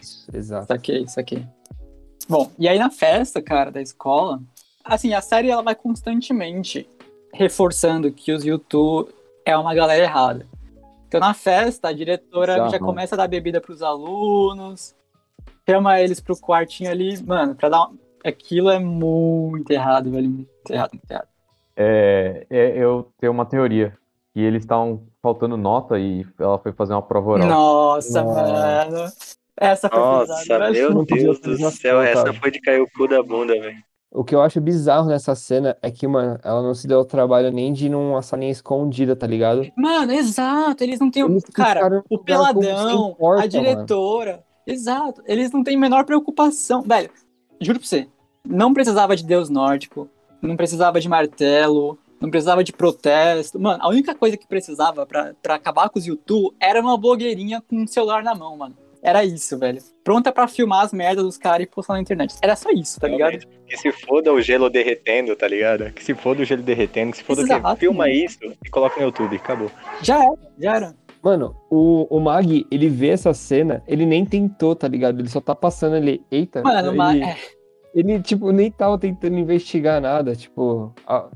Isso, 0.00 0.28
exato. 0.34 0.66
Saquei, 0.66 1.06
saquei. 1.06 1.46
Bom, 2.28 2.50
e 2.58 2.68
aí 2.68 2.78
na 2.78 2.90
festa, 2.90 3.40
cara, 3.40 3.70
da 3.70 3.80
escola, 3.80 4.40
assim, 4.84 5.14
a 5.14 5.20
série 5.20 5.50
ela 5.50 5.62
vai 5.62 5.74
constantemente 5.74 6.88
reforçando 7.32 8.10
que 8.12 8.32
os 8.32 8.44
YouTube. 8.44 9.10
é 9.44 9.56
uma 9.56 9.74
galera 9.74 10.02
errada. 10.04 10.46
Então 11.06 11.20
na 11.20 11.32
festa, 11.32 11.88
a 11.88 11.92
diretora 11.92 12.52
Bizarro. 12.52 12.70
já 12.70 12.78
começa 12.78 13.14
a 13.14 13.18
dar 13.18 13.28
bebida 13.28 13.62
pros 13.62 13.82
alunos, 13.82 14.94
chama 15.66 15.98
eles 16.00 16.20
pro 16.20 16.36
quartinho 16.38 16.90
ali, 16.90 17.22
mano, 17.22 17.54
pra 17.54 17.68
dar. 17.70 17.86
um- 17.88 17.96
Aquilo 18.24 18.68
é 18.68 18.78
muito 18.78 19.70
errado, 19.70 20.10
velho. 20.10 20.28
Muito 20.28 20.50
errado, 20.70 20.90
muito 20.92 21.10
errado. 21.10 21.28
É, 21.76 22.46
é, 22.50 22.76
eu 22.76 23.10
tenho 23.18 23.32
uma 23.32 23.46
teoria. 23.46 23.96
Que 24.34 24.40
eles 24.40 24.64
estavam 24.64 25.06
faltando 25.28 25.56
nota 25.56 25.98
e 25.98 26.26
ela 26.38 26.58
foi 26.58 26.72
fazer 26.72 26.94
uma 26.94 27.02
prova 27.02 27.32
oral. 27.32 27.48
Nossa, 27.48 28.22
Nossa. 28.22 28.42
mano. 28.42 29.12
Essa 29.56 29.88
foi 29.88 29.98
Nossa, 29.98 30.70
meu 30.70 31.04
Deus 31.04 31.40
do 31.40 31.70
céu, 31.70 32.00
essa 32.00 32.32
foi 32.32 32.50
de 32.50 32.60
cair 32.60 32.80
o 32.80 32.88
cu 32.96 33.08
da 33.08 33.22
bunda, 33.22 33.52
velho. 33.54 33.76
O 34.10 34.24
que 34.24 34.34
eu 34.34 34.40
acho 34.40 34.58
bizarro 34.60 35.08
nessa 35.08 35.34
cena 35.34 35.76
é 35.82 35.90
que, 35.90 36.06
mano, 36.06 36.38
ela 36.42 36.62
não 36.62 36.74
se 36.74 36.86
deu 36.86 37.00
o 37.00 37.04
trabalho 37.04 37.50
nem 37.50 37.72
de 37.74 37.86
ir 37.86 37.88
numa 37.90 38.22
salinha 38.22 38.50
escondida, 38.50 39.14
tá 39.14 39.26
ligado? 39.26 39.70
Mano, 39.76 40.12
exato. 40.12 40.82
Eles 40.82 40.98
não 40.98 41.10
têm. 41.10 41.24
Eles 41.24 41.44
Cara, 41.52 42.02
o 42.08 42.18
peladão, 42.18 43.10
importa, 43.10 43.42
a 43.42 43.46
diretora. 43.46 44.42
Exato. 44.66 45.22
Eles 45.26 45.52
não 45.52 45.62
têm 45.62 45.76
a 45.76 45.80
menor 45.80 46.04
preocupação. 46.06 46.80
Velho, 46.82 47.10
juro 47.60 47.78
pra 47.78 47.86
você. 47.86 48.08
Não 48.46 48.72
precisava 48.72 49.14
de 49.14 49.26
Deus 49.26 49.50
nórdico. 49.50 50.08
Não 50.40 50.56
precisava 50.56 50.98
de 51.00 51.08
martelo. 51.08 51.98
Não 52.20 52.30
precisava 52.30 52.64
de 52.64 52.72
protesto. 52.72 53.58
Mano, 53.60 53.78
a 53.82 53.88
única 53.88 54.14
coisa 54.14 54.36
que 54.36 54.46
precisava 54.46 55.06
pra, 55.06 55.34
pra 55.42 55.54
acabar 55.54 55.88
com 55.88 55.98
os 55.98 56.06
YouTube 56.06 56.54
era 56.60 56.80
uma 56.80 56.96
blogueirinha 56.98 57.62
com 57.68 57.76
um 57.76 57.86
celular 57.86 58.22
na 58.22 58.34
mão, 58.34 58.56
mano. 58.56 58.76
Era 59.02 59.24
isso, 59.24 59.56
velho. 59.56 59.78
Pronta 60.02 60.32
pra 60.32 60.48
filmar 60.48 60.84
as 60.84 60.92
merdas 60.92 61.24
dos 61.24 61.36
caras 61.38 61.64
e 61.64 61.70
postar 61.70 61.94
na 61.94 62.00
internet. 62.00 62.34
Era 62.42 62.56
só 62.56 62.70
isso, 62.70 62.98
tá 62.98 63.06
ligado? 63.06 63.30
Realmente. 63.30 63.48
Que 63.68 63.76
se 63.76 63.92
foda 63.92 64.32
o 64.32 64.40
gelo 64.40 64.68
derretendo, 64.68 65.36
tá 65.36 65.46
ligado? 65.46 65.92
Que 65.92 66.02
se 66.02 66.14
foda 66.14 66.42
o 66.42 66.44
gelo 66.44 66.62
derretendo, 66.62 67.12
que 67.12 67.18
se 67.18 67.24
foda 67.24 67.42
o 67.42 67.44
Exato, 67.44 67.74
quê? 67.74 67.80
Filma 67.80 68.04
mano. 68.04 68.12
isso 68.12 68.38
e 68.42 68.68
coloca 68.70 68.96
no 68.98 69.06
YouTube, 69.06 69.36
acabou. 69.36 69.70
Já 70.02 70.24
era, 70.24 70.34
já 70.58 70.76
era. 70.76 70.96
Mano, 71.22 71.54
o, 71.70 72.06
o 72.16 72.20
Mag, 72.20 72.66
ele 72.70 72.88
vê 72.88 73.08
essa 73.08 73.32
cena, 73.34 73.82
ele 73.86 74.06
nem 74.06 74.24
tentou, 74.24 74.74
tá 74.74 74.88
ligado? 74.88 75.20
Ele 75.20 75.28
só 75.28 75.40
tá 75.40 75.54
passando 75.54 75.94
ali. 75.96 76.24
Eita, 76.30 76.62
Mano, 76.62 76.88
ele, 76.90 76.96
mas. 76.96 77.20
é, 77.22 77.36
ele, 77.94 78.20
tipo, 78.20 78.50
nem 78.52 78.70
tava 78.70 78.98
tentando 78.98 79.38
investigar 79.38 80.00
nada. 80.00 80.34
Tipo, 80.34 80.92
a, 81.06 81.28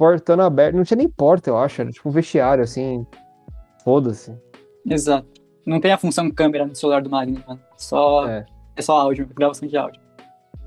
portão 0.00 0.40
aberto. 0.40 0.76
Não 0.76 0.82
tinha 0.82 0.96
nem 0.96 1.08
porta, 1.10 1.50
eu 1.50 1.58
acho. 1.58 1.82
Era 1.82 1.90
tipo 1.90 2.08
um 2.08 2.12
vestiário, 2.12 2.64
assim. 2.64 3.06
Foda-se. 3.84 4.34
Exato. 4.86 5.28
Não 5.66 5.78
tem 5.78 5.92
a 5.92 5.98
função 5.98 6.30
câmera 6.30 6.66
no 6.66 6.74
celular 6.74 7.02
do 7.02 7.10
Magno, 7.10 7.42
mano. 7.46 7.60
Só, 7.76 8.26
É. 8.26 8.46
é. 8.76 8.82
só 8.82 8.98
áudio, 8.98 9.28
gravação 9.36 9.68
de 9.68 9.76
áudio. 9.76 10.00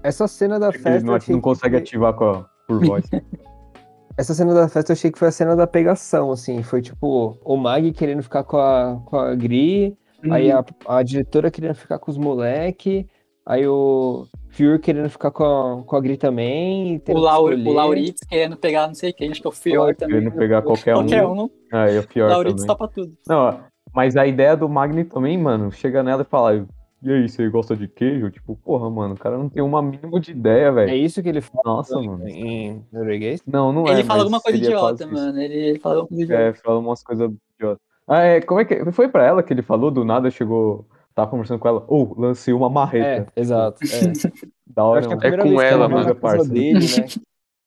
Essa 0.04 0.28
cena 0.28 0.60
da 0.60 0.72
festa. 0.72 1.00
não, 1.00 1.14
não 1.14 1.20
que 1.20 1.40
consegue 1.42 1.78
ativar 1.78 2.14
com 2.14 2.26
a, 2.26 2.46
por 2.68 2.86
voz. 2.86 3.06
Essa 4.16 4.36
cena 4.36 4.54
da 4.54 4.70
festa 4.70 4.92
eu 4.92 4.94
achei 4.94 5.12
que 5.12 5.18
foi 5.18 5.30
a 5.30 5.32
cena 5.32 5.56
da 5.56 5.66
pegação, 5.66 6.32
assim. 6.32 6.62
Foi 6.62 6.84
tipo, 6.84 7.36
o 7.44 7.58
Mag 7.58 7.92
querendo 7.94 8.22
ficar 8.22 8.44
com 8.44 8.58
a, 8.58 9.02
com 9.06 9.18
a 9.18 9.34
Gri, 9.34 9.98
aí 10.30 10.54
Uhum. 10.54 10.64
a, 10.88 10.98
a 11.00 11.04
diretora 11.04 11.50
querendo 11.50 11.74
ficar 11.74 11.98
com 11.98 12.12
os 12.12 12.18
moleque, 12.18 13.08
aí 13.44 13.68
o 13.68 14.28
Fury 14.54 14.80
querendo 14.80 15.10
ficar 15.10 15.32
com 15.32 15.44
a, 15.44 15.84
com 15.84 15.96
a 15.96 16.00
Gri 16.02 16.16
também. 16.18 16.94
e 16.94 16.98
o, 16.98 17.00
que 17.00 17.14
Lau, 17.14 17.50
escolher. 17.50 17.70
o 17.70 17.74
Lauritz 17.74 18.22
querendo 18.28 18.56
pegar 18.58 18.88
não 18.88 18.96
sei 18.96 19.12
quem, 19.12 19.32
acho 19.32 19.42
que 19.42 19.48
é 19.48 19.50
o 19.50 19.54
Fior 19.54 19.96
também. 19.96 20.20
Querendo 20.20 20.36
pegar 20.36 20.62
qualquer 20.62 20.96
um. 20.96 21.00
Qualquer 21.00 21.26
um, 21.26 21.50
Ah, 21.72 21.90
e 21.90 21.98
o 22.00 22.08
pior 22.08 22.30
Lauritz 22.30 22.62
também. 22.62 22.68
topa 22.68 22.88
tudo. 22.88 23.14
Não, 23.28 23.60
mas 23.94 24.16
a 24.16 24.26
ideia 24.28 24.56
do 24.56 24.70
Magni 24.70 25.04
também, 25.04 25.38
mano, 25.38 25.72
chega 25.72 26.04
nela 26.04 26.22
e 26.22 26.26
fala, 26.26 26.66
e 27.06 27.12
aí, 27.12 27.28
você 27.28 27.50
gosta 27.50 27.76
de 27.76 27.86
queijo? 27.88 28.32
Tipo, 28.32 28.56
porra, 28.56 28.90
mano, 28.90 29.14
o 29.16 29.18
cara 29.18 29.38
não 29.38 29.50
tem 29.50 29.62
uma 29.62 29.82
mínimo 29.82 30.18
de 30.22 30.32
ideia, 30.32 30.68
É 30.68 30.72
velho. 30.72 30.94
isso 30.96 31.22
que 31.22 31.28
ele 31.28 31.42
fala 31.42 31.62
Nossa, 31.66 32.00
mano. 32.02 32.26
em 32.30 32.82
norueguês? 32.94 33.42
Não, 33.46 33.74
não 33.74 33.86
é. 33.88 33.92
ele 33.92 34.04
fala 34.06 34.22
alguma 34.22 34.40
coisa 34.40 34.58
seria 34.58 34.74
idiota, 34.74 35.06
mano. 35.08 35.42
Ele, 35.42 35.54
ele 35.54 35.80
fala 35.80 35.96
alguma 35.96 36.08
coisa 36.18 36.24
idiota. 36.24 36.42
É, 36.44 36.54
fala 36.54 36.80
umas 36.80 37.04
coisas 37.04 37.30
idiotas. 37.60 37.82
Ah, 38.08 38.22
é, 38.22 38.40
como 38.42 38.60
é 38.62 38.66
que. 38.66 38.90
Foi 38.94 39.10
pra 39.10 39.26
ela 39.26 39.44
que 39.44 39.52
ele 39.52 39.62
falou, 39.62 39.92
do 39.92 40.06
nada 40.06 40.30
chegou. 40.32 40.86
Tava 41.16 41.30
conversando 41.30 41.60
com 41.60 41.68
ela, 41.68 41.84
ou 41.88 42.16
lancei 42.18 42.54
uma 42.54 42.68
É, 42.68 42.70
marreta. 42.70 43.28
exato. 43.36 43.80
É. 43.84 43.88
Da 44.66 44.84
hora, 44.84 45.02
acho 45.02 45.10
que 45.10 45.16
mano. 45.16 45.22
primeira 45.22 45.44
com 45.56 45.62
ela, 45.62 45.88
vai 45.88 45.98
na 46.00 46.04
mano, 46.10 46.16
casa 46.20 46.50
dele, 46.50 46.80
né? 46.80 46.86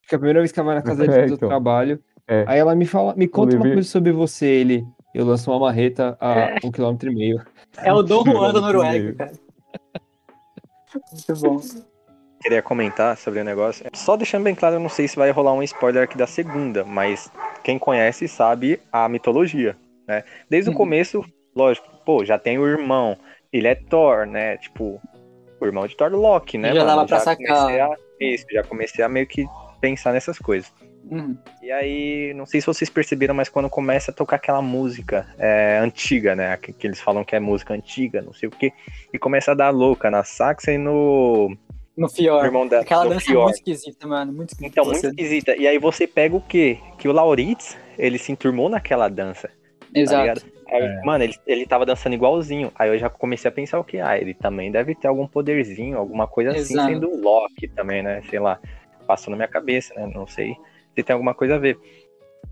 Acho 0.06 0.08
que 0.08 0.14
a 0.14 0.18
primeira 0.18 0.40
vez 0.40 0.50
que 0.50 0.58
ela 0.58 0.66
vai 0.66 0.74
na 0.76 0.82
casa 0.82 1.04
É, 1.04 1.06
dele 1.08 1.26
do 1.28 1.34
então. 1.34 1.48
trabalho. 1.48 2.00
É. 2.26 2.44
Aí 2.48 2.58
ela 2.58 2.74
me 2.74 2.84
fala, 2.86 3.14
me 3.14 3.28
conta 3.28 3.54
uma 3.54 3.64
coisa 3.64 3.88
sobre 3.88 4.10
você. 4.10 4.46
Ele, 4.46 4.84
eu 5.14 5.24
lanço 5.24 5.48
uma 5.50 5.60
marreta 5.60 6.16
a 6.20 6.32
É. 6.40 6.56
um 6.64 6.70
quilômetro 6.72 7.10
e 7.12 7.14
meio. 7.14 7.40
É 7.76 7.92
o 7.92 8.02
Dom 8.02 8.24
Juan 8.24 8.52
da 8.52 8.60
Noruega, 8.60 9.12
cara. 9.14 9.32
Muito 11.12 11.40
bom. 11.40 11.60
Queria 12.42 12.62
comentar 12.62 13.16
sobre 13.16 13.40
o 13.40 13.44
negócio. 13.44 13.86
Só 13.94 14.16
deixando 14.16 14.44
bem 14.44 14.54
claro, 14.54 14.76
eu 14.76 14.80
não 14.80 14.88
sei 14.88 15.06
se 15.08 15.16
vai 15.16 15.30
rolar 15.30 15.52
um 15.52 15.62
spoiler 15.62 16.02
aqui 16.02 16.16
da 16.16 16.26
segunda, 16.26 16.84
mas 16.84 17.30
quem 17.62 17.78
conhece 17.78 18.26
sabe 18.28 18.80
a 18.92 19.08
mitologia, 19.08 19.76
né? 20.06 20.22
Desde 20.48 20.70
o 20.70 20.72
Uhum. 20.72 20.76
começo, 20.78 21.24
lógico, 21.54 21.88
pô, 22.04 22.24
já 22.24 22.38
tem 22.38 22.58
o 22.58 22.66
irmão, 22.66 23.16
ele 23.58 23.68
é 23.68 23.74
Thor, 23.74 24.26
né? 24.26 24.56
Tipo, 24.58 25.00
o 25.60 25.64
irmão 25.66 25.86
de 25.86 25.96
Thor 25.96 26.10
Loki, 26.12 26.58
né? 26.58 26.68
Já 26.68 26.74
mano? 26.84 26.86
dava 26.86 27.06
pra 27.06 27.20
sacar. 27.20 27.36
comecei 27.46 27.80
a, 27.80 27.90
isso, 28.20 28.46
já 28.50 28.62
comecei 28.62 29.04
a 29.04 29.08
meio 29.08 29.26
que 29.26 29.46
pensar 29.80 30.12
nessas 30.12 30.38
coisas. 30.38 30.72
Uhum. 31.10 31.36
E 31.62 31.70
aí, 31.70 32.34
não 32.34 32.44
sei 32.46 32.60
se 32.60 32.66
vocês 32.66 32.90
perceberam, 32.90 33.32
mas 33.34 33.48
quando 33.48 33.70
começa 33.70 34.10
a 34.10 34.14
tocar 34.14 34.36
aquela 34.36 34.60
música 34.60 35.26
é, 35.38 35.78
antiga, 35.80 36.34
né? 36.34 36.56
Que, 36.56 36.72
que 36.72 36.86
eles 36.86 37.00
falam 37.00 37.24
que 37.24 37.36
é 37.36 37.40
música 37.40 37.74
antiga, 37.74 38.20
não 38.20 38.32
sei 38.32 38.48
o 38.48 38.52
quê, 38.52 38.72
e 39.12 39.18
começa 39.18 39.52
a 39.52 39.54
dar 39.54 39.70
louca 39.70 40.10
na 40.10 40.24
saxa 40.24 40.72
e 40.72 40.78
no, 40.78 41.56
No 41.96 42.08
Fior. 42.08 42.44
irmão 42.44 42.66
da 42.66 42.80
Aquela 42.80 43.04
dança 43.06 43.20
Fjord. 43.26 43.44
muito 43.44 43.56
esquisita, 43.56 44.06
mano. 44.08 44.32
Muito 44.32 44.50
esquisita. 44.50 44.80
Então, 44.80 44.84
muito 44.84 45.06
esquisita. 45.06 45.56
E 45.56 45.68
aí 45.68 45.78
você 45.78 46.08
pega 46.08 46.34
o 46.34 46.40
quê? 46.40 46.78
Que 46.98 47.08
o 47.08 47.12
Lauritz, 47.12 47.78
ele 47.96 48.18
se 48.18 48.32
enturmou 48.32 48.68
naquela 48.68 49.08
dança, 49.08 49.46
tá 49.48 49.86
Exato. 49.94 50.22
ligado? 50.22 50.55
Aí, 50.68 50.82
É. 50.82 51.00
Mano, 51.02 51.24
ele, 51.24 51.34
ele 51.46 51.66
tava 51.66 51.86
dançando 51.86 52.14
igualzinho. 52.14 52.72
Aí 52.74 52.88
eu 52.88 52.98
já 52.98 53.08
comecei 53.08 53.48
a 53.48 53.52
pensar 53.52 53.78
o 53.78 53.84
que? 53.84 53.98
Ah, 53.98 54.18
ele 54.18 54.34
também 54.34 54.70
deve 54.70 54.94
ter 54.94 55.08
algum 55.08 55.26
poderzinho, 55.26 55.96
alguma 55.96 56.26
coisa 56.26 56.50
assim, 56.50 56.74
Exato. 56.74 56.92
sendo 56.92 57.10
o 57.10 57.20
Loki 57.20 57.68
também, 57.68 58.02
né? 58.02 58.22
Sei 58.28 58.38
lá. 58.38 58.58
Passou 59.06 59.30
na 59.30 59.36
minha 59.36 59.48
cabeça, 59.48 59.94
né? 59.94 60.10
Não 60.12 60.26
sei 60.26 60.56
se 60.94 61.02
tem 61.02 61.14
alguma 61.14 61.34
coisa 61.34 61.56
a 61.56 61.58
ver. 61.58 61.78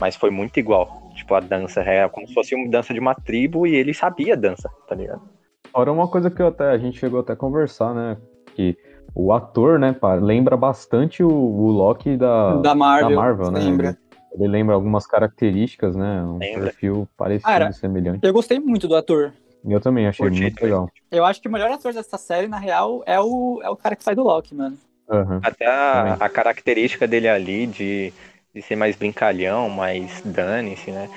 Mas 0.01 0.17
foi 0.17 0.31
muito 0.31 0.59
igual. 0.59 1.11
Tipo, 1.15 1.35
a 1.35 1.41
dança 1.41 1.81
é 1.81 2.09
como 2.09 2.27
se 2.27 2.35
fosse 2.35 2.55
uma 2.55 2.69
dança 2.69 2.93
de 2.93 3.01
uma 3.01 3.15
tribo 3.15 3.67
e 3.67 3.75
ele 3.75 3.95
sabia 3.95 4.37
dança, 4.37 4.71
tá 4.87 4.95
ligado? 4.95 5.23
Fora 5.73 5.91
uma 5.91 6.09
coisa 6.09 6.31
que 6.31 6.41
eu 6.41 6.49
até, 6.49 6.71
a 6.71 6.79
gente 6.79 6.99
chegou 6.99 7.21
até 7.21 7.33
a 7.33 7.37
conversar, 7.37 7.95
né? 7.95 8.17
Que 8.55 8.77
o 9.15 9.33
ator, 9.33 9.79
né, 9.79 9.93
pá, 9.93 10.15
lembra 10.15 10.57
bastante 10.57 11.23
o, 11.23 11.29
o 11.31 11.71
Loki 11.71 12.17
da, 12.17 12.57
da 12.57 12.75
Marvel. 12.75 13.09
da 13.09 13.15
Marvel, 13.15 13.51
né? 13.51 13.61
Lembra? 13.61 13.99
Ele 14.35 14.49
lembra 14.49 14.75
algumas 14.75 15.07
características, 15.07 15.95
né? 15.95 16.23
Um 16.25 16.39
Lembra. 16.39 16.63
perfil 16.65 17.09
parecido, 17.17 17.49
Cara, 17.49 17.73
semelhante. 17.73 18.27
Eu 18.27 18.33
gostei 18.33 18.59
muito 18.59 18.89
do 18.89 18.97
ator. 18.97 19.33
Eu 19.65 19.81
também 19.81 20.07
achei 20.07 20.27
Curti 20.27 20.43
muito 20.43 20.63
legal. 20.63 20.91
Eu 21.11 21.25
acho 21.25 21.41
que 21.41 21.49
o 21.49 21.53
melhor 21.53 21.71
ator 21.71 21.93
dessa 21.93 22.19
série, 22.19 22.49
na 22.49 22.59
real, 22.59 23.03
é 23.07 23.19
o, 23.21 23.61
é 23.63 23.71
o 23.71 23.77
cara 23.77 23.95
que 23.95 24.03
faz 24.05 24.17
do 24.17 24.25
Loki, 24.25 24.55
mano. 24.55 24.77
Aham. 25.09 25.41
Até 25.43 25.67
a, 25.67 26.15
a 26.15 26.29
característica 26.29 27.07
dele 27.07 27.29
ali 27.29 27.67
de, 27.67 28.13
de 28.55 28.61
ser 28.63 28.75
mais 28.77 28.97
brincalhão, 28.97 29.71
mais 29.71 30.21
dane-se, 30.25 30.91
né? 30.91 31.09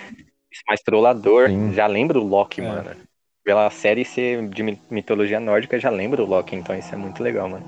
Mais 0.68 0.82
trollador. 0.82 1.50
Sim. 1.50 1.74
Já 1.74 1.88
lembra 1.88 2.20
o 2.20 2.24
Loki, 2.24 2.62
É. 2.62 2.68
mano. 2.68 2.92
Pela 3.44 3.70
série 3.70 4.04
ser 4.06 4.48
de 4.50 4.62
mi- 4.62 4.82
mitologia 4.92 5.40
nórdica, 5.40 5.80
já 5.80 5.90
lembra 5.90 6.22
o 6.22 6.26
Loki, 6.28 6.56
então 6.56 6.76
isso 6.78 6.94
é 6.94 6.98
muito 6.98 7.24
legal, 7.24 7.50
mano. 7.50 7.66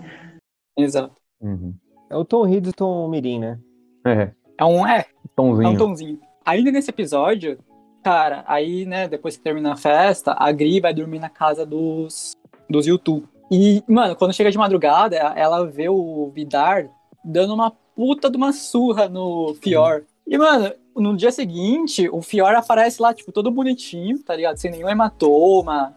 Exato. 0.77 1.15
Uhum. 1.41 1.73
É 2.09 2.15
o 2.17 2.25
Tom 2.25 2.47
Hiddleston 2.47 3.07
Mirim, 3.07 3.39
né? 3.39 3.59
É, 4.05 4.31
É 4.59 4.65
um, 4.65 4.85
é, 4.85 4.99
é 4.99 5.05
tomzinho. 5.35 5.69
um 5.69 5.77
tomzinho. 5.77 6.19
Ainda 6.45 6.69
nesse 6.69 6.89
episódio, 6.89 7.57
cara, 8.03 8.43
aí, 8.45 8.85
né, 8.85 9.07
depois 9.07 9.37
que 9.37 9.43
termina 9.43 9.71
a 9.71 9.77
festa, 9.77 10.35
a 10.37 10.51
Gri 10.51 10.81
vai 10.81 10.93
dormir 10.93 11.19
na 11.19 11.29
casa 11.29 11.65
dos, 11.65 12.35
dos 12.69 12.85
YouTube. 12.85 13.25
E, 13.49 13.81
mano, 13.87 14.17
quando 14.17 14.33
chega 14.33 14.51
de 14.51 14.57
madrugada, 14.57 15.15
ela 15.15 15.65
vê 15.65 15.87
o 15.87 16.29
Vidar 16.35 16.89
dando 17.23 17.53
uma 17.53 17.71
puta 17.95 18.29
de 18.29 18.35
uma 18.35 18.51
surra 18.51 19.07
no 19.07 19.55
Fior. 19.61 20.03
E, 20.27 20.37
mano, 20.37 20.73
no 20.95 21.15
dia 21.15 21.31
seguinte, 21.31 22.09
o 22.11 22.21
Fior 22.21 22.53
aparece 22.53 23.01
lá, 23.01 23.13
tipo, 23.13 23.31
todo 23.31 23.49
bonitinho, 23.49 24.19
tá 24.19 24.35
ligado? 24.35 24.57
Sem 24.57 24.71
nenhum 24.71 24.89
hematoma, 24.89 25.95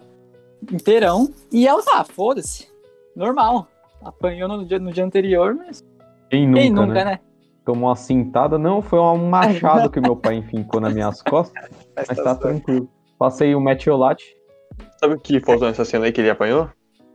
inteirão. 0.72 1.28
E 1.50 1.66
ela 1.66 1.82
tá, 1.82 1.98
ah, 1.98 2.04
foda-se, 2.04 2.68
normal. 3.16 3.66
Apanhou 4.02 4.48
no 4.48 4.64
dia, 4.64 4.78
no 4.78 4.92
dia 4.92 5.04
anterior, 5.04 5.54
mas 5.54 5.84
Quem 6.30 6.46
nunca, 6.46 6.60
quem 6.60 6.70
nunca, 6.70 6.94
né? 6.94 7.04
né? 7.04 7.20
Tomou 7.64 7.88
uma 7.90 7.96
cintada. 7.96 8.58
Não, 8.58 8.82
foi 8.82 8.98
um 8.98 9.28
machado 9.28 9.88
que 9.90 10.00
meu 10.00 10.16
pai 10.16 10.36
enfincou 10.36 10.80
nas 10.80 10.92
minhas 10.92 11.22
costas, 11.22 11.62
mas 11.96 12.06
tá 12.18 12.34
tranquilo. 12.34 12.88
Passei 13.18 13.54
o 13.54 13.60
metiolate. 13.60 14.24
Sabe 14.98 15.14
o 15.14 15.18
que 15.20 15.38
faltou 15.40 15.68
nessa 15.68 15.84
cena 15.84 16.06
aí 16.06 16.12
que 16.12 16.20
ele 16.20 16.30
apanhou? 16.30 16.68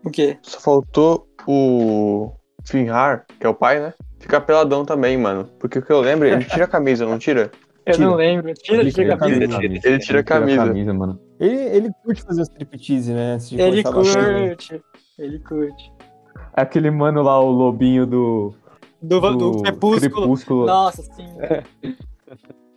O 0.06 0.10
quê? 0.10 0.38
Só 0.42 0.60
faltou 0.60 1.28
o 1.48 2.32
Finhar, 2.64 3.26
que 3.40 3.46
é 3.46 3.50
o 3.50 3.54
pai, 3.54 3.80
né? 3.80 3.94
Ficar 4.20 4.42
peladão 4.42 4.86
também, 4.86 5.18
mano. 5.18 5.50
Porque 5.60 5.80
o 5.80 5.82
que 5.82 5.92
eu 5.92 6.00
lembro, 6.02 6.28
ele 6.28 6.44
tira 6.46 6.66
a 6.66 6.68
camisa, 6.68 7.06
não 7.06 7.18
tira? 7.20 7.52
Eu 7.86 7.94
Tira. 7.94 8.06
não 8.08 8.16
lembro. 8.16 8.54
Tira, 8.54 8.82
Ele 8.82 8.92
tira 8.92 9.14
a 9.14 9.18
tira 9.18 9.28
a 9.28 9.30
camisa. 9.30 9.62
camisa. 9.62 9.88
Ele 9.88 10.00
tira 10.00 10.20
a 10.20 10.24
camisa. 10.24 10.94
mano. 10.94 11.20
Ele, 11.40 11.56
ele 11.56 11.90
curte 12.04 12.22
fazer 12.22 12.42
os 12.42 12.50
striptease, 12.50 13.14
né? 13.14 13.34
Antes 13.34 13.50
de 13.50 13.62
Ele 13.62 13.82
bater. 13.82 13.94
curte. 13.96 14.82
Ele 15.18 15.40
curte. 15.40 15.94
Aquele 16.54 16.92
mano 16.92 17.22
lá, 17.22 17.40
o 17.40 17.50
lobinho 17.50 18.06
do, 18.06 18.54
Do, 19.02 19.20
do, 19.20 19.38
do 19.38 19.62
crepúsculo. 19.62 20.00
Crepúsculo. 20.00 20.66
Nossa, 20.66 21.04
sim. 21.04 21.28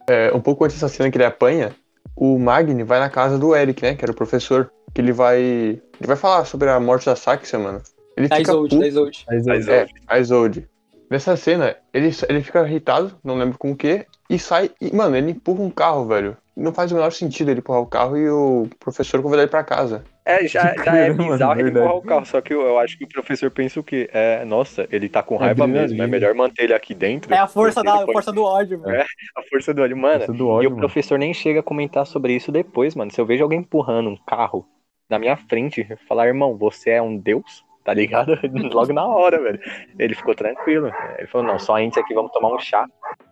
é, 0.08 0.32
um 0.34 0.40
pouco 0.40 0.64
antes 0.64 0.76
dessa 0.76 0.88
cena 0.94 1.10
que 1.10 1.16
ele 1.16 1.24
apanha, 1.24 1.74
o 2.14 2.38
Magni 2.38 2.82
vai 2.82 3.00
na 3.00 3.08
casa 3.08 3.38
do 3.38 3.54
Eric, 3.54 3.82
né? 3.82 3.94
Que 3.94 4.04
era 4.04 4.12
o 4.12 4.16
professor. 4.16 4.70
Que 4.92 5.00
ele 5.00 5.12
vai. 5.12 5.40
Ele 5.40 6.06
vai 6.06 6.16
falar 6.16 6.44
sobre 6.44 6.68
a 6.68 6.78
morte 6.80 7.06
da 7.06 7.16
Saxia, 7.16 7.58
mano. 7.58 7.80
Ele 8.16 8.28
Da 8.28 8.36
fica 8.36 8.50
Isolde, 8.50 8.70
puto. 8.70 8.80
da 8.80 8.88
Isolde. 8.88 9.24
Mas, 9.28 9.46
Mas, 9.46 9.68
É, 9.68 9.86
a 10.06 10.18
Isolde. 10.18 10.68
Nessa 11.08 11.36
cena, 11.36 11.76
ele, 11.92 12.10
ele 12.28 12.42
fica 12.42 12.64
irritado, 12.66 13.16
não 13.24 13.36
lembro 13.36 13.58
com 13.58 13.72
o 13.72 13.76
que, 13.76 14.06
e 14.28 14.38
sai. 14.38 14.70
E, 14.80 14.94
mano, 14.94 15.16
ele 15.16 15.32
empurra 15.32 15.62
um 15.62 15.70
carro, 15.70 16.06
velho. 16.06 16.36
Não 16.60 16.72
faz 16.72 16.92
o 16.92 16.94
menor 16.94 17.10
sentido 17.10 17.50
ele 17.50 17.60
empurrar 17.60 17.80
o 17.82 17.86
carro 17.86 18.16
e 18.16 18.28
o 18.28 18.68
professor 18.78 19.22
convidar 19.22 19.42
ele 19.42 19.50
pra 19.50 19.64
casa. 19.64 20.04
É, 20.24 20.46
já, 20.46 20.74
já 20.74 20.96
é 20.96 21.10
Mano, 21.12 21.32
bizarro 21.32 21.52
ele 21.54 21.62
verdade. 21.64 21.84
empurrar 21.86 21.96
o 21.96 22.02
carro, 22.02 22.26
só 22.26 22.40
que 22.40 22.52
eu, 22.52 22.60
eu 22.62 22.78
acho 22.78 22.98
que 22.98 23.04
o 23.04 23.08
professor 23.08 23.50
pensa 23.50 23.80
o 23.80 23.82
quê? 23.82 24.08
É, 24.12 24.44
nossa, 24.44 24.86
ele 24.92 25.08
tá 25.08 25.22
com 25.22 25.36
raiva 25.36 25.66
mesmo, 25.66 26.00
é 26.02 26.06
melhor 26.06 26.34
manter 26.34 26.64
ele 26.64 26.74
aqui 26.74 26.94
dentro. 26.94 27.32
É 27.32 27.38
a 27.38 27.46
força, 27.46 27.82
da, 27.82 27.98
pode- 28.00 28.12
força 28.12 28.30
do 28.32 28.44
ódio, 28.44 28.78
mano. 28.78 28.94
É. 28.94 29.06
A 29.36 29.42
força 29.50 29.72
do 29.74 29.82
olho, 29.82 29.96
mano. 29.96 30.26
Do 30.28 30.44
E 30.44 30.48
ódio, 30.48 30.68
o 30.68 30.72
mano. 30.72 30.76
professor 30.76 31.18
nem 31.18 31.32
chega 31.34 31.60
a 31.60 31.62
comentar 31.62 32.06
sobre 32.06 32.34
isso 32.34 32.52
depois, 32.52 32.94
mano. 32.94 33.10
Se 33.10 33.20
eu 33.20 33.26
vejo 33.26 33.42
alguém 33.42 33.60
empurrando 33.60 34.10
um 34.10 34.16
carro 34.26 34.66
na 35.08 35.18
minha 35.18 35.36
frente, 35.36 35.86
eu 35.88 35.96
falar, 36.08 36.26
irmão, 36.28 36.56
você 36.56 36.90
é 36.90 37.02
um 37.02 37.16
deus? 37.16 37.64
Tá 37.82 37.94
ligado? 37.94 38.38
Logo 38.72 38.92
na 38.92 39.06
hora, 39.06 39.40
velho. 39.42 39.58
Ele 39.98 40.14
ficou 40.14 40.34
tranquilo. 40.34 40.92
Ele 41.18 41.26
falou, 41.26 41.46
não, 41.46 41.58
só 41.58 41.76
a 41.76 41.80
gente 41.80 41.98
aqui 41.98 42.12
vamos 42.14 42.30
tomar 42.30 42.54
um 42.54 42.58
chá. 42.58 42.86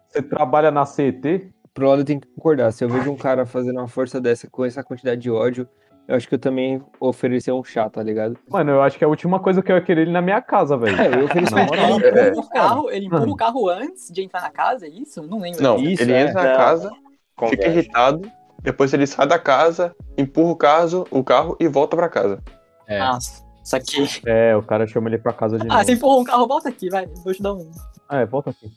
Você 0.08 0.22
trabalha 0.22 0.70
na 0.70 0.86
CET? 0.86 1.50
Pro 1.78 1.88
lado 1.88 2.04
tem 2.04 2.18
que 2.18 2.26
concordar. 2.28 2.72
Se 2.72 2.84
eu 2.84 2.88
vejo 2.88 3.10
um 3.10 3.16
cara 3.16 3.46
fazendo 3.46 3.78
uma 3.78 3.88
força 3.88 4.20
dessa 4.20 4.48
com 4.50 4.64
essa 4.64 4.82
quantidade 4.82 5.20
de 5.20 5.30
ódio, 5.30 5.68
eu 6.08 6.16
acho 6.16 6.26
que 6.28 6.34
eu 6.34 6.38
também 6.38 6.82
oferecer 6.98 7.52
um 7.52 7.62
chá, 7.62 7.88
tá 7.88 8.02
ligado? 8.02 8.36
Mano, 8.48 8.72
eu 8.72 8.82
acho 8.82 8.96
que 8.98 9.04
é 9.04 9.06
a 9.06 9.08
última 9.08 9.38
coisa 9.38 9.62
que 9.62 9.70
eu 9.70 9.76
ia 9.76 9.82
querer 9.82 10.02
ele 10.02 10.10
na 10.10 10.20
minha 10.22 10.40
casa, 10.42 10.76
velho. 10.76 11.00
É, 11.00 11.14
eu 11.20 11.24
ofereci 11.26 11.54
um 11.54 11.58
chá. 11.68 11.74
Ele 11.74 12.18
É. 12.18 12.28
empurra 12.30 12.46
o 12.46 12.50
carro, 12.50 12.90
ele 12.90 13.06
empurra 13.06 13.26
o 13.28 13.36
carro 13.36 13.68
antes 13.68 14.10
de 14.10 14.22
entrar 14.22 14.40
na 14.42 14.50
casa, 14.50 14.86
é 14.86 14.88
isso? 14.88 15.22
Não 15.22 15.38
lembro. 15.40 15.62
Não, 15.62 15.76
Isso, 15.78 16.02
ele 16.02 16.12
é. 16.12 16.22
entra 16.22 16.42
na 16.42 16.48
Não. 16.50 16.56
casa, 16.56 16.88
fica 16.90 17.02
Conversa. 17.36 17.68
irritado, 17.68 18.32
depois 18.62 18.92
ele 18.92 19.06
sai 19.06 19.26
da 19.26 19.38
casa, 19.38 19.94
empurra 20.16 20.50
o, 20.52 20.56
caso, 20.56 21.06
o 21.10 21.22
carro 21.22 21.56
e 21.60 21.68
volta 21.68 21.96
pra 21.96 22.08
casa. 22.08 22.42
É. 22.86 22.98
Nossa, 22.98 23.44
isso 23.62 23.76
aqui. 23.76 24.08
É, 24.26 24.56
o 24.56 24.62
cara 24.62 24.86
chama 24.86 25.08
ele 25.10 25.18
pra 25.18 25.32
casa 25.32 25.58
de 25.58 25.66
Ah, 25.66 25.74
novo. 25.74 25.84
você 25.84 25.92
empurrou 25.92 26.20
um 26.22 26.24
carro, 26.24 26.48
volta 26.48 26.68
aqui, 26.70 26.88
vai. 26.88 27.06
Vou 27.22 27.32
te 27.34 27.42
dar 27.42 27.52
um, 27.54 27.70
É, 28.10 28.24
volta 28.24 28.50
aqui. 28.50 28.70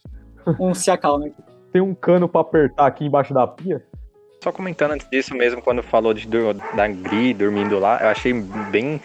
um 0.59 0.73
se 0.73 0.91
acalma 0.91 1.27
aqui. 1.27 1.41
Tem 1.71 1.81
um 1.81 1.93
cano 1.93 2.27
pra 2.27 2.41
apertar 2.41 2.85
aqui 2.85 3.05
embaixo 3.05 3.33
da 3.33 3.47
pia? 3.47 3.83
Só 4.43 4.51
comentando 4.51 4.91
antes 4.91 5.07
disso 5.09 5.35
mesmo, 5.35 5.61
quando 5.61 5.83
falou 5.83 6.13
de, 6.13 6.27
da 6.75 6.87
Gri 6.87 7.33
dormindo 7.33 7.77
lá, 7.77 7.99
eu 8.01 8.09
achei 8.09 8.33
bem, 8.71 8.99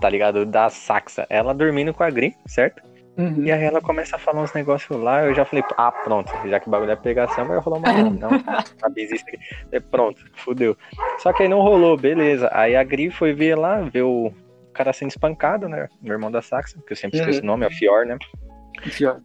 tá 0.00 0.08
ligado, 0.08 0.46
da 0.46 0.70
Saxa. 0.70 1.26
Ela 1.28 1.52
dormindo 1.52 1.92
com 1.92 2.04
a 2.04 2.10
Gri, 2.10 2.34
certo? 2.46 2.80
Uhum. 3.18 3.44
E 3.44 3.50
aí 3.50 3.64
ela 3.64 3.80
começa 3.80 4.16
a 4.16 4.18
falar 4.18 4.42
uns 4.42 4.52
negócios 4.52 4.98
lá, 5.00 5.24
eu 5.24 5.34
já 5.34 5.44
falei, 5.44 5.64
ah, 5.76 5.90
pronto, 5.90 6.30
já 6.46 6.60
que 6.60 6.68
o 6.68 6.70
bagulho 6.70 6.90
é 6.90 6.96
pegação, 6.96 7.46
vai 7.46 7.58
rolar 7.58 7.78
uma 7.78 8.10
não, 8.10 8.28
aqui. 8.82 9.38
É, 9.72 9.80
pronto, 9.80 10.22
fudeu. 10.34 10.76
Só 11.18 11.32
que 11.32 11.42
aí 11.42 11.48
não 11.48 11.62
rolou, 11.62 11.96
beleza. 11.96 12.48
Aí 12.52 12.76
a 12.76 12.84
Gri 12.84 13.10
foi 13.10 13.32
ver 13.32 13.56
lá, 13.56 13.80
ver 13.80 14.02
o 14.02 14.30
cara 14.72 14.92
sendo 14.92 15.08
espancado, 15.08 15.68
né? 15.68 15.88
O 16.04 16.12
irmão 16.12 16.30
da 16.30 16.42
Saxa, 16.42 16.78
que 16.86 16.92
eu 16.92 16.96
sempre 16.96 17.18
esqueço 17.18 17.42
o 17.42 17.46
nome, 17.46 17.64
é 17.64 17.68
o 17.68 17.72
Fior, 17.72 18.04
né? 18.04 18.18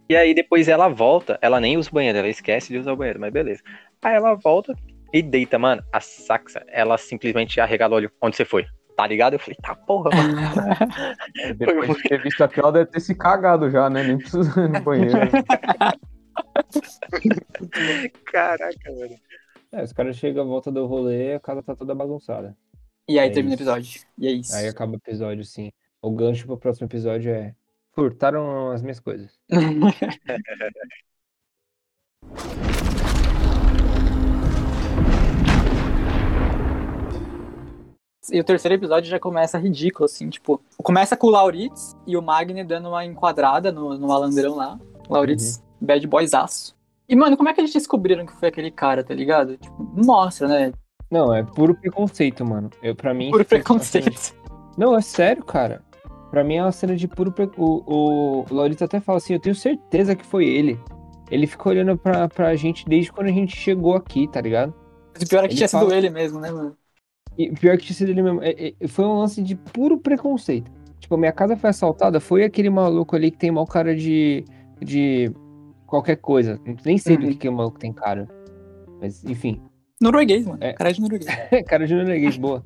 E 0.09 0.15
aí 0.15 0.33
depois 0.33 0.67
ela 0.67 0.87
volta, 0.87 1.37
ela 1.41 1.59
nem 1.59 1.77
usa 1.77 1.89
o 1.89 1.93
banheiro, 1.93 2.17
ela 2.17 2.29
esquece 2.29 2.69
de 2.69 2.79
usar 2.79 2.93
o 2.93 2.95
banheiro, 2.95 3.19
mas 3.19 3.31
beleza. 3.31 3.61
Aí 4.01 4.15
ela 4.15 4.33
volta 4.33 4.73
e 5.13 5.21
deita, 5.21 5.59
mano. 5.59 5.83
A 5.91 5.99
Saxa, 5.99 6.63
ela 6.67 6.97
simplesmente 6.97 7.59
arregala 7.59 7.93
o 7.93 7.95
olho. 7.97 8.11
Onde 8.21 8.35
você 8.35 8.45
foi? 8.45 8.65
Tá 8.95 9.07
ligado? 9.07 9.33
Eu 9.33 9.39
falei, 9.39 9.57
tá 9.61 9.75
porra, 9.75 10.09
mano. 10.15 10.35
Depois 11.57 11.97
de 11.97 12.03
ter 12.03 12.21
visto 12.21 12.43
aquilo, 12.43 12.67
ela 12.67 12.73
deve 12.73 12.91
ter 12.91 12.99
se 12.99 13.15
cagado 13.15 13.69
já, 13.69 13.89
né? 13.89 14.03
Nem 14.03 14.17
precisa 14.17 14.61
ir 14.61 14.69
no 14.69 14.81
banheiro. 14.81 15.17
Caraca, 18.25 18.91
mano. 18.91 19.15
É, 19.71 19.83
os 19.83 19.93
caras 19.93 20.17
chegam 20.17 20.43
à 20.43 20.45
volta 20.45 20.71
do 20.71 20.85
rolê 20.85 21.31
e 21.31 21.33
a 21.35 21.39
casa 21.39 21.63
tá 21.63 21.75
toda 21.75 21.95
bagunçada. 21.95 22.55
E 23.07 23.17
aí 23.17 23.29
É 23.29 23.31
termina 23.31 23.55
o 23.55 23.57
episódio. 23.57 24.01
E 24.17 24.27
é 24.27 24.31
isso. 24.31 24.55
Aí 24.55 24.67
acaba 24.67 24.93
o 24.93 24.95
episódio, 24.95 25.43
sim. 25.43 25.71
O 26.01 26.11
gancho 26.11 26.45
pro 26.45 26.57
próximo 26.57 26.87
episódio 26.87 27.31
é. 27.31 27.55
Furtaram 27.93 28.71
as 28.71 28.81
minhas 28.81 28.99
coisas. 28.99 29.31
E 38.31 38.39
o 38.39 38.43
terceiro 38.45 38.75
episódio 38.75 39.09
já 39.09 39.19
começa 39.19 39.57
ridículo, 39.57 40.05
assim, 40.05 40.29
tipo, 40.29 40.61
começa 40.77 41.17
com 41.17 41.27
o 41.27 41.29
Lauritz 41.31 41.97
e 42.07 42.15
o 42.15 42.21
Magni 42.21 42.63
dando 42.63 42.87
uma 42.87 43.03
enquadrada 43.03 43.73
no, 43.73 43.97
no 43.97 44.07
malandrão 44.07 44.55
lá. 44.55 44.79
Lauritz, 45.09 45.61
bad 45.81 46.07
boysaço. 46.07 46.73
E, 47.09 47.15
mano, 47.15 47.35
como 47.35 47.49
é 47.49 47.53
que 47.53 47.59
eles 47.59 47.73
descobriram 47.73 48.25
que 48.25 48.31
foi 48.31 48.47
aquele 48.47 48.71
cara, 48.71 49.03
tá 49.03 49.13
ligado? 49.13 49.57
Tipo, 49.57 49.83
mostra, 49.83 50.47
né? 50.47 50.71
Não, 51.11 51.33
é 51.33 51.43
puro 51.43 51.75
preconceito, 51.75 52.45
mano. 52.45 52.69
Eu, 52.81 52.95
pra 52.95 53.13
mim. 53.13 53.31
Foi 53.31 53.39
uma 53.39 53.45
preconceito. 53.45 54.33
Não, 54.77 54.95
é 54.95 55.01
sério, 55.01 55.43
cara. 55.43 55.83
Pra 56.31 56.43
mim 56.43 56.55
é 56.55 56.63
uma 56.63 56.71
cena 56.71 56.95
de 56.95 57.07
puro 57.07 57.31
preconceito. 57.31 57.61
O, 57.61 58.45
o 58.49 58.53
Laurito 58.53 58.83
até 58.83 58.99
fala 58.99 59.17
assim: 59.19 59.33
eu 59.33 59.39
tenho 59.39 59.53
certeza 59.53 60.15
que 60.15 60.25
foi 60.25 60.45
ele. 60.47 60.79
Ele 61.29 61.45
ficou 61.45 61.71
olhando 61.71 61.97
pra, 61.97 62.27
pra 62.27 62.55
gente 62.55 62.85
desde 62.87 63.11
quando 63.11 63.27
a 63.27 63.31
gente 63.31 63.55
chegou 63.55 63.95
aqui, 63.95 64.27
tá 64.27 64.41
ligado? 64.41 64.73
Mas 65.13 65.23
o 65.23 65.27
pior 65.29 65.43
é 65.43 65.47
que 65.47 65.53
Ele 65.53 65.57
tinha 65.57 65.67
sido 65.67 65.79
fala- 65.81 65.95
ele 65.95 66.09
mesmo, 66.09 66.39
né, 66.39 66.49
mano? 66.51 66.75
E 67.37 67.51
pior 67.51 67.77
que 67.77 67.83
tinha 67.85 67.95
sido 67.95 68.09
ele 68.09 68.21
mesmo. 68.21 68.41
é- 68.41 68.73
é- 68.81 68.87
foi 68.87 69.05
um 69.05 69.19
lance 69.19 69.41
de 69.41 69.55
puro 69.55 69.97
preconceito. 69.97 70.71
Tipo, 70.99 71.17
minha 71.17 71.31
casa 71.31 71.55
foi 71.57 71.69
assaltada, 71.69 72.19
foi 72.19 72.43
aquele 72.43 72.69
maluco 72.69 73.15
ali 73.15 73.29
que 73.31 73.37
tem 73.37 73.51
mal 73.51 73.67
cara 73.67 73.95
de. 73.95 74.43
de 74.81 75.31
qualquer 75.85 76.15
coisa. 76.17 76.59
Nem 76.85 76.97
sei 76.97 77.17
do 77.17 77.23
Uhum. 77.25 77.29
que, 77.31 77.37
que 77.39 77.49
o 77.49 77.53
maluco 77.53 77.77
tem 77.79 77.91
cara. 77.91 78.27
Mas, 79.01 79.23
enfim. 79.25 79.61
Norueguês, 80.01 80.45
mano. 80.45 80.59
É. 80.61 80.73
Cara 80.73 80.91
de 80.93 81.01
norueguês. 81.01 81.29
cara 81.67 81.85
de 81.87 81.93
norueguês, 81.95 82.37
boa. 82.37 82.63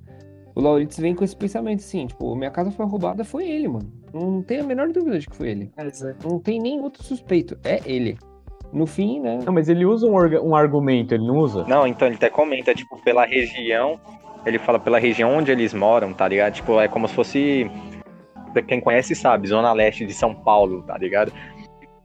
O 0.56 0.62
Lauritz 0.62 0.98
vem 0.98 1.14
com 1.14 1.24
esse 1.26 1.36
pensamento 1.36 1.80
assim, 1.80 2.08
tipo, 2.08 2.34
minha 2.34 2.50
casa 2.50 2.72
foi 2.72 2.86
roubada, 2.86 3.26
foi 3.26 3.46
ele, 3.46 3.68
mano. 3.68 3.92
Não 4.14 4.42
tem 4.42 4.62
a 4.62 4.64
menor 4.64 4.88
dúvida 4.88 5.20
de 5.20 5.28
que 5.28 5.36
foi 5.36 5.50
ele. 5.50 5.72
Não 6.24 6.40
tem 6.40 6.60
nem 6.60 6.80
outro 6.80 7.04
suspeito, 7.04 7.58
é 7.62 7.82
ele. 7.86 8.18
No 8.72 8.88
fim, 8.88 9.20
né? 9.20 9.40
Não, 9.46 9.54
mas 9.54 9.68
ele 9.68 9.86
usa 9.86 10.08
um, 10.08 10.16
um 10.48 10.56
argumento, 10.56 11.14
ele 11.14 11.28
não 11.28 11.38
usa? 11.40 11.66
Não, 11.68 11.86
então 11.86 12.08
ele 12.08 12.16
até 12.16 12.30
comenta, 12.30 12.74
tipo, 12.74 12.98
pela 13.04 13.26
região. 13.26 14.00
Ele 14.46 14.58
fala 14.58 14.80
pela 14.80 14.98
região 14.98 15.36
onde 15.36 15.52
eles 15.52 15.74
moram, 15.74 16.14
tá 16.14 16.28
ligado? 16.28 16.54
Tipo, 16.54 16.80
é 16.80 16.88
como 16.88 17.08
se 17.08 17.14
fosse. 17.14 17.70
pra 18.54 18.62
Quem 18.62 18.80
conhece 18.80 19.14
sabe, 19.14 19.48
Zona 19.50 19.74
Leste 19.74 20.06
de 20.06 20.14
São 20.14 20.34
Paulo, 20.34 20.84
tá 20.84 20.98
ligado? 20.98 21.34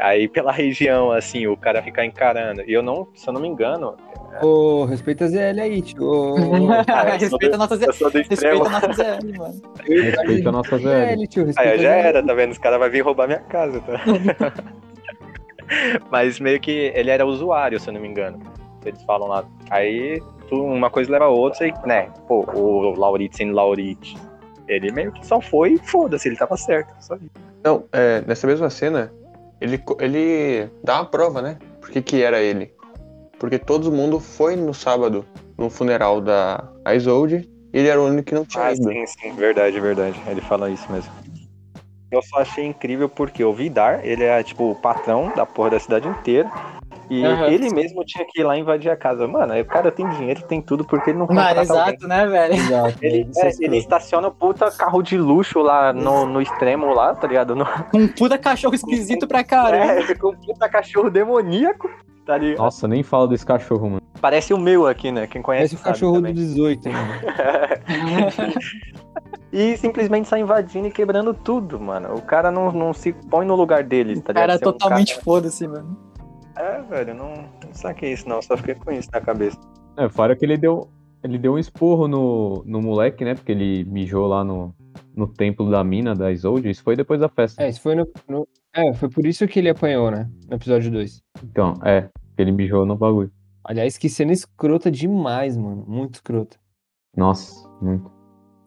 Aí 0.01 0.29
pela 0.29 0.53
região, 0.53 1.11
assim, 1.13 1.47
o 1.47 1.57
cara 1.57 1.83
fica 1.83 2.05
encarando. 2.05 2.63
E 2.67 2.73
eu 2.73 2.83
não, 2.83 3.09
se 3.15 3.29
eu 3.29 3.33
não 3.33 3.41
me 3.41 3.49
engano, 3.49 3.95
Ô, 4.43 4.85
respeita 4.85 5.25
a 5.25 5.29
ZL 5.29 5.61
aí, 5.61 5.83
tio. 5.83 6.35
Ah, 6.87 7.17
eu 7.21 7.29
sou 7.29 7.39
Respeita 7.39 7.57
a 7.57 7.59
nossa 7.59 7.75
extremo. 8.21 8.23
Respeita 8.29 8.49
a 8.49 8.71
nossa 8.71 8.93
ZL, 8.93 9.39
mano. 9.39 9.63
Respeita 9.87 10.49
a 10.49 10.53
nossa. 10.53 10.79
ZL, 10.79 11.27
tio. 11.29 11.43
Aí 11.43 11.47
Respeita 11.49 11.79
já 11.79 11.91
ZL. 11.91 12.07
era, 12.07 12.23
tá 12.27 12.35
vendo? 12.35 12.53
Os 12.53 12.59
caras 12.59 12.79
vão 12.79 12.91
vir 12.91 13.01
roubar 13.01 13.27
minha 13.27 13.41
casa, 13.41 13.81
tá? 13.81 14.01
Mas 16.11 16.41
meio 16.41 16.61
que 16.61 16.93
ele 16.95 17.11
era 17.11 17.25
usuário, 17.27 17.79
se 17.79 17.89
eu 17.89 17.95
não 17.95 18.01
me 18.01 18.09
engano. 18.09 18.39
Eles 18.85 19.03
falam 19.03 19.29
lá. 19.29 19.45
Aí 19.71 20.21
tu- 20.49 20.65
uma 20.65 20.91
coisa 20.91 21.11
leva 21.13 21.27
a 21.27 21.29
outra 21.29 21.67
e, 21.67 21.73
né? 21.87 22.09
Pô, 22.27 22.45
o 22.55 22.99
Lauritz 22.99 23.37
sendo 23.37 23.55
Lauritz. 23.55 24.15
Ele 24.67 24.91
meio 24.93 25.13
que 25.13 25.27
só 25.27 25.41
foi 25.41 25.75
e 25.75 25.79
foda-se, 25.79 26.29
ele 26.29 26.37
tava 26.37 26.57
certo. 26.57 26.93
Só 27.01 27.15
isso. 27.17 27.31
Não, 27.63 27.85
é, 27.93 28.23
nessa 28.27 28.47
mesma 28.47 28.71
cena, 28.71 29.13
ele, 29.61 29.83
ele 30.01 30.71
dá 30.83 30.97
uma 30.97 31.07
prova, 31.07 31.43
né? 31.43 31.59
Por 31.81 31.91
que 31.91 32.03
que 32.03 32.23
era 32.23 32.41
ele? 32.41 32.73
Porque 33.39 33.59
todo 33.59 33.93
mundo 33.93 34.21
foi 34.21 34.57
no 34.57 34.75
sábado 34.75 35.25
no 35.57 35.71
funeral 35.71 36.21
da 36.21 36.69
Isolde 36.95 37.49
e 37.73 37.79
ele 37.79 37.89
era 37.89 38.01
o 38.01 38.07
único 38.07 38.25
que 38.25 38.35
não 38.35 38.45
tinha 38.45 38.65
Ah, 38.65 38.73
ido. 38.73 38.91
sim, 38.91 39.07
sim, 39.07 39.33
verdade, 39.35 39.79
verdade. 39.81 40.21
Ele 40.27 40.41
fala 40.41 40.71
isso 40.71 40.91
mesmo. 40.91 41.11
Eu 42.11 42.21
só 42.23 42.39
achei 42.41 42.65
incrível 42.67 43.09
porque 43.09 43.45
o 43.45 43.53
Vidar, 43.53 44.05
ele 44.05 44.25
é 44.25 44.43
tipo 44.43 44.71
o 44.71 44.75
patrão 44.75 45.33
da 45.37 45.47
porra 45.47 45.71
da 45.71 45.79
cidade 45.81 46.09
inteira. 46.09 46.51
E 47.11 47.25
Aham. 47.25 47.49
ele 47.49 47.69
mesmo 47.75 48.05
tinha 48.05 48.25
que 48.25 48.41
ir 48.41 48.45
lá 48.45 48.57
invadir 48.57 48.89
a 48.91 48.97
casa. 48.97 49.27
Mano, 49.27 49.59
o 49.61 49.65
cara 49.65 49.91
tem 49.91 50.09
dinheiro, 50.11 50.43
tem 50.43 50.63
tudo, 50.63 50.85
porque 50.85 51.11
ele 51.11 51.19
não 51.19 51.27
Mano, 51.27 51.41
contrata 51.41 51.61
alguém. 51.73 51.95
exato, 51.95 52.07
né, 52.09 52.27
velho? 52.27 52.55
Exato, 52.55 52.99
Ele, 53.03 53.29
é 53.37 53.47
é, 53.49 53.51
ele 53.61 53.77
estaciona 53.79 54.29
o 54.29 54.31
puta 54.31 54.71
carro 54.71 55.03
de 55.03 55.19
luxo 55.19 55.61
lá 55.61 55.93
no, 55.93 56.25
no 56.25 56.41
extremo 56.41 56.87
lá, 56.95 57.13
tá 57.15 57.27
ligado? 57.27 57.57
No, 57.57 57.67
Um 57.93 58.07
puta 58.07 58.39
cachorro 58.39 58.75
esquisito 58.75 59.27
pra 59.27 59.43
caramba. 59.43 59.93
é, 60.03 60.15
com 60.15 60.29
um 60.31 60.37
puta 60.37 60.69
cachorro 60.69 61.11
demoníaco, 61.11 61.91
tá 62.25 62.39
ligado? 62.39 62.59
Nossa, 62.63 62.87
nem 62.87 63.03
fala 63.03 63.27
desse 63.27 63.45
cachorro, 63.45 63.91
mano. 63.91 64.01
Parece 64.21 64.55
o 64.55 64.59
meu 64.59 64.87
aqui, 64.87 65.11
né? 65.11 65.27
Quem 65.27 65.43
conhece 65.43 65.75
Parece 65.77 65.83
o 65.89 65.93
cachorro 65.93 66.15
também. 66.17 66.35
do 66.35 66.41
18, 66.41 66.89
mano. 66.93 67.09
E 69.53 69.77
simplesmente 69.79 70.29
sai 70.29 70.41
invadindo 70.43 70.87
e 70.87 70.93
quebrando 70.93 71.35
tudo, 71.35 71.81
mano. 71.81 72.15
O 72.15 72.23
cara 72.23 72.53
não, 72.53 72.71
não 72.71 72.93
se 72.93 73.13
põe 73.13 73.45
no 73.45 73.57
lugar 73.57 73.83
deles, 73.83 74.21
O 74.21 74.23
tá 74.23 74.33
cara 74.33 74.53
é 74.53 74.57
ligado? 74.57 74.59
Ser 74.61 74.69
um 74.69 74.73
totalmente 74.79 75.19
foda-se, 75.21 75.67
mano. 75.67 75.97
É, 76.61 76.83
velho, 76.83 77.15
não, 77.15 77.35
não 77.65 77.73
saquei 77.73 78.13
isso 78.13 78.29
não, 78.29 78.43
só 78.43 78.57
fiquei 78.57 78.75
com 78.75 78.91
isso 78.93 79.09
na 79.13 79.21
cabeça. 79.21 79.59
É, 79.97 80.09
fora 80.09 80.37
que 80.37 80.45
ele 80.45 80.57
deu, 80.57 80.89
ele 81.23 81.39
deu 81.39 81.55
um 81.55 81.59
esporro 81.59 82.07
no, 82.07 82.63
no 82.67 82.83
moleque, 82.83 83.25
né? 83.25 83.35
Porque 83.35 83.53
ele 83.53 83.85
mijou 83.85 84.27
lá 84.27 84.45
no, 84.45 84.75
no 85.15 85.27
templo 85.27 85.71
da 85.71 85.83
mina 85.83 86.15
da 86.15 86.31
Isolde. 86.31 86.69
Isso 86.71 86.83
foi 86.83 86.97
depois 86.97 87.21
da 87.21 87.29
festa. 87.29 87.63
É, 87.63 87.69
isso 87.69 87.81
foi 87.81 87.95
no, 87.95 88.07
no- 88.29 88.47
É, 88.75 88.93
foi 88.93 89.09
por 89.09 89.25
isso 89.27 89.47
que 89.49 89.59
ele 89.59 89.69
apanhou, 89.71 90.11
né? 90.11 90.29
No 90.49 90.57
episódio 90.57 90.91
2. 90.91 91.23
Então, 91.45 91.75
é. 91.85 92.09
Ele 92.37 92.53
mijou 92.53 92.85
no 92.87 92.97
bagulho. 92.97 93.31
Aliás, 93.65 93.97
que 93.99 94.09
cena 94.09 94.33
escrota 94.33 94.91
demais, 94.91 95.57
mano. 95.57 95.85
Muito 95.87 96.15
escrota. 96.15 96.57
Nossa, 97.17 97.69
muito. 97.83 98.11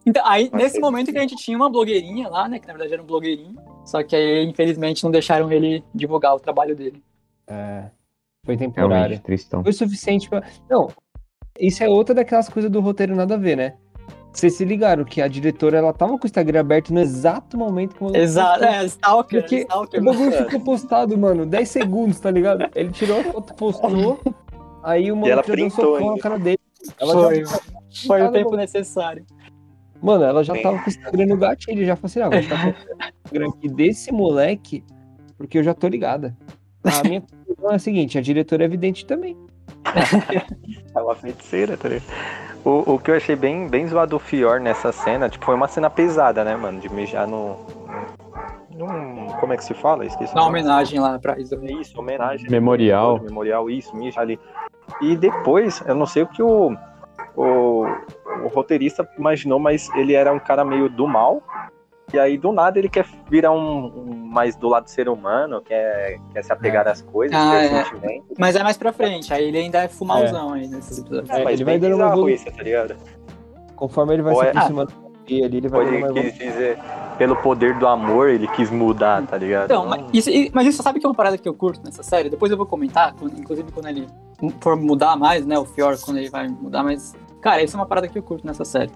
Então, 0.06 0.22
aí, 0.26 0.48
Mas 0.52 0.62
nesse 0.62 0.80
foi- 0.80 0.80
momento 0.82 1.10
que 1.10 1.18
a 1.18 1.22
gente 1.22 1.34
tinha 1.36 1.56
uma 1.56 1.70
blogueirinha 1.70 2.28
lá, 2.28 2.48
né? 2.48 2.58
Que 2.58 2.66
na 2.66 2.74
verdade 2.74 2.92
era 2.92 3.02
um 3.02 3.06
blogueirinho. 3.06 3.56
Só 3.84 4.02
que 4.02 4.14
aí, 4.14 4.44
infelizmente, 4.44 5.02
não 5.02 5.10
deixaram 5.10 5.50
ele 5.50 5.82
divulgar 5.94 6.34
o 6.34 6.40
trabalho 6.40 6.76
dele. 6.76 7.02
É, 7.46 7.84
foi 8.44 8.56
temporário. 8.56 9.20
Foi 9.62 9.72
suficiente 9.72 10.28
pra. 10.28 10.42
Não, 10.68 10.88
isso 11.58 11.82
é 11.82 11.88
outra 11.88 12.14
daquelas 12.14 12.48
coisas 12.48 12.70
do 12.70 12.80
roteiro 12.80 13.14
nada 13.14 13.34
a 13.34 13.38
ver, 13.38 13.56
né? 13.56 13.74
Vocês 14.32 14.54
se 14.54 14.64
ligaram 14.64 15.04
que 15.04 15.22
a 15.22 15.28
diretora 15.28 15.78
ela 15.78 15.92
tava 15.92 16.18
com 16.18 16.24
o 16.24 16.26
Instagram 16.26 16.58
aberto 16.58 16.92
no 16.92 17.00
exato 17.00 17.56
momento 17.56 17.94
que 17.94 18.02
o 18.02 18.16
Exato, 18.16 18.58
postou. 18.58 18.68
é, 18.68 18.84
Stalker. 18.84 19.40
Porque 19.40 19.56
Stalker. 19.60 20.00
O 20.00 20.04
bagulho 20.04 20.32
ficou 20.32 20.60
postado, 20.60 21.16
mano, 21.16 21.46
10 21.46 21.68
segundos, 21.68 22.18
tá 22.18 22.32
ligado? 22.32 22.68
Ele 22.74 22.90
tirou 22.90 23.20
a 23.20 23.24
foto, 23.24 23.54
postou, 23.54 24.20
aí 24.82 25.12
o 25.12 25.16
maluco 25.16 25.56
já 25.56 25.70
socão 25.70 25.94
ainda. 25.96 26.12
na 26.12 26.18
cara 26.18 26.38
dele. 26.38 26.58
Ela 26.98 27.12
Foi, 27.14 27.44
já... 27.44 27.60
foi 28.08 28.22
o 28.22 28.32
tempo 28.32 28.56
necessário. 28.56 29.24
Mano, 30.02 30.24
ela 30.24 30.42
já 30.42 30.54
Sim. 30.54 30.62
tava 30.62 30.78
com 30.78 30.84
o 30.84 30.88
Instagram 30.88 31.26
no 31.26 31.36
gatilho, 31.36 31.86
já 31.86 31.96
falou 31.96 32.06
assim, 32.06 32.20
ah, 32.20 32.28
vou 32.28 32.42
ficar 32.42 32.60
com 32.60 32.68
o 32.68 32.74
Instagram 33.24 33.48
aqui 33.48 33.68
desse 33.68 34.12
moleque, 34.12 34.84
porque 35.38 35.58
eu 35.58 35.62
já 35.62 35.72
tô 35.72 35.86
ligada. 35.86 36.36
A 36.84 37.02
minha 37.08 37.20
conclusão 37.20 37.72
é 37.72 37.74
a 37.74 37.78
seguinte, 37.78 38.18
a 38.18 38.20
diretora 38.20 38.62
é 38.64 38.66
evidente 38.66 39.06
também. 39.06 39.36
É 40.94 41.00
uma 41.00 41.14
feiticeira, 41.16 41.76
tá 41.76 41.88
ligado? 41.88 42.04
O, 42.64 42.94
o 42.94 42.98
que 42.98 43.10
eu 43.10 43.16
achei 43.16 43.34
bem, 43.34 43.66
bem 43.68 43.86
zoado 43.88 44.10
do 44.10 44.18
Fior 44.18 44.60
nessa 44.60 44.92
cena, 44.92 45.28
tipo, 45.28 45.44
foi 45.44 45.54
uma 45.54 45.66
cena 45.66 45.90
pesada, 45.90 46.44
né, 46.44 46.56
mano? 46.56 46.80
De 46.80 46.88
mijar 46.88 47.26
no. 47.26 47.56
Num, 48.70 49.26
como 49.40 49.52
é 49.52 49.56
que 49.56 49.64
se 49.64 49.74
fala? 49.74 50.06
Esqueci. 50.06 50.32
o 50.32 50.36
Uma 50.36 50.44
nome. 50.46 50.60
homenagem 50.60 51.00
lá 51.00 51.18
pra 51.18 51.38
Isa. 51.38 51.58
Isso, 51.80 51.98
homenagem. 51.98 52.48
Memorial. 52.48 53.20
Memorial, 53.20 53.68
isso, 53.68 53.94
mija 53.96 54.20
ali. 54.20 54.38
E 55.00 55.16
depois, 55.16 55.82
eu 55.86 55.94
não 55.94 56.06
sei 56.06 56.22
o 56.22 56.26
que 56.28 56.42
o, 56.42 56.74
o, 57.36 57.84
o 58.44 58.48
roteirista 58.54 59.08
imaginou, 59.18 59.58
mas 59.58 59.88
ele 59.96 60.14
era 60.14 60.32
um 60.32 60.38
cara 60.38 60.64
meio 60.64 60.88
do 60.88 61.06
mal. 61.08 61.42
E 62.14 62.18
aí, 62.20 62.38
do 62.38 62.52
nada, 62.52 62.78
ele 62.78 62.88
quer 62.88 63.04
virar 63.28 63.50
um, 63.50 63.86
um 63.86 64.14
mais 64.14 64.54
do 64.54 64.68
lado 64.68 64.88
ser 64.88 65.08
humano, 65.08 65.60
quer, 65.60 66.20
quer 66.32 66.44
se 66.44 66.52
apegar 66.52 66.86
às 66.86 67.02
coisas, 67.02 67.36
Ah, 67.36 67.56
é. 67.64 67.84
Mas 68.38 68.54
é 68.54 68.62
mais 68.62 68.76
pra 68.76 68.92
frente, 68.92 69.34
aí 69.34 69.48
ele 69.48 69.58
ainda 69.58 69.82
é 69.82 69.88
fumalzão 69.88 70.52
aí 70.52 70.68
nesses 70.68 70.98
episódios. 70.98 71.28
É, 71.30 71.42
mas 71.42 71.54
ele 71.54 71.64
vai 71.64 71.78
dando 71.78 71.96
uma 71.96 72.30
isso, 72.30 72.44
tá 72.52 72.62
ligado? 72.62 72.94
Conforme 73.74 74.14
ele 74.14 74.22
vai 74.22 74.32
Ou 74.32 74.40
se 74.40 74.46
é- 74.46 74.50
aproximando 74.50 74.92
ali, 75.26 75.42
ele 75.42 75.68
vai 75.68 75.80
ele 75.86 75.90
quis 75.96 76.04
evolução. 76.04 76.46
dizer, 76.46 76.78
pelo 77.18 77.34
poder 77.36 77.76
do 77.78 77.86
amor, 77.88 78.28
ele 78.28 78.46
quis 78.48 78.70
mudar, 78.70 79.26
tá 79.26 79.36
ligado? 79.36 79.64
Então, 79.64 79.86
mas 79.86 80.04
isso, 80.12 80.30
e- 80.30 80.52
mas 80.54 80.68
isso 80.68 80.80
sabe 80.84 81.00
que 81.00 81.06
é 81.06 81.08
uma 81.08 81.14
parada 81.16 81.36
que 81.36 81.48
eu 81.48 81.54
curto 81.54 81.80
nessa 81.84 82.04
série? 82.04 82.30
Depois 82.30 82.52
eu 82.52 82.56
vou 82.56 82.66
comentar, 82.66 83.12
quando- 83.14 83.36
inclusive 83.36 83.72
quando 83.72 83.88
ele 83.88 84.06
for 84.60 84.76
mudar 84.76 85.16
mais, 85.16 85.44
né? 85.44 85.58
O 85.58 85.64
Fior, 85.64 85.96
quando 86.04 86.18
ele 86.18 86.30
vai 86.30 86.46
mudar 86.46 86.84
mais. 86.84 87.12
Cara, 87.40 87.60
isso 87.62 87.76
é 87.76 87.80
uma 87.80 87.86
parada 87.86 88.06
que 88.06 88.16
eu 88.16 88.22
curto 88.22 88.46
nessa 88.46 88.64
série. 88.64 88.90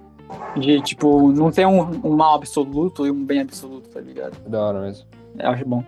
De, 0.56 0.80
tipo, 0.82 1.32
não 1.32 1.50
ter 1.50 1.66
um, 1.66 1.80
um 2.04 2.16
mal 2.16 2.34
absoluto 2.34 3.06
e 3.06 3.10
um 3.10 3.24
bem 3.24 3.40
absoluto, 3.40 3.88
tá 3.88 4.00
ligado? 4.00 4.36
É 4.44 4.48
Da 4.48 4.60
hora 4.60 4.80
mesmo. 4.80 5.06
Eu 5.38 5.50
acho 5.50 5.64
bom. 5.64 5.84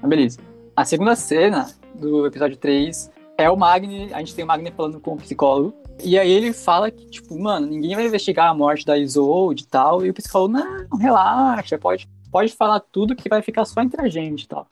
Mas 0.00 0.08
beleza. 0.08 0.38
A 0.76 0.84
segunda 0.84 1.14
cena 1.14 1.70
do 1.94 2.26
episódio 2.26 2.56
3 2.56 3.10
é 3.38 3.48
o 3.50 3.56
Magni. 3.56 4.12
A 4.12 4.18
gente 4.18 4.34
tem 4.34 4.44
o 4.44 4.48
Magni 4.48 4.70
falando 4.70 5.00
com 5.00 5.12
o 5.12 5.16
psicólogo. 5.16 5.74
E 6.02 6.18
aí 6.18 6.30
ele 6.30 6.52
fala 6.52 6.90
que, 6.90 7.06
tipo, 7.06 7.38
mano, 7.38 7.66
ninguém 7.66 7.94
vai 7.94 8.06
investigar 8.06 8.50
a 8.50 8.54
morte 8.54 8.84
da 8.84 8.98
Isolde 8.98 9.62
e 9.62 9.66
tal. 9.66 10.04
E 10.04 10.10
o 10.10 10.14
psicólogo, 10.14 10.54
não, 10.54 10.98
relaxa, 10.98 11.78
pode, 11.78 12.08
pode 12.30 12.52
falar 12.52 12.80
tudo 12.80 13.14
que 13.14 13.28
vai 13.28 13.42
ficar 13.42 13.64
só 13.64 13.80
entre 13.80 14.02
a 14.02 14.08
gente 14.08 14.42
e 14.42 14.48
tal. 14.48 14.66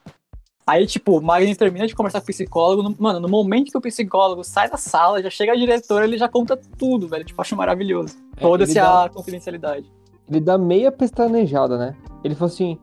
Aí, 0.67 0.87
tipo, 0.87 1.19
o 1.19 1.23
Magni 1.23 1.55
termina 1.57 1.87
de 1.87 1.95
conversar 1.95 2.21
com 2.21 2.25
o 2.25 2.27
psicólogo. 2.29 2.83
no- 2.83 2.95
mano, 2.99 3.19
no 3.21 3.29
momento 3.29 3.71
que 3.73 3.79
o 3.79 3.81
psicólogo 3.81 4.45
sai 4.45 4.71
da 4.71 4.77
sala, 4.77 5.23
já 5.23 5.29
chega 5.31 5.53
a 5.53 5.57
diretora, 5.57 6.05
ele 6.05 6.17
já 6.17 6.29
conta 6.29 6.57
tudo, 6.79 7.09
velho. 7.09 7.25
Tipo, 7.25 7.41
acho 7.43 7.57
maravilhoso. 7.57 8.17
É, 8.37 8.75
dá- 8.75 9.05
a 9.05 9.09
confidencialidade. 9.09 9.91
Ele 10.31 10.41
dá 10.41 10.57
meia 10.57 10.93
pestanejada, 10.93 11.77
né? 11.77 11.97
Ele 12.23 12.35
falou 12.35 12.53
assim, 12.53 12.79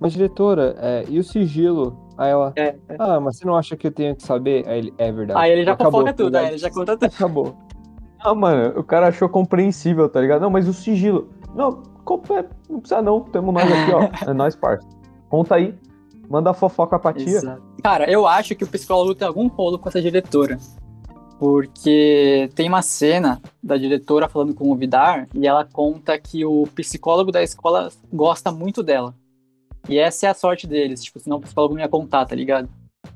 mas 0.00 0.12
diretora, 0.14 0.74
é, 0.78 1.04
e 1.08 1.18
o 1.18 1.24
sigilo? 1.24 1.96
Aí 2.16 2.30
ela, 2.30 2.52
É, 2.56 2.74
é. 2.88 2.96
ah, 2.98 3.20
mas 3.20 3.36
você 3.38 3.44
não 3.46 3.54
acha 3.56 3.76
que 3.76 3.86
eu 3.86 3.92
tenho 3.92 4.16
que 4.16 4.22
saber? 4.22 4.66
Aí 4.66 4.78
ele, 4.78 4.94
é 4.98 5.12
verdade. 5.12 5.38
Aí 5.40 5.52
ele 5.52 5.64
já 5.64 5.72
Acabou, 5.72 5.92
fofoca 5.92 6.12
tudo, 6.14 6.34
aí 6.36 6.42
ligado? 6.42 6.52
ele 6.52 6.58
já 6.58 6.70
conta 6.70 6.96
tudo. 6.96 7.12
Acabou. 7.14 7.54
Ah, 8.18 8.34
mano, 8.34 8.78
o 8.78 8.82
cara 8.84 9.08
achou 9.08 9.28
compreensível, 9.28 10.08
tá 10.08 10.20
ligado? 10.20 10.40
Não, 10.42 10.50
mas 10.50 10.66
o 10.68 10.72
sigilo. 10.72 11.30
Não, 11.54 11.82
é, 12.30 12.44
não 12.68 12.80
precisa 12.80 13.00
não. 13.02 13.20
Temos 13.20 13.54
nós 13.54 13.64
aqui, 13.64 13.92
ó. 13.92 14.08
É 14.30 14.34
nós, 14.34 14.54
parça. 14.56 14.86
Conta 15.28 15.54
aí. 15.54 15.74
Manda 16.30 16.50
a 16.50 16.54
fofoca 16.54 16.96
pra 16.98 17.12
tia. 17.12 17.24
Exato. 17.26 17.60
Cara, 17.82 18.08
eu 18.08 18.24
acho 18.26 18.54
que 18.54 18.62
o 18.62 18.68
psicólogo 18.68 19.14
tem 19.16 19.26
algum 19.26 19.48
rolo 19.48 19.78
com 19.78 19.88
essa 19.88 20.00
diretora. 20.00 20.56
Porque 21.38 22.50
tem 22.54 22.68
uma 22.68 22.82
cena 22.82 23.40
da 23.62 23.76
diretora 23.76 24.28
falando 24.28 24.54
com 24.54 24.70
o 24.70 24.76
Vidar 24.76 25.26
e 25.34 25.46
ela 25.46 25.64
conta 25.64 26.18
que 26.18 26.44
o 26.44 26.64
psicólogo 26.74 27.32
da 27.32 27.42
escola 27.42 27.88
gosta 28.12 28.52
muito 28.52 28.82
dela. 28.82 29.14
E 29.88 29.98
essa 29.98 30.26
é 30.26 30.30
a 30.30 30.34
sorte 30.34 30.66
deles, 30.66 31.02
tipo, 31.02 31.18
senão 31.18 31.38
o 31.38 31.40
psicólogo 31.40 31.74
não 31.74 31.80
ia 31.80 31.88
contar, 31.88 32.26
tá 32.26 32.34
ligado? 32.36 32.68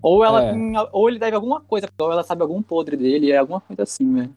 Ou 0.03 0.25
ela 0.25 0.43
É. 0.43 0.53
tem- 0.53 0.73
ou 0.93 1.09
ele 1.09 1.19
deve 1.19 1.37
alguma 1.37 1.61
coisa, 1.61 1.87
ou 1.99 2.11
ela 2.11 2.23
sabe 2.23 2.41
algum 2.41 2.63
podre 2.63 2.97
dele, 2.97 3.31
é 3.31 3.37
alguma 3.37 3.61
coisa 3.61 3.83
assim, 3.83 4.11
velho. 4.15 4.33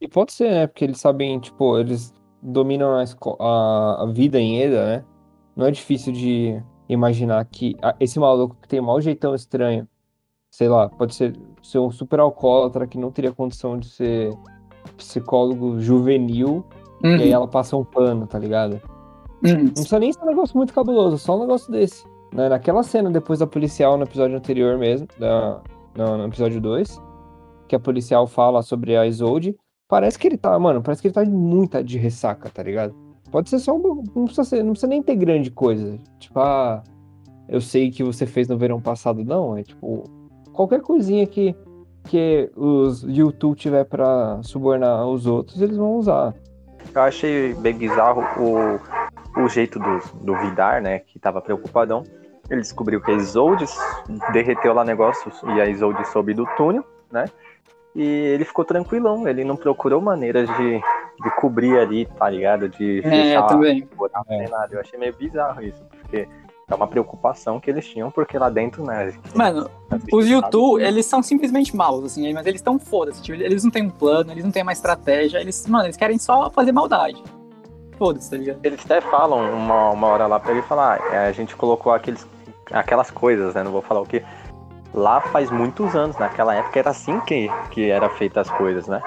E 0.00 0.06
pode 0.06 0.32
ser, 0.32 0.50
né? 0.50 0.66
Porque 0.68 0.84
eles 0.84 1.00
sabem, 1.00 1.38
tipo, 1.40 1.76
eles 1.78 2.14
dominam 2.40 2.94
a, 3.40 4.02
a 4.02 4.06
vida 4.06 4.38
em 4.40 4.60
Eda, 4.62 4.86
né? 4.86 5.04
Não 5.56 5.66
é 5.66 5.70
difícil 5.72 6.12
de 6.12 6.62
imaginar 6.88 7.44
que 7.44 7.76
esse 7.98 8.18
maluco 8.18 8.56
que 8.60 8.68
tem 8.68 8.80
um 8.80 8.84
mau 8.84 9.00
jeitão 9.00 9.34
estranho, 9.34 9.88
sei 10.50 10.68
lá, 10.68 10.88
pode 10.88 11.14
ser, 11.14 11.36
ser 11.62 11.78
um 11.78 11.90
super 11.90 12.20
alcoólatra 12.20 12.86
que 12.86 12.98
não 12.98 13.10
teria 13.10 13.32
condição 13.32 13.78
de 13.78 13.88
ser 13.88 14.32
psicólogo 14.96 15.80
juvenil, 15.80 16.64
e 17.02 17.22
aí 17.22 17.32
ela 17.32 17.48
passa 17.48 17.76
um 17.76 17.84
pano, 17.84 18.26
tá 18.26 18.38
ligado? 18.38 18.80
Uhum. 19.44 19.64
Não 19.64 19.68
precisa 19.70 19.98
nem 19.98 20.12
ser 20.12 20.22
um 20.22 20.26
negócio 20.26 20.56
muito 20.56 20.72
cabuloso, 20.72 21.18
só 21.18 21.36
um 21.36 21.40
negócio 21.40 21.70
desse. 21.72 22.04
Né? 22.32 22.48
Naquela 22.48 22.82
cena 22.82 23.10
depois 23.10 23.40
da 23.40 23.46
policial, 23.46 23.96
no 23.96 24.04
episódio 24.04 24.36
anterior 24.36 24.78
mesmo, 24.78 25.08
da, 25.18 25.60
no, 25.96 26.18
no 26.18 26.24
episódio 26.26 26.60
2, 26.60 27.00
que 27.66 27.74
a 27.74 27.80
policial 27.80 28.26
fala 28.26 28.62
sobre 28.62 28.96
a 28.96 29.06
Isolde, 29.06 29.56
parece 29.88 30.18
que 30.18 30.28
ele 30.28 30.38
tá, 30.38 30.56
mano, 30.58 30.82
parece 30.82 31.02
que 31.02 31.08
ele 31.08 31.14
tá 31.14 31.24
muita 31.24 31.82
de 31.82 31.98
ressaca, 31.98 32.48
tá 32.48 32.62
ligado? 32.62 32.94
Pode 33.32 33.48
ser 33.48 33.58
só 33.58 33.74
um. 33.74 34.04
Não 34.14 34.26
precisa, 34.26 34.44
ser, 34.44 34.62
não 34.62 34.72
precisa 34.72 34.88
nem 34.88 35.02
ter 35.02 35.16
grande 35.16 35.50
coisa. 35.50 35.98
Tipo, 36.18 36.38
ah, 36.38 36.82
eu 37.48 37.62
sei 37.62 37.90
que 37.90 38.04
você 38.04 38.26
fez 38.26 38.46
no 38.46 38.58
verão 38.58 38.78
passado, 38.78 39.24
não. 39.24 39.56
É 39.56 39.62
tipo, 39.62 40.04
qualquer 40.52 40.82
coisinha 40.82 41.26
que, 41.26 41.56
que 42.04 42.50
os 42.54 43.02
YouTube 43.04 43.56
tiver 43.56 43.84
pra 43.84 44.38
subornar 44.42 45.08
os 45.08 45.26
outros, 45.26 45.60
eles 45.62 45.78
vão 45.78 45.96
usar. 45.96 46.34
Eu 46.94 47.02
achei 47.02 47.54
bem 47.54 47.74
bizarro 47.74 48.22
o, 48.38 49.42
o 49.42 49.48
jeito 49.48 49.78
do, 49.78 49.98
do 50.22 50.36
Vidar, 50.36 50.82
né? 50.82 50.98
Que 50.98 51.18
tava 51.18 51.40
preocupadão. 51.40 52.04
Ele 52.50 52.60
descobriu 52.60 53.00
que 53.00 53.10
a 53.10 53.14
Isolde 53.14 53.64
derreteu 54.34 54.74
lá 54.74 54.84
negócios 54.84 55.40
e 55.42 55.60
a 55.60 55.66
Isolde 55.66 56.06
soube 56.08 56.34
do 56.34 56.44
túnel, 56.56 56.84
né? 57.10 57.24
E 57.94 58.02
ele 58.02 58.44
ficou 58.44 58.64
tranquilão, 58.64 59.26
ele 59.26 59.42
não 59.42 59.56
procurou 59.56 60.00
maneiras 60.02 60.48
de, 60.56 60.80
de 61.22 61.30
cobrir 61.36 61.78
ali, 61.78 62.06
tá 62.06 62.28
ligado? 62.28 62.68
De 62.68 63.00
É, 63.00 63.02
fechar 63.10 63.46
também. 63.46 63.88
buraco, 63.96 64.26
nem 64.28 64.48
nada. 64.48 64.68
Eu 64.72 64.80
achei 64.80 64.98
meio 64.98 65.14
bizarro 65.14 65.62
isso, 65.62 65.82
porque 66.00 66.28
é 66.68 66.74
uma 66.74 66.86
preocupação 66.86 67.60
que 67.60 67.70
eles 67.70 67.86
tinham, 67.86 68.10
porque 68.10 68.38
lá 68.38 68.48
dentro, 68.48 68.84
né? 68.84 69.12
Mano, 69.34 69.68
os 70.12 70.26
YouTube, 70.26 70.82
eles 70.82 71.04
são 71.06 71.22
simplesmente 71.22 71.76
maus, 71.76 72.04
assim, 72.04 72.32
mas 72.32 72.46
eles 72.46 72.60
estão 72.60 72.78
foda-se, 72.78 73.22
tipo, 73.22 73.40
eles 73.40 73.62
não 73.62 73.70
têm 73.70 73.84
um 73.86 73.90
plano, 73.90 74.32
eles 74.32 74.42
não 74.44 74.50
têm 74.50 74.62
uma 74.62 74.72
estratégia, 74.72 75.38
eles, 75.38 75.66
mano, 75.66 75.84
eles 75.86 75.96
querem 75.96 76.18
só 76.18 76.50
fazer 76.50 76.72
maldade. 76.72 77.22
Foda-se, 77.98 78.30
tá 78.30 78.36
ligado? 78.36 78.58
Eles 78.64 78.80
até 78.84 79.00
falam 79.00 79.52
uma, 79.52 79.90
uma 79.90 80.06
hora 80.08 80.26
lá 80.26 80.40
pra 80.40 80.52
ele 80.52 80.62
falar, 80.62 80.98
ah, 81.00 81.14
é, 81.14 81.26
a 81.28 81.32
gente 81.32 81.54
colocou 81.54 81.92
aqueles, 81.92 82.26
aquelas 82.72 83.10
coisas, 83.10 83.54
né? 83.54 83.62
Não 83.62 83.70
vou 83.70 83.82
falar 83.82 84.00
o 84.00 84.06
que. 84.06 84.24
Lá 84.94 85.20
faz 85.20 85.50
muitos 85.50 85.94
anos, 85.94 86.18
naquela 86.18 86.54
época 86.54 86.78
era 86.78 86.90
assim 86.90 87.18
que, 87.20 87.48
que 87.70 87.90
era 87.90 88.10
feita 88.10 88.40
as 88.40 88.50
coisas, 88.50 88.86
né? 88.88 89.00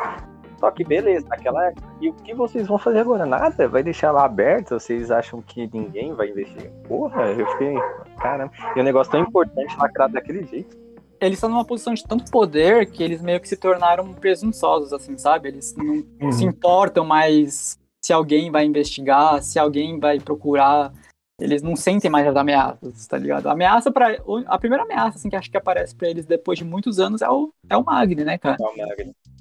Só 0.65 0.71
que 0.71 0.83
beleza, 0.83 1.27
naquela 1.29 1.67
época. 1.67 1.87
E 2.01 2.09
o 2.09 2.13
que 2.13 2.33
vocês 2.33 2.65
vão 2.65 2.79
fazer 2.79 2.97
agora? 2.97 3.23
Nada? 3.23 3.67
Vai 3.67 3.83
deixar 3.83 4.11
lá 4.11 4.25
aberto? 4.25 4.71
Vocês 4.71 5.11
acham 5.11 5.39
que 5.39 5.69
ninguém 5.71 6.11
vai 6.11 6.29
investir? 6.29 6.71
Porra, 6.87 7.21
eu 7.27 7.45
fiquei. 7.51 7.75
Caramba. 8.17 8.51
E 8.75 8.79
um 8.79 8.83
negócio 8.83 9.11
tão 9.11 9.21
importante 9.21 9.77
lacrado 9.77 10.13
daquele 10.13 10.43
jeito. 10.43 10.75
Eles 11.21 11.37
estão 11.37 11.51
numa 11.51 11.63
posição 11.63 11.93
de 11.93 12.03
tanto 12.03 12.31
poder 12.31 12.87
que 12.87 13.03
eles 13.03 13.21
meio 13.21 13.39
que 13.39 13.47
se 13.47 13.55
tornaram 13.55 14.11
presunçosos, 14.11 14.91
assim, 14.91 15.15
sabe? 15.19 15.49
Eles 15.49 15.75
não 15.75 16.31
se 16.31 16.43
importam 16.43 17.05
mais 17.05 17.77
se 18.03 18.11
alguém 18.11 18.49
vai 18.49 18.65
investigar, 18.65 19.43
se 19.43 19.59
alguém 19.59 19.99
vai 19.99 20.19
procurar. 20.19 20.91
Eles 21.39 21.61
não 21.61 21.75
sentem 21.75 22.09
mais 22.09 22.25
as 22.25 22.35
ameaças, 22.35 23.05
tá 23.05 23.19
ligado? 23.19 23.47
A 23.49 23.51
ameaça 23.51 23.91
para 23.91 24.17
A 24.47 24.57
primeira 24.57 24.83
ameaça, 24.83 25.19
assim, 25.19 25.29
que 25.29 25.35
acho 25.35 25.51
que 25.51 25.57
aparece 25.57 25.95
pra 25.95 26.09
eles 26.09 26.25
depois 26.25 26.57
de 26.57 26.65
muitos 26.65 26.99
anos 26.99 27.21
é 27.21 27.29
o, 27.29 27.53
é 27.69 27.77
o 27.77 27.83
Magni, 27.83 28.23
né, 28.23 28.39
cara? 28.39 28.57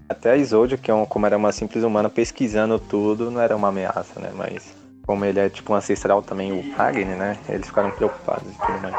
Até 0.08 0.32
a 0.32 0.36
Isolde, 0.36 0.76
que 0.76 0.90
é 0.90 0.94
um- 0.94 1.06
como 1.06 1.26
era 1.26 1.36
uma 1.36 1.50
simples 1.52 1.82
humana 1.82 2.10
pesquisando 2.10 2.78
tudo, 2.78 3.30
não 3.30 3.40
era 3.40 3.56
uma 3.56 3.68
ameaça, 3.68 4.20
né? 4.20 4.30
Mas 4.34 4.74
como 5.06 5.24
ele 5.24 5.38
é 5.40 5.48
tipo 5.48 5.72
um 5.72 5.76
ancestral 5.76 6.22
também, 6.22 6.52
o 6.52 6.80
Agni, 6.80 7.04
né? 7.04 7.38
Eles 7.48 7.66
ficaram 7.66 7.90
preocupados 7.90 8.48
e 8.50 8.54
tudo 8.66 8.80
mais. 8.82 8.94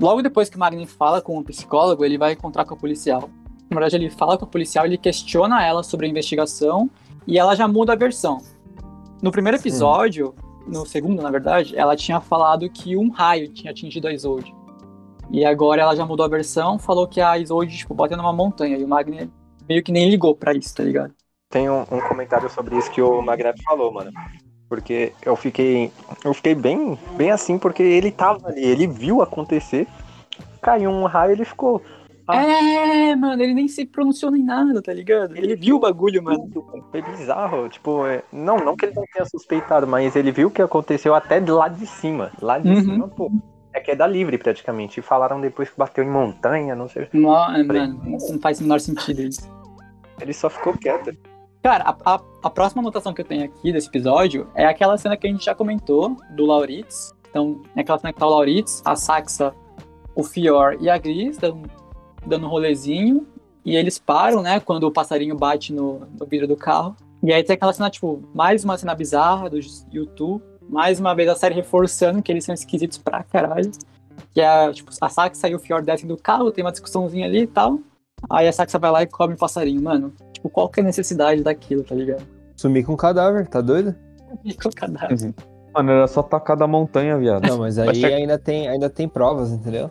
Logo 0.00 0.22
depois 0.22 0.48
que 0.48 0.56
o 0.56 0.60
Magni 0.60 0.86
fala 0.86 1.20
com 1.22 1.38
o 1.38 1.44
psicólogo, 1.44 2.04
ele 2.04 2.18
vai 2.18 2.32
encontrar 2.32 2.64
com 2.64 2.74
o 2.74 2.78
policial. 2.78 3.28
na 3.68 3.74
verdade, 3.74 3.96
ele 3.96 4.10
fala 4.10 4.38
com 4.38 4.44
a 4.44 4.48
policial, 4.48 4.86
ele 4.86 4.96
questiona 4.96 5.60
ela 5.66 5.82
sobre 5.82 6.06
a 6.06 6.08
investigação 6.08 6.88
e 7.26 7.36
ela 7.36 7.56
já 7.56 7.66
muda 7.66 7.94
a 7.94 7.96
versão. 7.96 8.38
No 9.20 9.32
primeiro 9.32 9.58
episódio, 9.58 10.32
no 10.68 10.86
segundo, 10.86 11.20
na 11.20 11.32
verdade, 11.32 11.76
ela 11.76 11.96
tinha 11.96 12.20
falado 12.20 12.70
que 12.70 12.96
um 12.96 13.10
raio 13.10 13.48
tinha 13.48 13.72
atingido 13.72 14.06
a 14.06 14.12
Isolde. 14.12 14.54
E 15.32 15.44
agora 15.44 15.82
ela 15.82 15.96
já 15.96 16.06
mudou 16.06 16.24
a 16.24 16.28
versão, 16.28 16.78
falou 16.78 17.08
que 17.08 17.20
a 17.20 17.36
Isolde, 17.38 17.76
tipo, 17.76 17.92
bateu 17.92 18.16
numa 18.16 18.32
montanha. 18.32 18.78
E 18.78 18.84
o 18.84 18.88
Magni 18.88 19.28
meio 19.68 19.82
que 19.82 19.92
nem 19.92 20.08
ligou 20.10 20.34
pra 20.34 20.52
isso, 20.52 20.74
tá 20.74 20.82
ligado? 20.82 21.12
Tem 21.48 21.70
um, 21.70 21.82
um 21.82 22.00
comentário 22.08 22.50
sobre 22.50 22.76
isso 22.76 22.90
que 22.90 23.00
o 23.00 23.22
Magneto 23.22 23.62
falou, 23.62 23.92
mano. 23.92 24.10
Porque 24.68 25.12
eu 25.24 25.36
fiquei. 25.36 25.92
Eu 26.24 26.34
fiquei 26.34 26.54
bem, 26.54 26.98
bem 27.16 27.30
assim, 27.30 27.56
porque 27.58 27.82
ele 27.82 28.10
tava 28.10 28.48
ali, 28.48 28.64
ele 28.64 28.86
viu 28.86 29.22
acontecer, 29.22 29.86
caiu 30.60 30.90
um 30.90 31.04
raio 31.04 31.32
ele 31.32 31.44
ficou. 31.44 31.80
Ah. 32.28 32.42
É, 32.42 33.14
mano, 33.14 33.40
ele 33.40 33.54
nem 33.54 33.68
se 33.68 33.86
pronunciou 33.86 34.32
nem 34.32 34.42
nada, 34.42 34.82
tá 34.82 34.92
ligado? 34.92 35.36
Ele 35.36 35.54
viu 35.54 35.76
o 35.76 35.78
bagulho, 35.78 36.20
mano. 36.20 36.50
Foi 36.90 37.00
bizarro, 37.00 37.68
tipo, 37.68 38.04
é, 38.04 38.24
não, 38.32 38.56
não 38.56 38.74
que 38.76 38.86
ele 38.86 38.96
não 38.96 39.04
tenha 39.12 39.24
suspeitado, 39.26 39.86
mas 39.86 40.16
ele 40.16 40.32
viu 40.32 40.48
o 40.48 40.50
que 40.50 40.60
aconteceu 40.60 41.14
até 41.14 41.38
de 41.38 41.52
lá 41.52 41.68
de 41.68 41.86
cima. 41.86 42.32
Lá 42.42 42.58
de 42.58 42.68
Uhum. 42.68 42.80
cima, 42.82 43.08
pô. 43.08 43.30
É 43.72 43.78
queda 43.78 44.04
livre 44.08 44.38
praticamente. 44.38 44.98
E 44.98 45.02
falaram 45.02 45.40
depois 45.40 45.70
que 45.70 45.78
bateu 45.78 46.02
em 46.02 46.10
montanha, 46.10 46.74
não 46.74 46.88
sei. 46.88 47.06
Não, 47.12 47.54
é, 47.54 47.62
mano, 47.62 48.00
não 48.04 48.40
faz 48.40 48.58
o 48.58 48.64
menor 48.64 48.80
sentido 48.80 49.22
isso. 49.22 49.48
Ele 50.20 50.32
só 50.32 50.48
ficou 50.48 50.76
quieto. 50.76 51.16
Cara, 51.62 51.84
a, 51.84 52.14
a, 52.14 52.20
a 52.44 52.50
próxima 52.50 52.80
anotação 52.80 53.12
que 53.12 53.20
eu 53.20 53.24
tenho 53.24 53.44
aqui 53.44 53.72
desse 53.72 53.88
episódio 53.88 54.48
é 54.54 54.64
aquela 54.64 54.96
cena 54.96 55.16
que 55.16 55.26
a 55.26 55.30
gente 55.30 55.44
já 55.44 55.54
comentou, 55.54 56.16
do 56.30 56.46
Lauritz. 56.46 57.12
Então, 57.28 57.60
é 57.74 57.80
aquela 57.80 57.98
cena 57.98 58.12
que 58.12 58.18
tá 58.18 58.26
o 58.26 58.30
Lauritz, 58.30 58.82
a 58.84 58.94
Saxa, 58.94 59.52
o 60.14 60.22
Fior 60.22 60.76
e 60.80 60.88
a 60.88 60.96
Gris 60.96 61.36
dando, 61.38 61.68
dando 62.24 62.46
um 62.46 62.48
rolezinho. 62.48 63.26
E 63.64 63.74
eles 63.74 63.98
param, 63.98 64.42
né, 64.42 64.60
quando 64.60 64.84
o 64.84 64.92
passarinho 64.92 65.36
bate 65.36 65.72
no, 65.72 66.06
no 66.18 66.24
vidro 66.24 66.46
do 66.46 66.56
carro. 66.56 66.94
E 67.20 67.32
aí 67.32 67.42
tem 67.42 67.54
aquela 67.54 67.72
cena, 67.72 67.90
tipo, 67.90 68.22
mais 68.32 68.64
uma 68.64 68.78
cena 68.78 68.94
bizarra 68.94 69.50
do 69.50 69.58
YouTube. 69.92 70.42
Mais 70.68 71.00
uma 71.00 71.14
vez 71.14 71.28
a 71.28 71.34
série 71.34 71.54
reforçando 71.54 72.22
que 72.22 72.30
eles 72.30 72.44
são 72.44 72.54
esquisitos 72.54 72.98
pra 72.98 73.24
caralho. 73.24 73.72
Que 74.32 74.40
é, 74.40 74.72
tipo, 74.72 74.92
a 75.00 75.08
Saxa 75.08 75.48
e 75.48 75.54
o 75.54 75.58
Fior 75.58 75.82
descem 75.82 76.06
do 76.06 76.16
carro, 76.16 76.52
tem 76.52 76.64
uma 76.64 76.70
discussãozinha 76.70 77.26
ali 77.26 77.40
e 77.40 77.46
tal. 77.46 77.80
Aí 78.30 78.48
a 78.48 78.52
Saxa 78.52 78.78
vai 78.78 78.90
lá 78.90 79.02
e 79.02 79.06
come 79.06 79.34
o 79.34 79.36
passarinho, 79.36 79.82
mano. 79.82 80.12
Tipo, 80.32 80.50
qual 80.50 80.68
que 80.68 80.80
é 80.80 80.82
a 80.82 80.86
necessidade 80.86 81.42
daquilo, 81.42 81.82
tá 81.82 81.94
ligado? 81.94 82.24
Sumir 82.56 82.84
com 82.84 82.94
o 82.94 82.96
cadáver, 82.96 83.46
tá 83.46 83.60
doido? 83.60 83.94
E 84.44 84.54
com 84.54 84.68
o 84.68 84.74
cadáver. 84.74 85.34
Mano, 85.74 85.92
era 85.92 86.06
só 86.06 86.22
tacar 86.22 86.56
da 86.56 86.66
montanha, 86.66 87.18
viado. 87.18 87.46
Não, 87.46 87.58
mas 87.58 87.78
aí 87.78 88.04
ainda 88.04 88.38
tem, 88.38 88.68
ainda 88.68 88.88
tem 88.88 89.08
provas, 89.08 89.50
entendeu? 89.50 89.90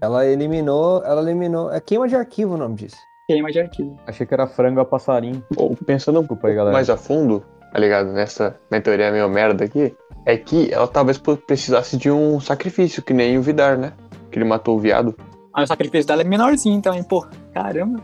Ela 0.00 0.26
eliminou, 0.26 1.02
ela 1.04 1.22
eliminou. 1.22 1.70
É 1.70 1.80
queima 1.80 2.08
de 2.08 2.16
arquivo 2.16 2.54
o 2.54 2.56
nome 2.56 2.74
disso. 2.74 2.96
Queima 3.28 3.50
de 3.52 3.60
arquivo. 3.60 3.96
Achei 4.06 4.26
que 4.26 4.34
era 4.34 4.46
frango 4.46 4.80
a 4.80 4.84
passarinho. 4.84 5.44
Ou 5.56 5.76
pensando 5.76 6.18
um 6.18 6.22
Desculpa 6.22 6.48
aí, 6.48 6.54
galera. 6.54 6.72
mais 6.72 6.90
a 6.90 6.96
fundo, 6.96 7.44
tá 7.72 7.78
ligado? 7.78 8.10
Nessa 8.10 8.56
minha 8.70 8.82
teoria 8.82 9.12
meio 9.12 9.28
merda 9.28 9.64
aqui, 9.64 9.94
é 10.26 10.36
que 10.36 10.72
ela 10.72 10.88
talvez 10.88 11.18
precisasse 11.18 11.96
de 11.96 12.10
um 12.10 12.40
sacrifício, 12.40 13.02
que 13.02 13.12
nem 13.14 13.38
o 13.38 13.42
Vidar, 13.42 13.78
né? 13.78 13.92
Que 14.30 14.38
ele 14.38 14.44
matou 14.44 14.76
o 14.76 14.80
viado. 14.80 15.14
Aí 15.54 15.64
o 15.64 15.66
sacrifício 15.66 16.06
dela 16.06 16.22
é 16.22 16.24
menorzinho 16.24 16.80
também, 16.80 17.02
pô. 17.02 17.26
Caramba. 17.52 18.00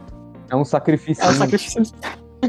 É 0.51 0.57
um 0.57 0.65
sacrifício. 0.65 1.25
É 1.25 1.29
um 1.29 1.33
sacrifício. 1.35 1.83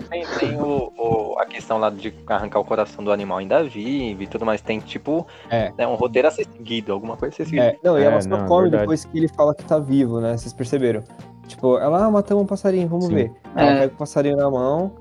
Tem, 0.09 0.25
tem 0.39 0.59
o, 0.61 0.91
o- 0.97 1.39
a 1.39 1.45
questão 1.45 1.77
lá 1.77 1.89
de 1.89 2.13
arrancar 2.27 2.59
o 2.59 2.65
coração 2.65 3.03
do 3.03 3.11
animal 3.11 3.37
ainda 3.37 3.63
vivo 3.63 4.21
e 4.21 4.27
tudo 4.27 4.45
mais. 4.45 4.61
Tem, 4.61 4.79
tipo, 4.79 5.25
É. 5.49 5.71
né, 5.77 5.87
um 5.87 5.95
roteiro 5.95 6.27
a 6.27 6.31
ser 6.31 6.45
seguido, 6.45 6.91
alguma 6.93 7.15
coisa 7.17 7.33
a 7.33 7.37
ser 7.37 7.45
seguida. 7.45 7.65
É, 7.67 7.77
não, 7.83 7.97
e 7.97 8.03
É, 8.03 8.05
ela 8.05 8.21
só 8.21 8.29
não, 8.29 8.45
come 8.45 8.63
verdade. 8.63 8.81
depois 8.83 9.05
que 9.05 9.17
ele 9.17 9.27
fala 9.29 9.55
que 9.55 9.63
tá 9.63 9.79
vivo, 9.79 10.19
né? 10.19 10.37
Vocês 10.37 10.53
perceberam? 10.53 11.03
Tipo, 11.47 11.77
ela, 11.77 12.05
ah, 12.05 12.11
matamos 12.11 12.43
um 12.43 12.47
passarinho, 12.47 12.87
vamos 12.87 13.05
Sim. 13.05 13.15
ver. 13.15 13.31
Ela 13.55 13.71
É. 13.71 13.79
pega 13.81 13.93
o 13.93 13.97
passarinho 13.97 14.35
na 14.35 14.51
mão, 14.51 14.91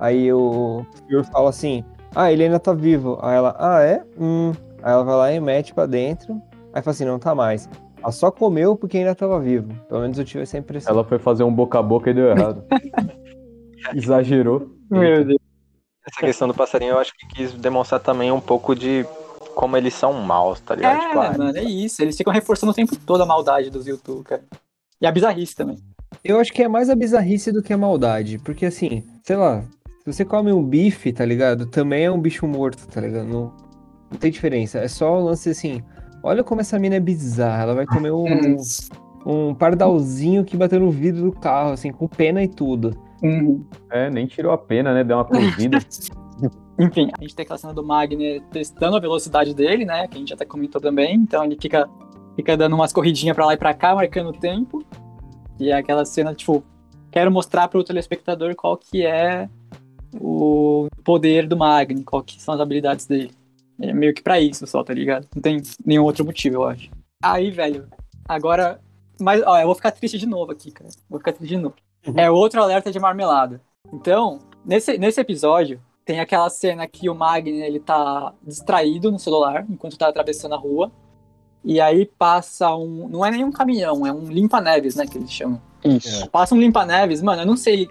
aí 0.00 0.32
o 0.32 0.84
Fior 1.06 1.24
fala 1.24 1.50
assim, 1.50 1.84
ah, 2.14 2.32
ele 2.32 2.44
ainda 2.44 2.58
tá 2.58 2.72
vivo. 2.72 3.18
Aí 3.22 3.36
ela, 3.36 3.54
ah, 3.58 3.82
é? 3.82 4.02
Hum. 4.18 4.52
Aí 4.82 4.92
ela 4.92 5.04
vai 5.04 5.14
lá 5.16 5.32
e 5.32 5.38
mete 5.40 5.74
pra 5.74 5.84
dentro, 5.84 6.40
aí 6.72 6.80
fala 6.82 6.92
assim, 6.92 7.04
não 7.04 7.18
tá 7.18 7.34
mais. 7.34 7.68
Ela 8.02 8.12
só 8.12 8.30
comeu 8.30 8.76
porque 8.76 8.98
ainda 8.98 9.14
tava 9.14 9.38
vivo. 9.40 9.74
Pelo 9.88 10.00
menos 10.00 10.18
eu 10.18 10.24
tive 10.24 10.42
essa 10.42 10.58
impressão. 10.58 10.92
Ela 10.92 11.04
foi 11.04 11.18
fazer 11.18 11.44
um 11.44 11.52
boca 11.52 11.78
a 11.78 11.82
boca 11.82 12.10
e 12.10 12.14
deu 12.14 12.30
errado. 12.30 12.64
Exagerou. 13.94 14.70
Meu 14.90 15.24
Deus. 15.24 15.38
Essa 16.06 16.20
questão 16.20 16.48
do 16.48 16.54
passarinho 16.54 16.92
eu 16.92 16.98
acho 16.98 17.12
que 17.16 17.26
quis 17.28 17.52
demonstrar 17.52 18.00
também 18.00 18.32
um 18.32 18.40
pouco 18.40 18.74
de 18.74 19.04
como 19.54 19.76
eles 19.76 19.94
são 19.94 20.12
maus, 20.12 20.60
tá 20.60 20.74
ligado? 20.74 20.96
É, 20.96 21.06
Tipo, 21.06 21.20
ah, 21.20 21.34
mano, 21.36 21.58
é 21.58 21.62
isso. 21.62 22.02
Eles 22.02 22.16
ficam 22.16 22.32
reforçando 22.32 22.72
o 22.72 22.74
tempo 22.74 22.96
todo 22.96 23.22
a 23.22 23.26
maldade 23.26 23.70
dos 23.70 23.86
YouTube, 23.86 24.24
cara. 24.24 24.42
E 25.00 25.06
a 25.06 25.12
bizarrice 25.12 25.54
também. 25.54 25.78
Eu 26.24 26.38
acho 26.38 26.52
que 26.52 26.62
é 26.62 26.68
mais 26.68 26.90
a 26.90 26.94
bizarrice 26.94 27.52
do 27.52 27.62
que 27.62 27.72
a 27.72 27.78
maldade. 27.78 28.38
Porque 28.38 28.66
assim, 28.66 29.04
sei 29.22 29.36
lá, 29.36 29.62
se 30.02 30.12
você 30.12 30.24
come 30.24 30.52
um 30.52 30.62
bife, 30.62 31.12
tá 31.12 31.24
ligado? 31.24 31.66
Também 31.66 32.04
é 32.04 32.10
um 32.10 32.20
bicho 32.20 32.46
morto, 32.46 32.86
tá 32.86 33.00
ligado? 33.00 33.26
Não, 33.26 33.54
não 34.10 34.18
tem 34.18 34.30
diferença. 34.30 34.78
É 34.78 34.88
só 34.88 35.18
o 35.18 35.24
lance 35.24 35.50
assim. 35.50 35.82
Olha 36.22 36.44
como 36.44 36.60
essa 36.60 36.78
mina 36.78 36.96
é 36.96 37.00
bizarra. 37.00 37.62
Ela 37.62 37.74
vai 37.74 37.86
comer 37.86 38.12
um, 38.12 38.26
um 39.24 39.54
pardalzinho 39.54 40.44
que 40.44 40.56
bateu 40.56 40.80
no 40.80 40.90
vidro 40.90 41.22
do 41.22 41.32
carro, 41.32 41.72
assim, 41.72 41.90
com 41.90 42.06
pena 42.06 42.42
e 42.42 42.48
tudo. 42.48 42.96
Uhum. 43.22 43.64
É, 43.90 44.10
nem 44.10 44.26
tirou 44.26 44.52
a 44.52 44.58
pena, 44.58 44.94
né? 44.94 45.04
Deu 45.04 45.16
uma 45.16 45.24
cozida. 45.24 45.78
Enfim, 46.78 47.10
a 47.18 47.20
gente 47.20 47.34
tem 47.34 47.42
aquela 47.44 47.58
cena 47.58 47.74
do 47.74 47.84
Magner 47.84 48.40
testando 48.50 48.96
a 48.96 49.00
velocidade 49.00 49.54
dele, 49.54 49.84
né? 49.84 50.08
Que 50.08 50.16
a 50.16 50.18
gente 50.18 50.32
até 50.32 50.46
comentou 50.46 50.80
também. 50.80 51.14
Então 51.14 51.44
ele 51.44 51.58
fica, 51.60 51.88
fica 52.34 52.56
dando 52.56 52.74
umas 52.74 52.92
corridinhas 52.92 53.36
pra 53.36 53.44
lá 53.44 53.54
e 53.54 53.58
pra 53.58 53.74
cá, 53.74 53.94
marcando 53.94 54.30
o 54.30 54.32
tempo. 54.32 54.82
E 55.58 55.70
é 55.70 55.74
aquela 55.74 56.06
cena, 56.06 56.34
tipo, 56.34 56.64
quero 57.10 57.30
mostrar 57.30 57.68
pro 57.68 57.84
telespectador 57.84 58.54
qual 58.54 58.78
que 58.78 59.04
é 59.04 59.46
o 60.18 60.88
poder 61.04 61.46
do 61.46 61.56
Magni, 61.56 62.02
qual 62.02 62.22
que 62.22 62.40
são 62.40 62.54
as 62.54 62.60
habilidades 62.60 63.04
dele. 63.04 63.30
É 63.80 63.92
meio 63.92 64.14
que 64.14 64.22
pra 64.22 64.40
isso 64.40 64.66
só, 64.66 64.84
tá 64.84 64.92
ligado? 64.92 65.26
Não 65.34 65.42
tem 65.42 65.62
nenhum 65.84 66.04
outro 66.04 66.24
motivo, 66.24 66.56
eu 66.56 66.64
acho. 66.64 66.90
Aí, 67.22 67.50
velho, 67.50 67.88
agora. 68.28 68.80
Mas, 69.20 69.42
ó, 69.44 69.58
eu 69.58 69.66
vou 69.66 69.74
ficar 69.74 69.90
triste 69.90 70.18
de 70.18 70.26
novo 70.26 70.52
aqui, 70.52 70.70
cara. 70.70 70.90
Vou 71.08 71.18
ficar 71.18 71.32
triste 71.32 71.54
de 71.54 71.62
novo. 71.62 71.74
É 72.16 72.30
outro 72.30 72.62
alerta 72.62 72.90
de 72.90 72.98
marmelada. 72.98 73.60
Então, 73.92 74.38
nesse, 74.64 74.96
nesse 74.96 75.20
episódio, 75.20 75.80
tem 76.04 76.20
aquela 76.20 76.48
cena 76.48 76.86
que 76.86 77.08
o 77.08 77.14
Magni 77.14 77.60
ele 77.62 77.78
tá 77.78 78.32
distraído 78.42 79.10
no 79.10 79.18
celular 79.18 79.66
enquanto 79.68 79.98
tá 79.98 80.08
atravessando 80.08 80.54
a 80.54 80.58
rua. 80.58 80.90
E 81.62 81.80
aí 81.80 82.06
passa 82.06 82.74
um. 82.74 83.08
Não 83.08 83.24
é 83.24 83.30
nenhum 83.30 83.52
caminhão, 83.52 84.06
é 84.06 84.12
um 84.12 84.24
limpa-neves, 84.24 84.96
né? 84.96 85.06
Que 85.06 85.18
eles 85.18 85.30
chamam. 85.30 85.60
Isso. 85.84 86.28
Passa 86.30 86.54
um 86.54 86.60
limpa-neves, 86.60 87.22
mano, 87.22 87.42
eu 87.42 87.46
não 87.46 87.56
sei. 87.56 87.88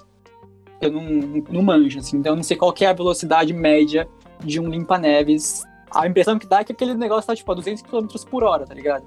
Eu 0.82 0.92
não, 0.92 1.04
não 1.50 1.62
manjo, 1.62 2.00
assim, 2.00 2.18
então 2.18 2.32
eu 2.32 2.36
não 2.38 2.44
sei 2.44 2.56
qual 2.58 2.72
que 2.72 2.86
é 2.86 2.88
a 2.88 2.94
velocidade 2.94 3.54
média 3.54 4.08
de 4.44 4.60
um 4.60 4.70
limpa-neves. 4.70 5.64
A 5.94 6.08
impressão 6.08 6.38
que 6.40 6.48
dá 6.48 6.60
é 6.60 6.64
que 6.64 6.72
aquele 6.72 6.94
negócio 6.94 7.28
tá 7.28 7.36
tipo 7.36 7.52
a 7.52 7.56
200 7.56 7.82
km 7.84 8.06
por 8.30 8.44
hora, 8.44 8.66
tá 8.66 8.74
ligado? 8.74 9.04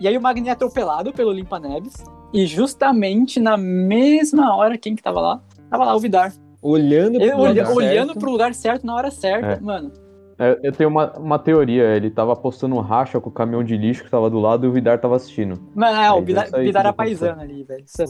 E 0.00 0.08
aí 0.08 0.16
o 0.16 0.20
Magni 0.20 0.48
é 0.48 0.52
atropelado 0.52 1.12
pelo 1.12 1.32
limpa-neves. 1.32 1.94
E 2.32 2.46
justamente 2.46 3.38
na 3.38 3.56
mesma 3.56 4.56
hora, 4.56 4.76
quem 4.76 4.96
que 4.96 5.02
tava 5.02 5.20
lá? 5.20 5.40
Tava 5.70 5.84
lá 5.84 5.94
o 5.94 6.00
Vidar. 6.00 6.32
Olhando 6.60 7.20
Ele 7.20 7.30
pro 7.30 7.40
olha- 7.40 7.62
lugar 7.62 7.76
olhando 7.76 8.06
certo. 8.08 8.18
pro 8.18 8.30
lugar 8.30 8.54
certo 8.54 8.86
na 8.86 8.94
hora 8.94 9.10
certa, 9.10 9.46
É. 9.52 9.60
mano. 9.60 9.92
É, 10.36 10.58
eu 10.64 10.72
tenho 10.72 10.90
uma, 10.90 11.12
uma 11.16 11.38
teoria. 11.38 11.84
Ele 11.94 12.10
tava 12.10 12.34
postando 12.34 12.74
um 12.74 12.80
racha 12.80 13.20
com 13.20 13.28
o 13.28 13.32
caminhão 13.32 13.62
de 13.62 13.76
lixo 13.76 14.02
que 14.02 14.10
tava 14.10 14.28
do 14.28 14.40
lado 14.40 14.66
e 14.66 14.68
o 14.68 14.72
Vidar 14.72 14.98
tava 14.98 15.14
assistindo. 15.14 15.60
Mano, 15.76 15.96
é, 16.00 16.10
o 16.10 16.16
Aí, 16.16 16.24
Vidar, 16.24 16.48
aí 16.52 16.64
Vidar 16.64 16.84
tô 16.88 16.92
paisano 16.94 17.40
ali, 17.40 17.62
velho. 17.62 17.84
Isso 17.84 18.02
é. 18.02 18.06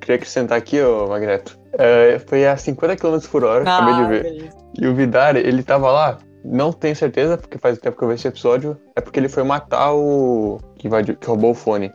Queria 0.00 0.16
acrescentar 0.16 0.58
aqui, 0.58 0.80
ô 0.82 1.06
Magneto. 1.06 1.56
É, 1.74 2.18
foi 2.26 2.44
a 2.48 2.56
50 2.56 2.96
km 2.96 3.18
por 3.30 3.44
hora, 3.44 3.62
acabei 3.62 3.94
de 3.94 4.00
Ah, 4.00 4.08
ver. 4.08 4.22
beleza. 4.24 4.56
E 4.80 4.86
o 4.88 4.94
Vidar, 4.94 5.36
ele 5.36 5.62
tava 5.62 5.92
lá, 5.92 6.18
não 6.44 6.72
tenho 6.72 6.94
certeza, 6.96 7.36
porque 7.36 7.58
faz 7.58 7.78
tempo 7.78 7.96
que 7.98 8.04
eu 8.04 8.08
vi 8.08 8.14
esse 8.14 8.28
episódio, 8.28 8.76
é 8.96 9.00
porque 9.00 9.18
ele 9.18 9.28
foi 9.28 9.42
matar 9.42 9.92
o 9.92 10.58
que, 10.76 10.86
invadiu, 10.86 11.16
que 11.16 11.26
roubou 11.26 11.50
o 11.50 11.54
fone. 11.54 11.92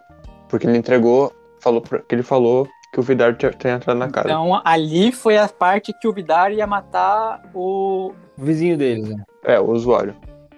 Porque 0.50 0.68
ele 0.68 0.78
entregou, 0.78 1.32
falou 1.60 1.82
pra- 1.82 2.00
que 2.00 2.14
ele 2.14 2.24
falou 2.24 2.68
que 2.94 3.00
o 3.00 3.04
Vidar 3.04 3.36
tinha, 3.36 3.52
tinha 3.52 3.74
entrado 3.74 3.98
na 3.98 4.08
casa. 4.10 4.28
Então 4.28 4.62
ali 4.64 5.12
foi 5.12 5.38
a 5.38 5.48
parte 5.48 5.92
que 6.00 6.08
o 6.08 6.14
Vidar 6.14 6.52
ia 6.52 6.68
matar 6.68 7.42
o. 7.54 8.12
O 8.38 8.44
vizinho 8.44 8.76
deles, 8.78 9.10
né? 9.10 9.24
É, 9.44 9.60
o 9.60 9.70
usuário. 9.72 10.16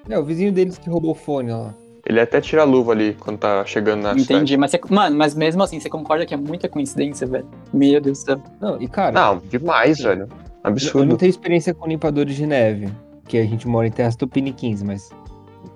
É, 0.09 0.17
o 0.17 0.23
vizinho 0.23 0.51
deles 0.51 0.77
que 0.77 0.89
roubou 0.89 1.11
o 1.11 1.15
fone 1.15 1.51
lá. 1.51 1.73
Ele 2.05 2.19
até 2.19 2.39
tira 2.39 2.61
a 2.61 2.65
luva 2.65 2.91
ali 2.91 3.15
quando 3.19 3.39
tá 3.39 3.65
chegando 3.65 4.03
na 4.03 4.09
cidade. 4.13 4.33
Entendi, 4.33 4.57
mas 4.57 4.71
você, 4.71 4.79
mano, 4.89 5.17
mas 5.17 5.33
mesmo 5.33 5.63
assim, 5.63 5.79
você 5.79 5.89
concorda 5.89 6.25
que 6.25 6.33
é 6.33 6.37
muita 6.37 6.69
coincidência, 6.69 7.25
velho? 7.25 7.47
Meu 7.73 7.99
Deus 7.99 8.19
do 8.19 8.25
céu. 8.25 8.41
Não, 8.61 8.81
e 8.81 8.87
cara, 8.87 9.11
Não, 9.11 9.39
demais, 9.39 9.99
velho. 9.99 10.21
eu 10.29 10.37
Absurdo. 10.63 11.09
não 11.09 11.17
tenho 11.17 11.29
experiência 11.31 11.73
com 11.73 11.87
limpadores 11.87 12.35
de 12.35 12.45
neve, 12.45 12.89
que 13.27 13.37
a 13.37 13.45
gente 13.45 13.67
mora 13.67 13.87
em 13.87 13.91
terras 13.91 14.15
tupiniquins, 14.15 14.81
mas 14.83 15.09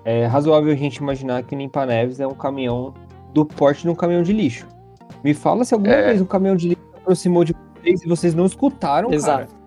é 0.06 0.26
razoável 0.26 0.72
a 0.72 0.76
gente 0.76 0.98
imaginar 0.98 1.44
que 1.44 1.56
o 1.56 1.58
limpa-neves 1.58 2.20
é 2.20 2.28
um 2.28 2.34
caminhão 2.34 2.94
do 3.34 3.46
porte 3.46 3.84
de 3.84 3.90
um 3.90 3.96
caminhão 3.96 4.24
de 4.24 4.34
lixo. 4.34 4.68
Me 5.24 5.34
fala 5.34 5.64
se 5.66 5.74
alguma 5.74 5.94
É. 5.94 6.08
vez 6.08 6.22
um 6.22 6.26
caminhão 6.26 6.56
de 6.56 6.70
lixo 6.70 6.82
se 6.94 6.98
aproximou 7.00 7.44
de 7.44 7.54
vocês 7.82 8.02
e 8.04 8.08
vocês 8.08 8.34
não 8.36 8.46
escutaram, 8.46 9.12
Exato. 9.12 9.48
cara. 9.48 9.60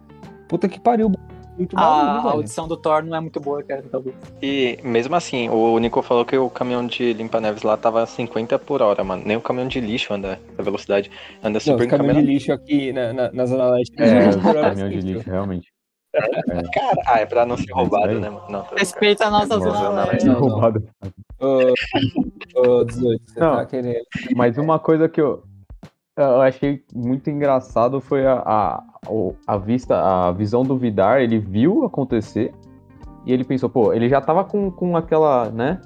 Puta 0.49 0.68
que 0.68 0.80
pariu. 0.80 1.11
muito 1.59 1.76
A, 1.76 1.80
barulho, 1.80 2.11
a 2.11 2.16
velho. 2.22 2.28
audição 2.37 2.66
do 2.66 2.76
Thor 2.78 3.05
não 3.05 3.14
é 3.16 3.20
muito 3.20 3.39
boa, 3.39 3.62
cara, 3.62 3.83
talvez. 3.91 4.14
E 4.41 4.78
mesmo 4.83 5.14
assim, 5.14 5.49
o 5.51 5.78
Nico 5.78 6.01
falou 6.03 6.24
que 6.24 6.37
o 6.37 6.49
caminhão 6.49 6.87
de 6.87 7.12
limpa-neves 7.12 7.62
lá 7.62 7.76
tava 7.76 8.07
50 8.07 8.59
por 8.59 8.80
hora, 8.80 9.05
mano. 9.05 9.22
Nem 9.26 9.37
o 9.37 9.41
caminhão 9.41 9.68
de 9.68 9.78
lixo 9.80 10.14
anda 10.14 10.41
essa 10.53 10.62
velocidade. 10.62 11.11
Anda 11.43 11.55
Não, 11.55 11.61
super 11.61 11.85
os 11.85 11.91
caminhões 11.91 12.16
de 12.16 12.22
encaminhado. 12.22 12.26
lixo 12.26 12.53
aqui 12.53 12.93
na, 12.93 13.12
na, 13.12 13.33
na 13.33 13.47
Zona 13.47 13.66
Leste. 13.70 13.95
É, 13.99 14.30
por 14.39 14.47
hora 14.57 14.70
caminhão 14.70 14.89
de 14.89 15.01
lixo, 15.01 15.28
realmente. 15.30 15.71
Cara, 16.12 17.02
ah, 17.06 17.20
é 17.20 17.26
pra 17.26 17.46
não 17.46 17.56
ser 17.56 17.70
É 17.70 17.74
roubado, 17.74 18.20
né, 18.20 18.28
mano? 18.28 18.44
Não. 18.48 18.66
Respeita 18.76 19.26
a 19.26 19.30
nossa 19.30 19.58
zona 19.58 19.72
não, 19.90 20.06
não, 20.06 20.32
não. 20.34 20.40
Roubado. 20.40 20.86
Ô, 21.40 21.72
ô, 22.54 22.84
18, 22.84 23.22
você 23.26 23.40
Não. 23.40 23.56
tá 23.56 23.66
querendo. 23.66 24.04
Mas 24.36 24.58
uma 24.58 24.78
coisa 24.78 25.08
que 25.08 25.20
eu, 25.20 25.42
eu 26.16 26.42
achei 26.42 26.84
muito 26.94 27.30
engraçado 27.30 28.00
foi 28.00 28.26
a, 28.26 28.42
a, 28.44 28.84
a 29.46 29.56
vista, 29.56 29.98
a 29.98 30.32
visão 30.32 30.62
do 30.62 30.76
Vidar, 30.76 31.22
ele 31.22 31.38
viu 31.38 31.84
acontecer 31.84 32.52
e 33.24 33.32
ele 33.32 33.44
pensou, 33.44 33.70
pô, 33.70 33.92
ele 33.92 34.08
já 34.08 34.20
tava 34.20 34.44
com, 34.44 34.70
com 34.70 34.96
aquela, 34.96 35.48
né, 35.50 35.80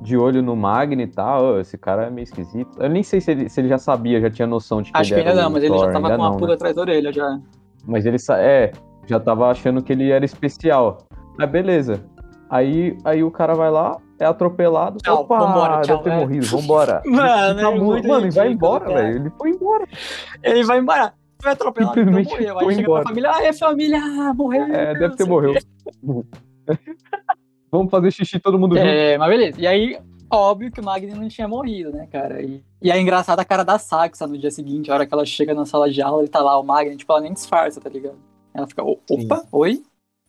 de 0.00 0.16
olho 0.16 0.42
no 0.42 0.54
Magni 0.54 1.04
e 1.04 1.06
tal, 1.06 1.44
"Ô, 1.44 1.60
esse 1.60 1.76
cara 1.78 2.06
é 2.06 2.10
meio 2.10 2.24
esquisito. 2.24 2.70
Eu 2.80 2.88
nem 2.88 3.02
sei 3.02 3.20
se 3.20 3.30
ele, 3.30 3.48
se 3.48 3.60
ele 3.60 3.68
já 3.68 3.78
sabia, 3.78 4.20
já 4.20 4.30
tinha 4.30 4.46
noção 4.46 4.82
de 4.82 4.92
que 4.92 4.98
Acho 4.98 5.08
que 5.14 5.14
ele 5.14 5.22
era 5.22 5.30
ainda 5.30 5.42
não, 5.42 5.50
mas 5.50 5.62
ele 5.64 5.78
já 5.78 5.92
tava 5.92 6.16
com 6.16 6.22
uma 6.22 6.30
pulga 6.32 6.46
né? 6.48 6.54
atrás 6.54 6.74
da 6.76 6.82
orelha 6.82 7.12
já. 7.12 7.40
Mas 7.86 8.06
ele, 8.06 8.16
é, 8.30 8.72
já 9.06 9.18
tava 9.20 9.50
achando 9.50 9.82
que 9.82 9.92
ele 9.92 10.10
era 10.10 10.24
especial. 10.24 10.98
Mas 11.38 11.50
beleza. 11.50 12.04
Aí, 12.48 12.96
aí 13.04 13.24
o 13.24 13.30
cara 13.30 13.54
vai 13.54 13.70
lá, 13.70 13.96
é 14.18 14.26
atropelado. 14.26 14.98
Tchau, 14.98 15.22
Opa, 15.22 15.38
vambora, 15.38 15.80
tchau, 15.80 15.96
deve 15.96 16.10
ter 16.10 16.10
é. 16.10 16.20
morrido, 16.20 16.46
vambora. 16.46 17.02
Mano, 17.06 17.60
Tá 17.60 17.72
é 17.72 17.78
muito 17.78 18.08
mano, 18.08 18.26
e 18.26 18.30
vai 18.30 18.52
embora, 18.52 18.86
velho. 18.86 19.16
Ele 19.16 19.30
foi 19.30 19.50
embora. 19.50 19.88
Ele 20.42 20.64
vai 20.64 20.78
embora. 20.78 21.14
Foi 21.40 21.52
atropelado, 21.52 21.98
então 21.98 22.12
morreu. 22.12 22.58
Aí 22.58 22.66
chega 22.66 22.82
embora. 22.82 23.02
pra 23.02 23.10
família, 23.10 23.30
ah, 23.34 23.42
é 23.42 23.52
família, 23.52 24.00
morreu. 24.34 24.62
É, 24.64 24.94
deve 24.94 25.16
ter 25.16 25.26
morreu. 25.26 25.54
Vamos 27.72 27.90
fazer 27.90 28.10
xixi 28.12 28.38
todo 28.38 28.58
mundo 28.58 28.76
junto. 28.76 28.86
É, 28.86 29.16
mas 29.16 29.28
beleza. 29.30 29.58
E 29.58 29.66
aí, 29.66 29.98
óbvio 30.30 30.70
que 30.70 30.78
o 30.78 30.84
Magni 30.84 31.14
não 31.14 31.26
tinha 31.26 31.48
morrido, 31.48 31.90
né, 31.90 32.06
cara? 32.12 32.42
E, 32.42 32.62
e 32.82 32.90
é 32.90 33.00
engraçado 33.00 33.40
a 33.40 33.44
cara 33.46 33.64
da 33.64 33.78
Saxa 33.78 34.26
no 34.26 34.36
dia 34.36 34.50
seguinte, 34.50 34.90
a 34.90 34.94
hora 34.94 35.06
que 35.06 35.14
ela 35.14 35.24
chega 35.24 35.54
na 35.54 35.64
sala 35.64 35.90
de 35.90 36.02
aula, 36.02 36.20
ele 36.20 36.28
tá 36.28 36.40
lá, 36.40 36.60
o 36.60 36.62
Magni, 36.62 36.96
tipo, 36.96 37.10
ela 37.10 37.22
nem 37.22 37.32
disfarça, 37.32 37.80
tá 37.80 37.88
ligado? 37.88 38.18
Ela 38.54 38.66
fica, 38.66 38.82
"O- 38.82 38.98
Sim. 39.08 39.24
opa, 39.24 39.46
oi? 39.52 39.82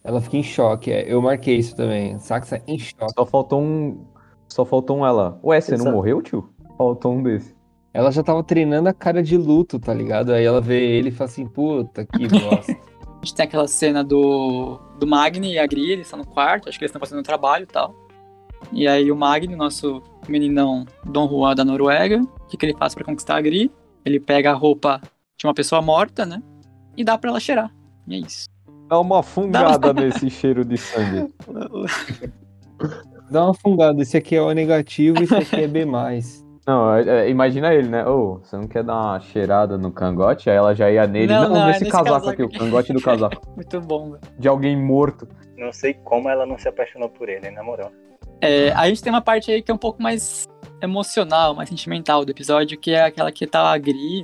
Ela 0.04 0.20
fica 0.22 0.38
em 0.38 0.44
choque, 0.44 0.92
é. 0.92 1.06
Eu 1.12 1.22
marquei 1.22 1.58
isso 1.58 1.76
também. 1.76 2.20
Saxa 2.20 2.62
em 2.68 2.78
choque. 2.78 3.14
Só 3.18 3.26
faltou 3.26 3.62
um. 3.62 4.06
Só 4.48 4.66
faltou 4.66 4.98
um 4.98 5.06
ela. 5.06 5.40
Ué, 5.44 5.60
você 5.62 5.72
não 5.72 5.78
Exato. 5.86 5.96
morreu, 5.96 6.22
tio? 6.22 6.50
Faltou 6.78 7.14
um 7.14 7.24
desse. 7.24 7.56
Ela 7.94 8.12
já 8.12 8.22
tava 8.24 8.44
treinando 8.44 8.90
a 8.90 8.94
cara 8.94 9.22
de 9.24 9.38
luto, 9.38 9.80
tá 9.80 9.94
ligado? 9.94 10.34
Aí 10.34 10.44
ela 10.44 10.60
vê 10.60 10.84
ele 10.98 11.10
e 11.10 11.12
fala 11.12 11.30
assim, 11.30 11.48
puta, 11.48 12.06
que 12.06 12.28
bosta. 12.28 12.74
A 12.74 13.26
gente 13.26 13.36
tem 13.36 13.46
aquela 13.46 13.68
cena 13.68 14.04
do, 14.04 14.78
do 15.00 15.08
Magni 15.08 15.54
e 15.54 15.60
a 15.60 15.66
Gri, 15.66 15.92
eles 15.92 16.08
estão 16.08 16.20
no 16.20 16.26
quarto, 16.26 16.68
acho 16.68 16.78
que 16.78 16.84
eles 16.84 16.90
estão 16.90 17.00
fazendo 17.00 17.20
um 17.20 17.24
trabalho 17.24 17.64
e 17.64 17.68
tal. 17.68 17.96
E 18.72 18.88
aí 18.88 19.10
o 19.12 19.16
Magni, 19.16 19.56
nosso 19.56 20.02
meninão 20.28 20.86
Dom 21.06 21.30
Juan 21.30 21.56
da 21.56 21.64
Noruega, 21.64 22.20
o 22.22 22.48
que, 22.48 22.58
que 22.58 22.66
ele 22.66 22.76
faz 22.78 22.94
pra 22.96 23.06
conquistar 23.06 23.38
a 23.38 23.42
Gri? 23.42 23.72
Ele 24.04 24.20
pega 24.20 24.52
a 24.52 24.56
roupa 24.56 25.00
de 25.38 25.46
uma 25.48 25.54
pessoa 25.54 25.82
morta, 25.82 26.26
né? 26.26 26.42
E 26.98 27.04
dá 27.04 27.18
pra 27.18 27.30
ela 27.30 27.40
cheirar. 27.40 27.74
E 28.08 28.16
é 28.16 28.18
isso. 28.20 28.47
Dá 28.89 28.99
uma 28.99 29.24
fungada 29.24 29.93
nesse 29.93 30.30
cheiro 30.30 30.64
de 30.66 30.78
sangue. 30.78 31.34
Dá 33.30 33.45
uma 33.45 33.54
fungada, 33.54 34.01
esse 34.01 34.18
aqui 34.18 34.36
é 34.36 34.41
O 34.41 34.51
negativo, 34.51 35.24
esse 35.24 35.34
aqui 35.36 35.62
é 35.64 35.68
B+. 35.68 35.86
Não, 36.66 36.93
é- 36.95 37.26
é, 37.26 37.30
imagina 37.30 37.74
ele, 37.74 37.88
né? 37.89 38.06
Ô, 38.06 38.39
você 38.39 38.56
não 38.56 38.68
quer 38.68 38.84
dar 38.84 38.93
uma 38.93 39.20
cheirada 39.20 39.78
no 39.78 39.91
cangote? 39.91 40.49
Aí 40.49 40.56
ela 40.56 40.74
já 40.76 40.89
ia 40.91 41.06
nele. 41.08 41.28
Não, 41.34 41.43
Não, 41.49 41.56
não, 41.56 41.68
nesse 41.68 41.86
casaco, 41.86 42.06
casaco 42.06 42.30
aqui, 42.30 42.43
o 42.43 42.49
cangote 42.49 42.93
do 42.93 43.01
casaco. 43.01 43.41
Muito 43.56 43.82
bom, 43.82 44.12
velho. 44.12 44.22
De 44.38 44.47
alguém 44.47 44.78
morto. 44.82 45.28
Não 45.58 45.72
sei 45.74 45.93
como 45.93 46.30
ela 46.30 46.45
não 46.45 46.58
se 46.58 46.68
apaixonou 46.68 47.10
por 47.10 47.28
ele, 47.28 47.49
na 47.51 47.64
moral. 47.64 47.91
É, 48.39 48.72
a 48.74 48.88
gente 48.88 49.01
tem 49.01 49.12
uma 49.12 49.22
parte 49.22 49.51
aí 49.51 49.62
que 49.62 49.72
é 49.72 49.74
um 49.74 49.78
pouco 49.78 50.01
mais 50.01 50.47
emocional, 50.82 51.56
mais 51.56 51.70
sentimental 51.70 52.24
do 52.26 52.32
episódio, 52.32 52.78
que 52.80 52.91
é 52.91 53.04
aquela 53.04 53.32
que 53.32 53.47
tá 53.47 53.72
a 53.72 53.78
Gri. 53.78 54.24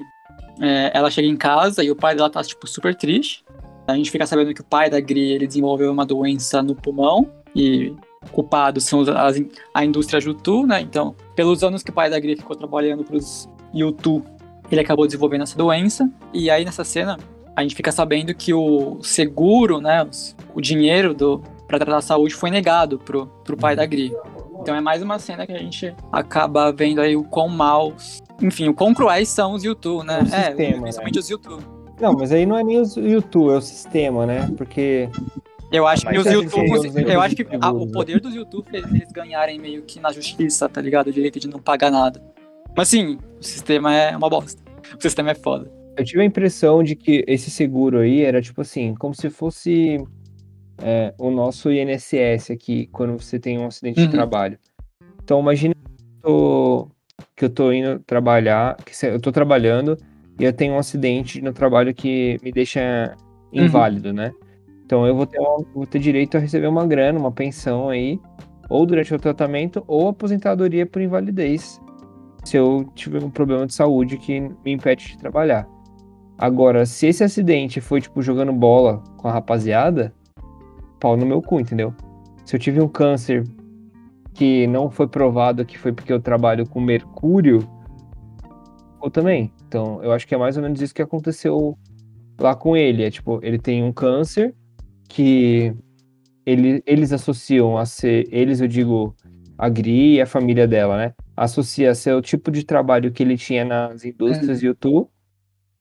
é, 0.62 0.92
ela 0.94 1.10
chega 1.10 1.28
em 1.28 1.38
casa 1.38 1.84
e 1.84 1.90
o 1.92 1.96
pai 1.96 2.16
dela 2.16 2.30
tá, 2.30 2.44
tipo, 2.44 2.68
super 2.68 2.94
triste. 2.96 3.44
A 3.92 3.96
gente 3.96 4.12
fica 4.12 4.26
sabendo 4.26 4.54
que 4.54 4.62
o 4.62 4.64
pai 4.64 4.90
da 4.90 5.00
Gri, 5.00 5.32
ele 5.32 5.48
desenvolveu 5.48 5.92
uma 5.92 6.06
doença 6.06 6.62
no 6.62 6.76
pulmão 6.76 7.30
e 7.56 7.94
culpados 8.32 8.84
são 8.84 9.00
os- 9.00 9.10
as 9.10 9.42
a 9.74 9.86
indústria 9.86 10.20
Jutu, 10.20 10.66
né? 10.68 10.82
Então, 10.82 11.16
pelos 11.36 11.64
anos 11.64 11.84
que 11.84 11.90
o 11.90 11.94
pai 11.94 12.10
da 12.10 12.20
Gri 12.20 12.36
ficou 12.36 12.56
trabalhando 12.56 13.04
pros 13.04 13.50
Yutu, 13.76 14.24
ele 14.72 14.82
acabou 14.82 15.06
desenvolvendo 15.06 15.44
essa 15.44 15.58
doença. 15.58 16.10
E 16.34 16.50
aí, 16.50 16.64
nessa 16.66 16.84
cena, 16.84 17.18
a 17.56 17.62
gente 17.62 17.76
fica 17.76 17.92
sabendo 17.92 18.34
que 18.34 18.54
o 18.54 19.00
seguro, 19.02 19.80
né, 19.80 20.04
os- 20.04 20.36
o 20.54 20.62
dinheiro 20.62 21.14
do 21.14 21.42
para 21.68 21.78
tratar 21.78 21.98
a 21.98 22.02
saúde 22.02 22.34
foi 22.34 22.50
negado 22.50 22.98
pro, 22.98 23.28
pro 23.44 23.56
pai 23.56 23.76
da 23.76 23.86
Gri. 23.86 24.12
Então 24.60 24.76
é 24.76 24.82
mais 24.82 25.02
uma 25.04 25.20
cena 25.20 25.46
que 25.46 25.54
a 25.54 25.58
gente 25.58 25.94
acaba 26.12 26.72
vendo 26.72 27.00
aí 27.00 27.16
o 27.16 27.24
quão 27.24 27.48
maus, 27.48 28.20
enfim, 28.42 28.68
o 28.68 28.74
quão 28.74 28.94
cruéis 28.94 29.30
são 29.30 29.54
os 29.54 29.64
YouTube, 29.64 30.04
né? 30.06 30.20
É 30.20 30.22
o 30.24 30.26
sistema, 30.26 30.82
principalmente 30.82 31.20
os 31.20 31.30
YouTube. 31.30 31.64
Não, 32.00 32.14
mas 32.14 32.32
aí 32.32 32.46
não 32.46 32.58
é 32.58 32.64
nem 32.64 32.80
os 32.80 32.96
YouTube, 32.96 33.54
é 33.54 33.58
o 33.58 33.62
sistema, 33.62 34.26
né? 34.26 34.50
Porque 34.58 35.10
Eu 35.72 35.86
acho 35.86 36.02
que 36.04 36.08
Mas 36.12 36.20
os 36.22 36.26
é 36.28 36.34
YouTube, 36.34 37.12
eu 37.12 37.22
acho 37.22 37.36
que 37.36 37.44
né? 37.44 37.58
a- 37.62 37.72
o 37.72 37.88
poder 37.92 38.20
dos 38.20 38.34
YouTube 38.34 38.68
fez 38.70 38.84
eles 38.86 39.12
ganharem 39.12 39.60
meio 39.60 39.84
que 39.84 40.00
na 40.00 40.12
justiça, 40.12 40.68
tá 40.68 40.82
ligado? 40.82 41.08
O 41.08 41.14
direito 41.14 41.40
de 41.40 41.48
não 41.48 41.60
pagar 41.60 41.92
nada. 41.92 42.22
Mas 42.76 42.88
sim, 42.88 43.18
o 43.40 43.44
sistema 43.44 43.94
é 43.94 44.16
uma 44.18 44.30
bosta. 44.30 44.62
O 44.98 45.02
sistema 45.02 45.32
é 45.32 45.36
foda. 45.36 45.70
eu 45.98 46.04
tive 46.06 46.22
a 46.22 46.26
impressão 46.26 46.82
de 46.82 46.96
que 46.96 47.26
esse 47.28 47.52
seguro 47.52 48.00
aí 48.00 48.22
era 48.24 48.42
tipo 48.42 48.62
assim, 48.62 48.96
como 48.96 49.14
se 49.14 49.30
fosse 49.30 50.02
é, 50.82 51.14
o 51.20 51.30
nosso 51.30 51.70
INSS 51.70 52.52
aqui, 52.54 52.88
quando 52.92 53.22
você 53.22 53.38
tem 53.38 53.60
um 53.60 53.66
acidente 53.68 54.00
Uhum. 54.00 54.06
de 54.06 54.12
trabalho. 54.12 54.58
Então 55.24 55.42
imagina 55.42 55.76
que 55.76 55.82
eu 55.82 56.22
tô, 56.22 56.88
que 57.36 57.46
eu 57.46 57.50
tô 57.50 57.72
indo 57.74 58.00
trabalhar, 58.08 58.78
que 58.78 58.96
se- 58.96 59.08
eu 59.10 59.20
tô 59.20 59.30
trabalhando 59.32 59.98
e 60.40 60.46
eu 60.46 60.54
tenho 60.54 60.74
um 60.74 60.80
acidente 60.80 61.42
no 61.42 61.52
trabalho 61.52 61.94
que 61.94 62.38
me 62.42 62.52
deixa 62.52 63.16
inválido, 63.52 64.14
né? 64.14 64.32
Então 64.86 65.06
eu 65.06 65.16
vou 65.16 65.26
ter, 65.26 65.40
vou 65.74 65.86
ter 65.86 66.00
direito 66.00 66.38
a 66.38 66.40
receber 66.40 66.68
uma 66.68 66.88
grana, 66.88 67.20
uma 67.20 67.32
pensão 67.32 67.90
aí, 67.90 68.20
ou 68.70 68.86
durante 68.86 69.14
o 69.14 69.20
tratamento, 69.20 69.84
ou 69.86 70.08
aposentadoria 70.08 70.86
por 70.86 71.02
invalidez, 71.02 71.82
se 72.44 72.58
eu 72.58 72.90
tiver 72.96 73.24
um 73.24 73.30
problema 73.30 73.68
de 73.68 73.74
saúde 73.74 74.18
que 74.18 74.40
me 74.40 74.72
impede 74.72 75.10
de 75.10 75.18
trabalhar. 75.18 75.68
Agora, 76.38 76.86
se 76.86 77.08
esse 77.08 77.24
acidente 77.24 77.82
foi, 77.82 78.00
tipo, 78.00 78.22
jogando 78.22 78.54
bola 78.54 79.04
com 79.18 79.28
a 79.28 79.32
rapaziada, 79.32 80.14
pau 81.00 81.18
no 81.18 81.26
meu 81.26 81.42
cu, 81.42 81.60
entendeu? 81.60 81.94
Se 82.46 82.56
eu 82.56 82.60
tive 82.60 82.80
um 82.80 82.88
câncer 82.88 83.44
que 84.34 84.66
não 84.68 84.90
foi 84.90 85.06
provado 85.06 85.66
que 85.66 85.78
foi 85.78 85.92
porque 85.92 86.14
eu 86.14 86.20
trabalho 86.22 86.66
com 86.66 86.80
mercúrio, 86.80 87.68
ou 89.02 89.10
também. 89.12 89.52
Então, 89.70 90.04
eu 90.04 90.12
acho 90.12 90.28
que 90.28 90.34
é 90.34 90.38
mais 90.38 90.58
ou 90.58 90.64
menos 90.64 90.82
isso 90.82 90.96
que 90.96 91.02
aconteceu 91.02 91.78
lá 92.40 92.56
com 92.56 92.76
ele. 92.76 93.04
É 93.04 93.12
tipo, 93.12 93.40
ele 93.44 93.60
tem 93.60 93.84
um 93.84 93.94
câncer 93.94 94.56
que 95.08 95.72
ele, 96.44 96.82
eles 96.88 97.14
associam 97.14 97.78
a 97.78 97.86
ser, 97.86 98.28
eles 98.32 98.60
eu 98.62 98.68
digo, 98.68 99.16
a 99.56 99.70
Gri 99.70 100.16
e 100.16 100.22
a 100.22 100.26
família 100.26 100.68
dela, 100.68 100.98
né? 100.98 101.14
Associa 101.38 101.92
a 101.92 101.96
ser 101.96 102.16
o 102.16 102.22
tipo 102.22 102.50
de 102.50 102.64
trabalho 102.66 103.12
que 103.12 103.22
ele 103.22 103.38
tinha 103.38 103.64
nas 103.64 104.04
indústrias 104.04 104.64
YouTube. 104.64 105.08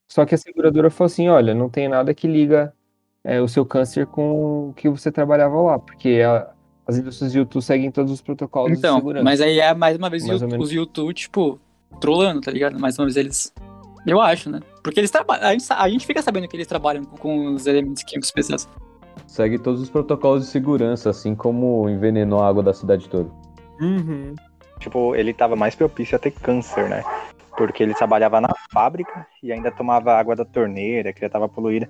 Só 0.07 0.26
que 0.26 0.34
a 0.34 0.39
seguradora 0.39 0.91
falou 0.91 1.07
assim: 1.07 1.28
olha, 1.28 1.55
não 1.55 1.70
tem 1.70 1.89
nada 1.89 2.12
que 2.12 2.26
liga 2.28 2.72
é, 3.24 3.41
o 3.41 3.49
seu 3.49 3.64
câncer 3.64 4.07
com 4.07 4.68
o 4.68 4.74
que 4.74 4.89
você 4.91 5.11
trabalhava 5.11 5.57
lá, 5.62 5.78
porque 5.78 6.20
a- 6.26 6.51
as 6.86 6.99
indústrias 6.99 7.32
de 7.32 7.39
YouTube 7.39 7.62
seguem 7.62 7.91
todos 7.91 8.12
os 8.12 8.20
protocolos 8.20 8.72
de 8.72 8.78
Então, 8.78 8.97
segurança. 8.97 9.24
mas 9.24 9.41
aí 9.41 9.59
é 9.59 9.72
mais 9.74 9.97
uma 9.97 10.11
vez 10.11 10.26
Mais 10.26 10.41
menos. 10.43 10.66
os 10.66 10.72
YouTube, 10.72 11.12
tipo, 11.14 11.59
trolando, 12.01 12.41
tá 12.41 12.51
ligado? 12.51 12.78
Mais 12.78 12.99
uma 12.99 13.05
vez 13.07 13.16
eles. 13.16 13.53
Eu 14.09 14.20
acho, 14.22 14.50
né? 14.50 14.61
Porque 14.82 14.98
eles 14.98 15.11
trabalham. 15.11 15.46
A 15.46 15.52
gente, 15.52 15.66
a 15.70 15.88
gente 15.88 16.06
fica 16.06 16.22
sabendo 16.22 16.48
que 16.48 16.56
eles 16.56 16.66
trabalham 16.66 17.04
com, 17.04 17.16
com 17.16 17.54
os 17.54 17.66
elementos 17.66 18.02
químicos 18.02 18.30
pesados. 18.30 18.66
Segue 19.26 19.59
todos 19.59 19.82
os 19.82 19.90
protocolos 19.90 20.46
de 20.46 20.50
segurança, 20.50 21.11
assim 21.11 21.34
como 21.34 21.88
envenenou 21.90 22.40
a 22.40 22.48
água 22.48 22.62
da 22.62 22.72
cidade 22.72 23.06
toda. 23.09 23.30
Uhum. 23.80 24.34
Tipo, 24.80 25.14
ele 25.14 25.34
tava 25.34 25.54
mais 25.54 25.74
propício 25.74 26.16
a 26.16 26.18
ter 26.18 26.30
câncer, 26.30 26.88
né? 26.88 27.04
Porque 27.56 27.82
ele 27.82 27.92
trabalhava 27.92 28.40
na 28.40 28.54
fábrica 28.72 29.26
e 29.42 29.52
ainda 29.52 29.70
tomava 29.70 30.14
água 30.14 30.34
da 30.34 30.44
torneira, 30.44 31.12
que 31.12 31.20
já 31.20 31.28
tava 31.28 31.48
poluída. 31.48 31.88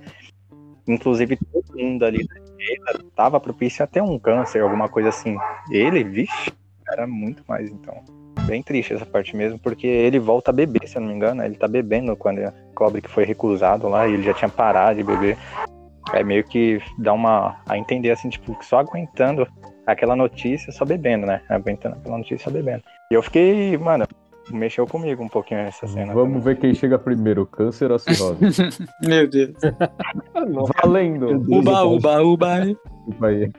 Inclusive, 0.89 1.37
todo 1.37 1.79
mundo 1.79 2.05
ali 2.05 2.27
esquerda 2.59 3.05
tava 3.15 3.39
propício 3.39 3.85
a 3.85 3.87
ter 3.87 4.03
um 4.03 4.19
câncer, 4.19 4.63
alguma 4.63 4.89
coisa 4.89 5.11
assim. 5.11 5.37
Ele, 5.71 6.03
vixe, 6.03 6.53
era 6.91 7.07
muito 7.07 7.45
mais, 7.47 7.71
então. 7.71 8.03
Bem 8.49 8.63
triste 8.63 8.95
essa 8.95 9.05
parte 9.05 9.37
mesmo, 9.37 9.59
porque 9.59 9.87
ele 9.87 10.19
volta 10.19 10.51
a 10.51 10.55
beber, 10.55 10.89
se 10.89 10.97
eu 10.97 11.03
não 11.03 11.09
me 11.09 11.15
engano. 11.15 11.45
Ele 11.45 11.55
tá 11.55 11.69
bebendo 11.69 12.17
quando 12.17 12.41
cobre 12.75 13.03
que 13.03 13.11
foi 13.11 13.25
recusado 13.25 13.87
lá 13.89 14.09
e 14.09 14.15
ele 14.15 14.23
já 14.23 14.33
tinha 14.33 14.49
parado 14.49 14.97
de 14.97 15.05
beber. 15.05 15.37
É 16.15 16.25
meio 16.25 16.43
que 16.43 16.81
dá 16.99 17.13
uma. 17.13 17.61
a 17.69 17.77
entender 17.77 18.11
assim, 18.11 18.31
tipo, 18.31 18.59
que 18.59 18.65
só 18.65 18.79
aguentando 18.79 19.47
aquela 19.87 20.17
notícia, 20.17 20.73
só 20.73 20.87
bebendo, 20.87 21.27
né? 21.27 21.43
Aguentando 21.47 21.97
aquela 21.97 22.17
notícia, 22.17 22.45
só 22.45 22.51
bebendo. 22.51 22.83
E 23.11 23.15
eu 23.15 23.23
fiquei, 23.23 23.77
mano, 23.77 24.07
mexeu 24.51 24.87
comigo 24.87 25.23
um 25.23 25.29
pouquinho 25.29 25.61
essa 25.61 25.87
cena. 25.87 26.15
Vamos 26.15 26.43
ver 26.43 26.59
quem 26.59 26.75
chega 26.75 26.99
primeiro, 26.99 27.45
câncer 27.45 27.91
ou 27.91 27.97
a 27.97 27.99
cirrose. 27.99 28.39
Meu 29.07 29.29
Deus. 29.29 29.53
Valendo! 30.83 31.45
Uba, 31.49 31.85
uba, 31.85 32.23
uba. 32.23 32.61
Desculpa 32.65 33.27
aí. 33.27 33.51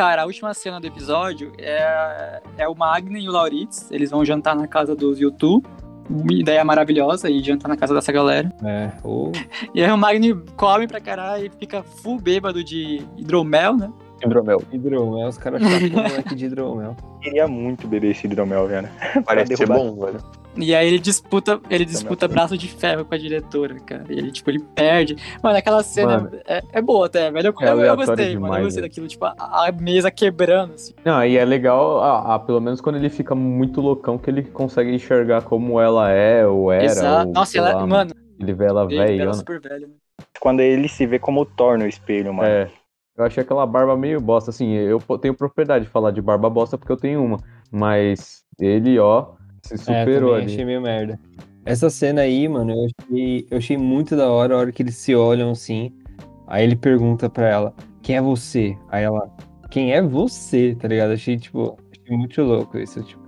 Cara, 0.00 0.22
a 0.22 0.24
última 0.24 0.54
cena 0.54 0.80
do 0.80 0.86
episódio 0.86 1.52
é, 1.58 2.40
é 2.56 2.66
o 2.66 2.74
Magni 2.74 3.22
e 3.22 3.28
o 3.28 3.32
Lauritz. 3.32 3.90
Eles 3.90 4.10
vão 4.10 4.24
jantar 4.24 4.56
na 4.56 4.66
casa 4.66 4.96
dos 4.96 5.20
YouTube. 5.20 5.62
Uma 6.08 6.32
ideia 6.32 6.64
maravilhosa 6.64 7.28
e 7.28 7.42
jantar 7.42 7.68
na 7.68 7.76
casa 7.76 7.92
dessa 7.92 8.10
galera. 8.10 8.50
É, 8.64 8.92
o 9.04 9.30
E 9.74 9.84
aí 9.84 9.92
o 9.92 9.98
Magni 9.98 10.34
come 10.56 10.88
pra 10.88 11.02
caralho 11.02 11.44
e 11.44 11.50
fica 11.50 11.82
full 11.82 12.18
bêbado 12.18 12.64
de 12.64 13.02
hidromel, 13.18 13.76
né? 13.76 13.92
Hidromel. 14.24 14.62
hidromel, 14.72 15.28
os 15.28 15.38
caras 15.38 15.62
chapam 15.62 15.88
o 15.88 15.90
moleque 16.08 16.34
de 16.34 16.46
hidromel. 16.46 16.96
Queria 17.22 17.46
muito 17.48 17.86
beber 17.88 18.10
esse 18.10 18.26
hidromel, 18.26 18.66
velho. 18.66 18.88
Parece 19.24 19.56
ser 19.56 19.66
bom, 19.66 19.94
velho. 19.96 20.18
E 20.56 20.74
aí 20.74 20.88
ele 20.88 20.98
disputa, 20.98 21.60
ele 21.70 21.84
disputa 21.84 22.26
braço 22.26 22.58
de 22.58 22.66
ferro 22.66 23.04
com 23.04 23.14
a 23.14 23.18
diretora, 23.18 23.76
cara. 23.86 24.04
E 24.10 24.14
ele, 24.18 24.32
tipo, 24.32 24.50
ele 24.50 24.58
perde. 24.74 25.16
Mano, 25.42 25.56
aquela 25.56 25.80
cena 25.84 26.18
Mano. 26.18 26.30
é, 26.44 26.60
é 26.72 26.82
boa 26.82 27.06
até, 27.06 27.30
velho. 27.30 27.54
Eu, 27.56 27.66
É 27.66 27.72
eu- 27.72 27.80
eu 27.84 27.96
gostei, 27.96 28.16
mano. 28.16 28.26
Eu 28.26 28.40
demais, 28.40 28.64
gostei 28.64 28.80
velho. 28.82 28.90
daquilo, 28.90 29.06
tipo, 29.08 29.24
a, 29.26 29.34
a 29.38 29.72
mesa 29.80 30.10
quebrando, 30.10 30.74
assim. 30.74 30.92
Não, 31.04 31.24
e 31.24 31.36
é 31.36 31.44
legal, 31.44 32.00
ah, 32.02 32.34
ah, 32.34 32.38
pelo 32.40 32.60
menos 32.60 32.80
quando 32.80 32.96
ele 32.96 33.08
fica 33.08 33.32
muito 33.34 33.80
loucão, 33.80 34.18
que 34.18 34.28
ele 34.28 34.42
consegue 34.42 34.92
enxergar 34.92 35.42
como 35.42 35.80
ela 35.80 36.10
é, 36.10 36.44
ou 36.44 36.72
era. 36.72 36.84
Exato. 36.84 37.28
ou, 37.28 37.32
Nossa, 37.34 37.56
ela, 37.56 37.72
lá, 37.76 37.86
mano, 37.86 38.10
Ele 38.40 38.52
vê 38.52 38.64
ela 38.64 38.84
ele 38.90 38.96
era 38.98 39.06
velha. 39.06 39.32
super 39.34 39.60
velho. 39.60 39.86
né? 39.86 39.94
Quando 40.40 40.60
ele 40.60 40.88
se 40.88 41.06
vê 41.06 41.18
como 41.20 41.44
Thor 41.46 41.78
no 41.78 41.86
espelho, 41.86 42.34
mano. 42.34 42.48
É. 42.48 42.68
Eu 43.20 43.26
achei 43.26 43.42
aquela 43.42 43.66
barba 43.66 43.94
meio 43.98 44.18
bosta, 44.18 44.48
assim, 44.50 44.72
eu 44.72 44.98
tenho 45.20 45.34
propriedade 45.34 45.84
de 45.84 45.90
falar 45.90 46.10
de 46.10 46.22
barba 46.22 46.48
bosta 46.48 46.78
porque 46.78 46.90
eu 46.90 46.96
tenho 46.96 47.22
uma. 47.22 47.36
Mas 47.70 48.42
ele, 48.58 48.98
ó, 48.98 49.32
se 49.62 49.74
É, 49.74 49.76
superou 49.76 50.30
também 50.30 50.44
ali. 50.44 50.52
achei 50.54 50.64
meio 50.64 50.80
merda. 50.80 51.20
Essa 51.66 51.90
cena 51.90 52.22
aí, 52.22 52.48
mano, 52.48 52.72
eu 52.72 52.86
achei, 52.86 53.46
eu 53.50 53.58
achei 53.58 53.76
muito 53.76 54.16
da 54.16 54.30
hora 54.30 54.54
a 54.54 54.56
hora 54.56 54.72
que 54.72 54.82
eles 54.82 54.96
se 54.96 55.14
olham 55.14 55.50
assim. 55.50 55.92
Aí 56.46 56.64
ele 56.64 56.74
pergunta 56.74 57.28
pra 57.28 57.46
ela, 57.46 57.74
quem 58.00 58.16
é 58.16 58.22
você? 58.22 58.74
Aí 58.88 59.04
ela, 59.04 59.30
quem 59.70 59.92
é 59.92 60.00
você? 60.00 60.74
Tá 60.80 60.88
ligado? 60.88 61.12
Achei, 61.12 61.36
tipo, 61.36 61.76
achei 61.92 62.16
muito 62.16 62.40
louco 62.42 62.78
isso, 62.78 63.02
tipo. 63.02 63.20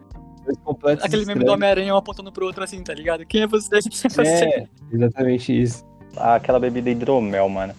Aquele 1.03 1.26
meme 1.26 1.45
do. 1.45 1.53
Homem-Aranha 1.53 1.95
um 1.95 1.99
apontando 1.99 2.32
pro 2.32 2.47
outro 2.47 2.64
assim, 2.64 2.82
tá 2.82 2.95
ligado? 2.95 3.26
Quem 3.26 3.43
é 3.43 3.47
você? 3.47 3.78
Quem 3.80 3.90
é 4.07 4.09
você? 4.09 4.45
É, 4.45 4.66
exatamente 4.90 5.62
isso. 5.62 5.84
Aquela 6.16 6.59
bebida 6.59 6.88
hidromel, 6.88 7.47
mano. 7.51 7.74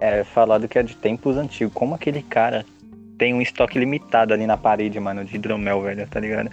É 0.00 0.24
falado 0.24 0.68
que 0.68 0.78
é 0.78 0.82
de 0.82 0.94
tempos 0.96 1.36
antigos. 1.36 1.72
Como 1.72 1.94
aquele 1.94 2.22
cara 2.22 2.64
tem 3.16 3.32
um 3.32 3.40
estoque 3.40 3.78
limitado 3.78 4.34
ali 4.34 4.46
na 4.46 4.56
parede, 4.56 4.98
mano, 4.98 5.24
de 5.24 5.36
hidromel, 5.36 5.80
velho, 5.82 6.06
tá 6.08 6.18
ligado? 6.20 6.50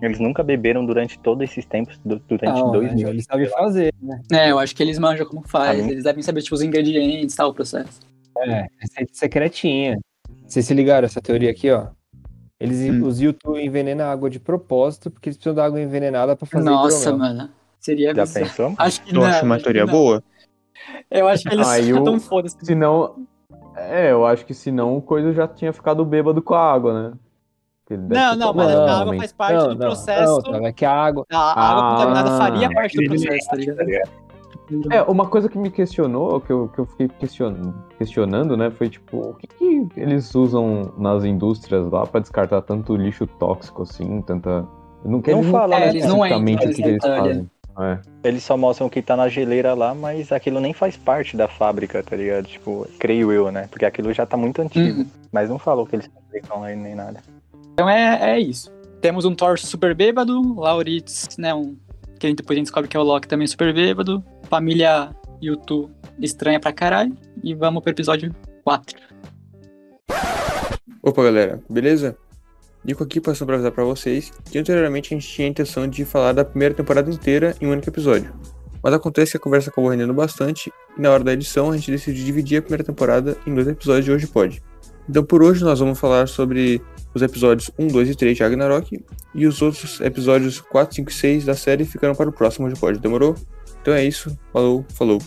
Eles 0.00 0.18
nunca 0.20 0.42
beberam 0.42 0.84
durante 0.84 1.18
todos 1.18 1.42
esses 1.48 1.64
tempos, 1.64 1.98
du- 2.04 2.20
durante 2.28 2.58
Não, 2.60 2.70
dois 2.72 2.94
mil. 2.94 3.08
ele 3.08 3.22
sabe 3.22 3.46
fazer, 3.48 3.92
né? 4.00 4.20
É, 4.32 4.50
eu 4.50 4.58
acho 4.58 4.74
que 4.74 4.82
eles 4.82 4.98
manjam 4.98 5.26
como 5.26 5.42
faz. 5.46 5.86
Eles 5.86 6.04
devem 6.04 6.22
saber, 6.22 6.42
tipo, 6.42 6.54
os 6.54 6.62
ingredientes 6.62 7.34
e 7.34 7.36
tal, 7.36 7.50
o 7.50 7.54
processo. 7.54 8.00
É, 8.38 8.66
receita 8.78 9.12
secretinha. 9.14 9.98
Vocês 10.46 10.64
se 10.66 10.74
ligaram 10.74 11.06
essa 11.06 11.20
teoria 11.20 11.50
aqui, 11.50 11.70
ó? 11.70 11.88
Eles, 12.60 12.78
Hum. 12.80 13.04
Os 13.06 13.20
YouTube 13.20 13.60
envenenam 13.62 14.06
a 14.06 14.10
água 14.12 14.30
de 14.30 14.38
propósito 14.38 15.10
porque 15.10 15.28
eles 15.28 15.36
precisam 15.36 15.54
da 15.54 15.64
água 15.64 15.80
envenenada 15.80 16.36
pra 16.36 16.46
fazer 16.46 16.64
Nossa, 16.70 17.10
hidromel. 17.10 17.18
mano. 17.18 17.50
Seria 17.80 18.14
Já 18.14 18.22
bizarro. 18.22 18.46
pensou? 18.46 18.74
Acho 18.78 19.02
que 19.02 19.08
Tu 19.10 19.14
não. 19.14 19.24
acha 19.24 19.44
uma 19.44 19.58
teoria 19.60 19.84
não. 19.86 19.92
Eu 21.10 21.28
acho 21.28 21.44
que 21.44 21.54
eles 21.54 21.66
Ah, 21.68 21.82
são 21.82 22.00
o- 22.00 22.04
tão 22.04 22.20
foda-se. 22.20 22.56
Se 22.62 22.74
não. 22.74 23.26
É, 23.76 24.10
eu 24.10 24.24
acho 24.26 24.44
que 24.46 24.54
se 24.54 24.70
não, 24.72 24.96
o 24.96 25.02
coisa 25.02 25.32
já 25.32 25.46
tinha 25.46 25.72
ficado 25.72 26.04
bêbado 26.04 26.40
com 26.40 26.54
a 26.54 26.72
água, 26.72 26.92
né? 27.10 27.12
Não, 27.90 28.34
não, 28.34 28.52
mas 28.54 28.68
Não, 28.74 28.80
a 28.82 28.92
água 28.92 29.04
momento. 29.06 29.20
faz 29.20 29.32
parte 29.32 29.54
não, 29.54 29.62
do 29.68 29.70
não, 29.74 29.76
processo. 29.78 30.42
Não, 30.50 30.60
tá, 30.60 30.66
é 30.66 30.72
que 30.72 30.84
a 30.84 30.92
água. 30.92 31.24
A 31.32 31.70
água 31.70 31.82
Ah. 31.82 31.94
contaminada 31.96 32.30
faria 32.38 32.70
parte 32.72 32.96
do 32.96 33.04
processo, 33.08 33.48
tá 33.48 33.56
ligado? 33.56 33.88
É, 34.90 35.00
uma 35.02 35.26
coisa 35.28 35.48
que 35.48 35.56
me 35.56 35.70
questionou, 35.70 36.40
que 36.40 36.50
eu, 36.52 36.68
que 36.68 36.80
eu 36.80 36.86
fiquei 36.86 37.06
question- 37.08 37.72
questionando, 37.98 38.56
né, 38.56 38.68
foi 38.70 38.88
tipo, 38.88 39.18
o 39.30 39.34
que, 39.34 39.46
que 39.46 39.88
eles 40.00 40.34
usam 40.34 40.92
nas 40.98 41.22
indústrias 41.24 41.88
lá 41.88 42.04
pra 42.04 42.18
descartar 42.20 42.62
tanto 42.62 42.96
lixo 42.96 43.26
tóxico 43.26 43.82
assim, 43.82 44.20
tanta. 44.22 44.66
Eu 45.04 45.10
não 45.10 45.20
quero 45.22 45.40
Não 45.42 45.52
fala, 45.52 45.76
É, 45.76 45.90
eles 45.90 46.04
não 46.06 46.16
especificamente 46.26 46.54
entram 46.56 46.70
o 46.70 46.74
que, 46.74 46.82
que 46.82 46.88
eles 46.88 47.04
fazem. 47.04 47.50
É. 47.78 47.98
Eles 48.24 48.42
só 48.42 48.56
mostram 48.56 48.86
o 48.86 48.90
que 48.90 49.02
tá 49.02 49.14
na 49.16 49.28
geleira 49.28 49.74
lá, 49.74 49.94
mas 49.94 50.32
aquilo 50.32 50.60
nem 50.60 50.72
faz 50.72 50.96
parte 50.96 51.36
da 51.36 51.46
fábrica, 51.46 52.02
tá 52.02 52.16
ligado? 52.16 52.46
Tipo, 52.46 52.86
creio 52.98 53.30
eu, 53.30 53.52
né? 53.52 53.68
Porque 53.70 53.84
aquilo 53.84 54.12
já 54.12 54.24
tá 54.24 54.36
muito 54.36 54.62
antigo. 54.62 55.00
Uhum. 55.00 55.06
Mas 55.30 55.50
não 55.50 55.58
falou 55.58 55.86
que 55.86 55.96
eles 55.96 56.06
fabricam 56.06 56.60
lá 56.60 56.68
nem 56.74 56.94
nada. 56.94 57.20
Então 57.74 57.88
é, 57.88 58.32
é 58.36 58.40
isso. 58.40 58.72
Temos 59.02 59.24
um 59.26 59.34
Thor 59.34 59.58
super 59.58 59.94
bêbado, 59.94 60.54
Lauritz, 60.58 61.36
né? 61.36 61.54
Um, 61.54 61.76
que 62.18 62.26
a 62.26 62.30
gente- 62.30 62.38
depois 62.38 62.56
a 62.56 62.58
gente 62.58 62.66
descobre 62.66 62.88
que 62.88 62.96
é 62.96 63.00
o 63.00 63.02
Loki 63.02 63.28
também 63.28 63.46
super 63.46 63.74
bêbado. 63.74 64.24
Família 64.48 65.10
Yutu 65.42 65.90
estranha 66.18 66.58
pra 66.58 66.72
caralho. 66.72 67.14
E 67.44 67.54
vamos 67.54 67.82
pro 67.82 67.92
episódio 67.92 68.34
4. 68.64 68.98
Opa, 71.02 71.22
galera, 71.22 71.60
beleza? 71.68 72.16
Nico 72.86 73.02
aqui 73.02 73.20
passando 73.20 73.46
pra 73.46 73.56
avisar 73.56 73.72
pra 73.72 73.82
vocês 73.82 74.32
que 74.44 74.56
anteriormente 74.56 75.12
a 75.12 75.18
gente 75.18 75.28
tinha 75.28 75.48
a 75.48 75.50
intenção 75.50 75.88
de 75.88 76.04
falar 76.04 76.32
da 76.32 76.44
primeira 76.44 76.72
temporada 76.72 77.10
inteira 77.10 77.56
em 77.60 77.66
um 77.66 77.72
único 77.72 77.88
episódio. 77.88 78.32
Mas 78.80 78.94
acontece 78.94 79.32
que 79.32 79.36
a 79.38 79.40
conversa 79.40 79.70
acabou 79.70 79.90
rendendo 79.90 80.14
bastante 80.14 80.72
e 80.96 81.02
na 81.02 81.10
hora 81.10 81.24
da 81.24 81.32
edição 81.32 81.72
a 81.72 81.76
gente 81.76 81.90
decidiu 81.90 82.24
dividir 82.24 82.58
a 82.58 82.62
primeira 82.62 82.84
temporada 82.84 83.36
em 83.44 83.52
dois 83.52 83.66
episódios 83.66 84.04
de 84.04 84.12
Hoje 84.12 84.28
Pode. 84.28 84.62
Então 85.08 85.24
por 85.24 85.42
hoje 85.42 85.64
nós 85.64 85.80
vamos 85.80 85.98
falar 85.98 86.28
sobre 86.28 86.80
os 87.12 87.22
episódios 87.22 87.72
1, 87.76 87.88
2 87.88 88.10
e 88.10 88.14
3 88.14 88.36
de 88.36 88.42
Ragnarok 88.44 89.04
e 89.34 89.46
os 89.48 89.60
outros 89.60 90.00
episódios 90.00 90.60
4, 90.60 90.94
5 90.94 91.10
e 91.10 91.14
6 91.14 91.44
da 91.44 91.56
série 91.56 91.84
ficaram 91.84 92.14
para 92.14 92.28
o 92.28 92.32
próximo 92.32 92.68
Hoje 92.68 92.76
Pode. 92.76 93.00
Demorou? 93.00 93.34
Então 93.82 93.94
é 93.94 94.04
isso, 94.04 94.36
falou, 94.52 94.84
falou. 94.90 95.18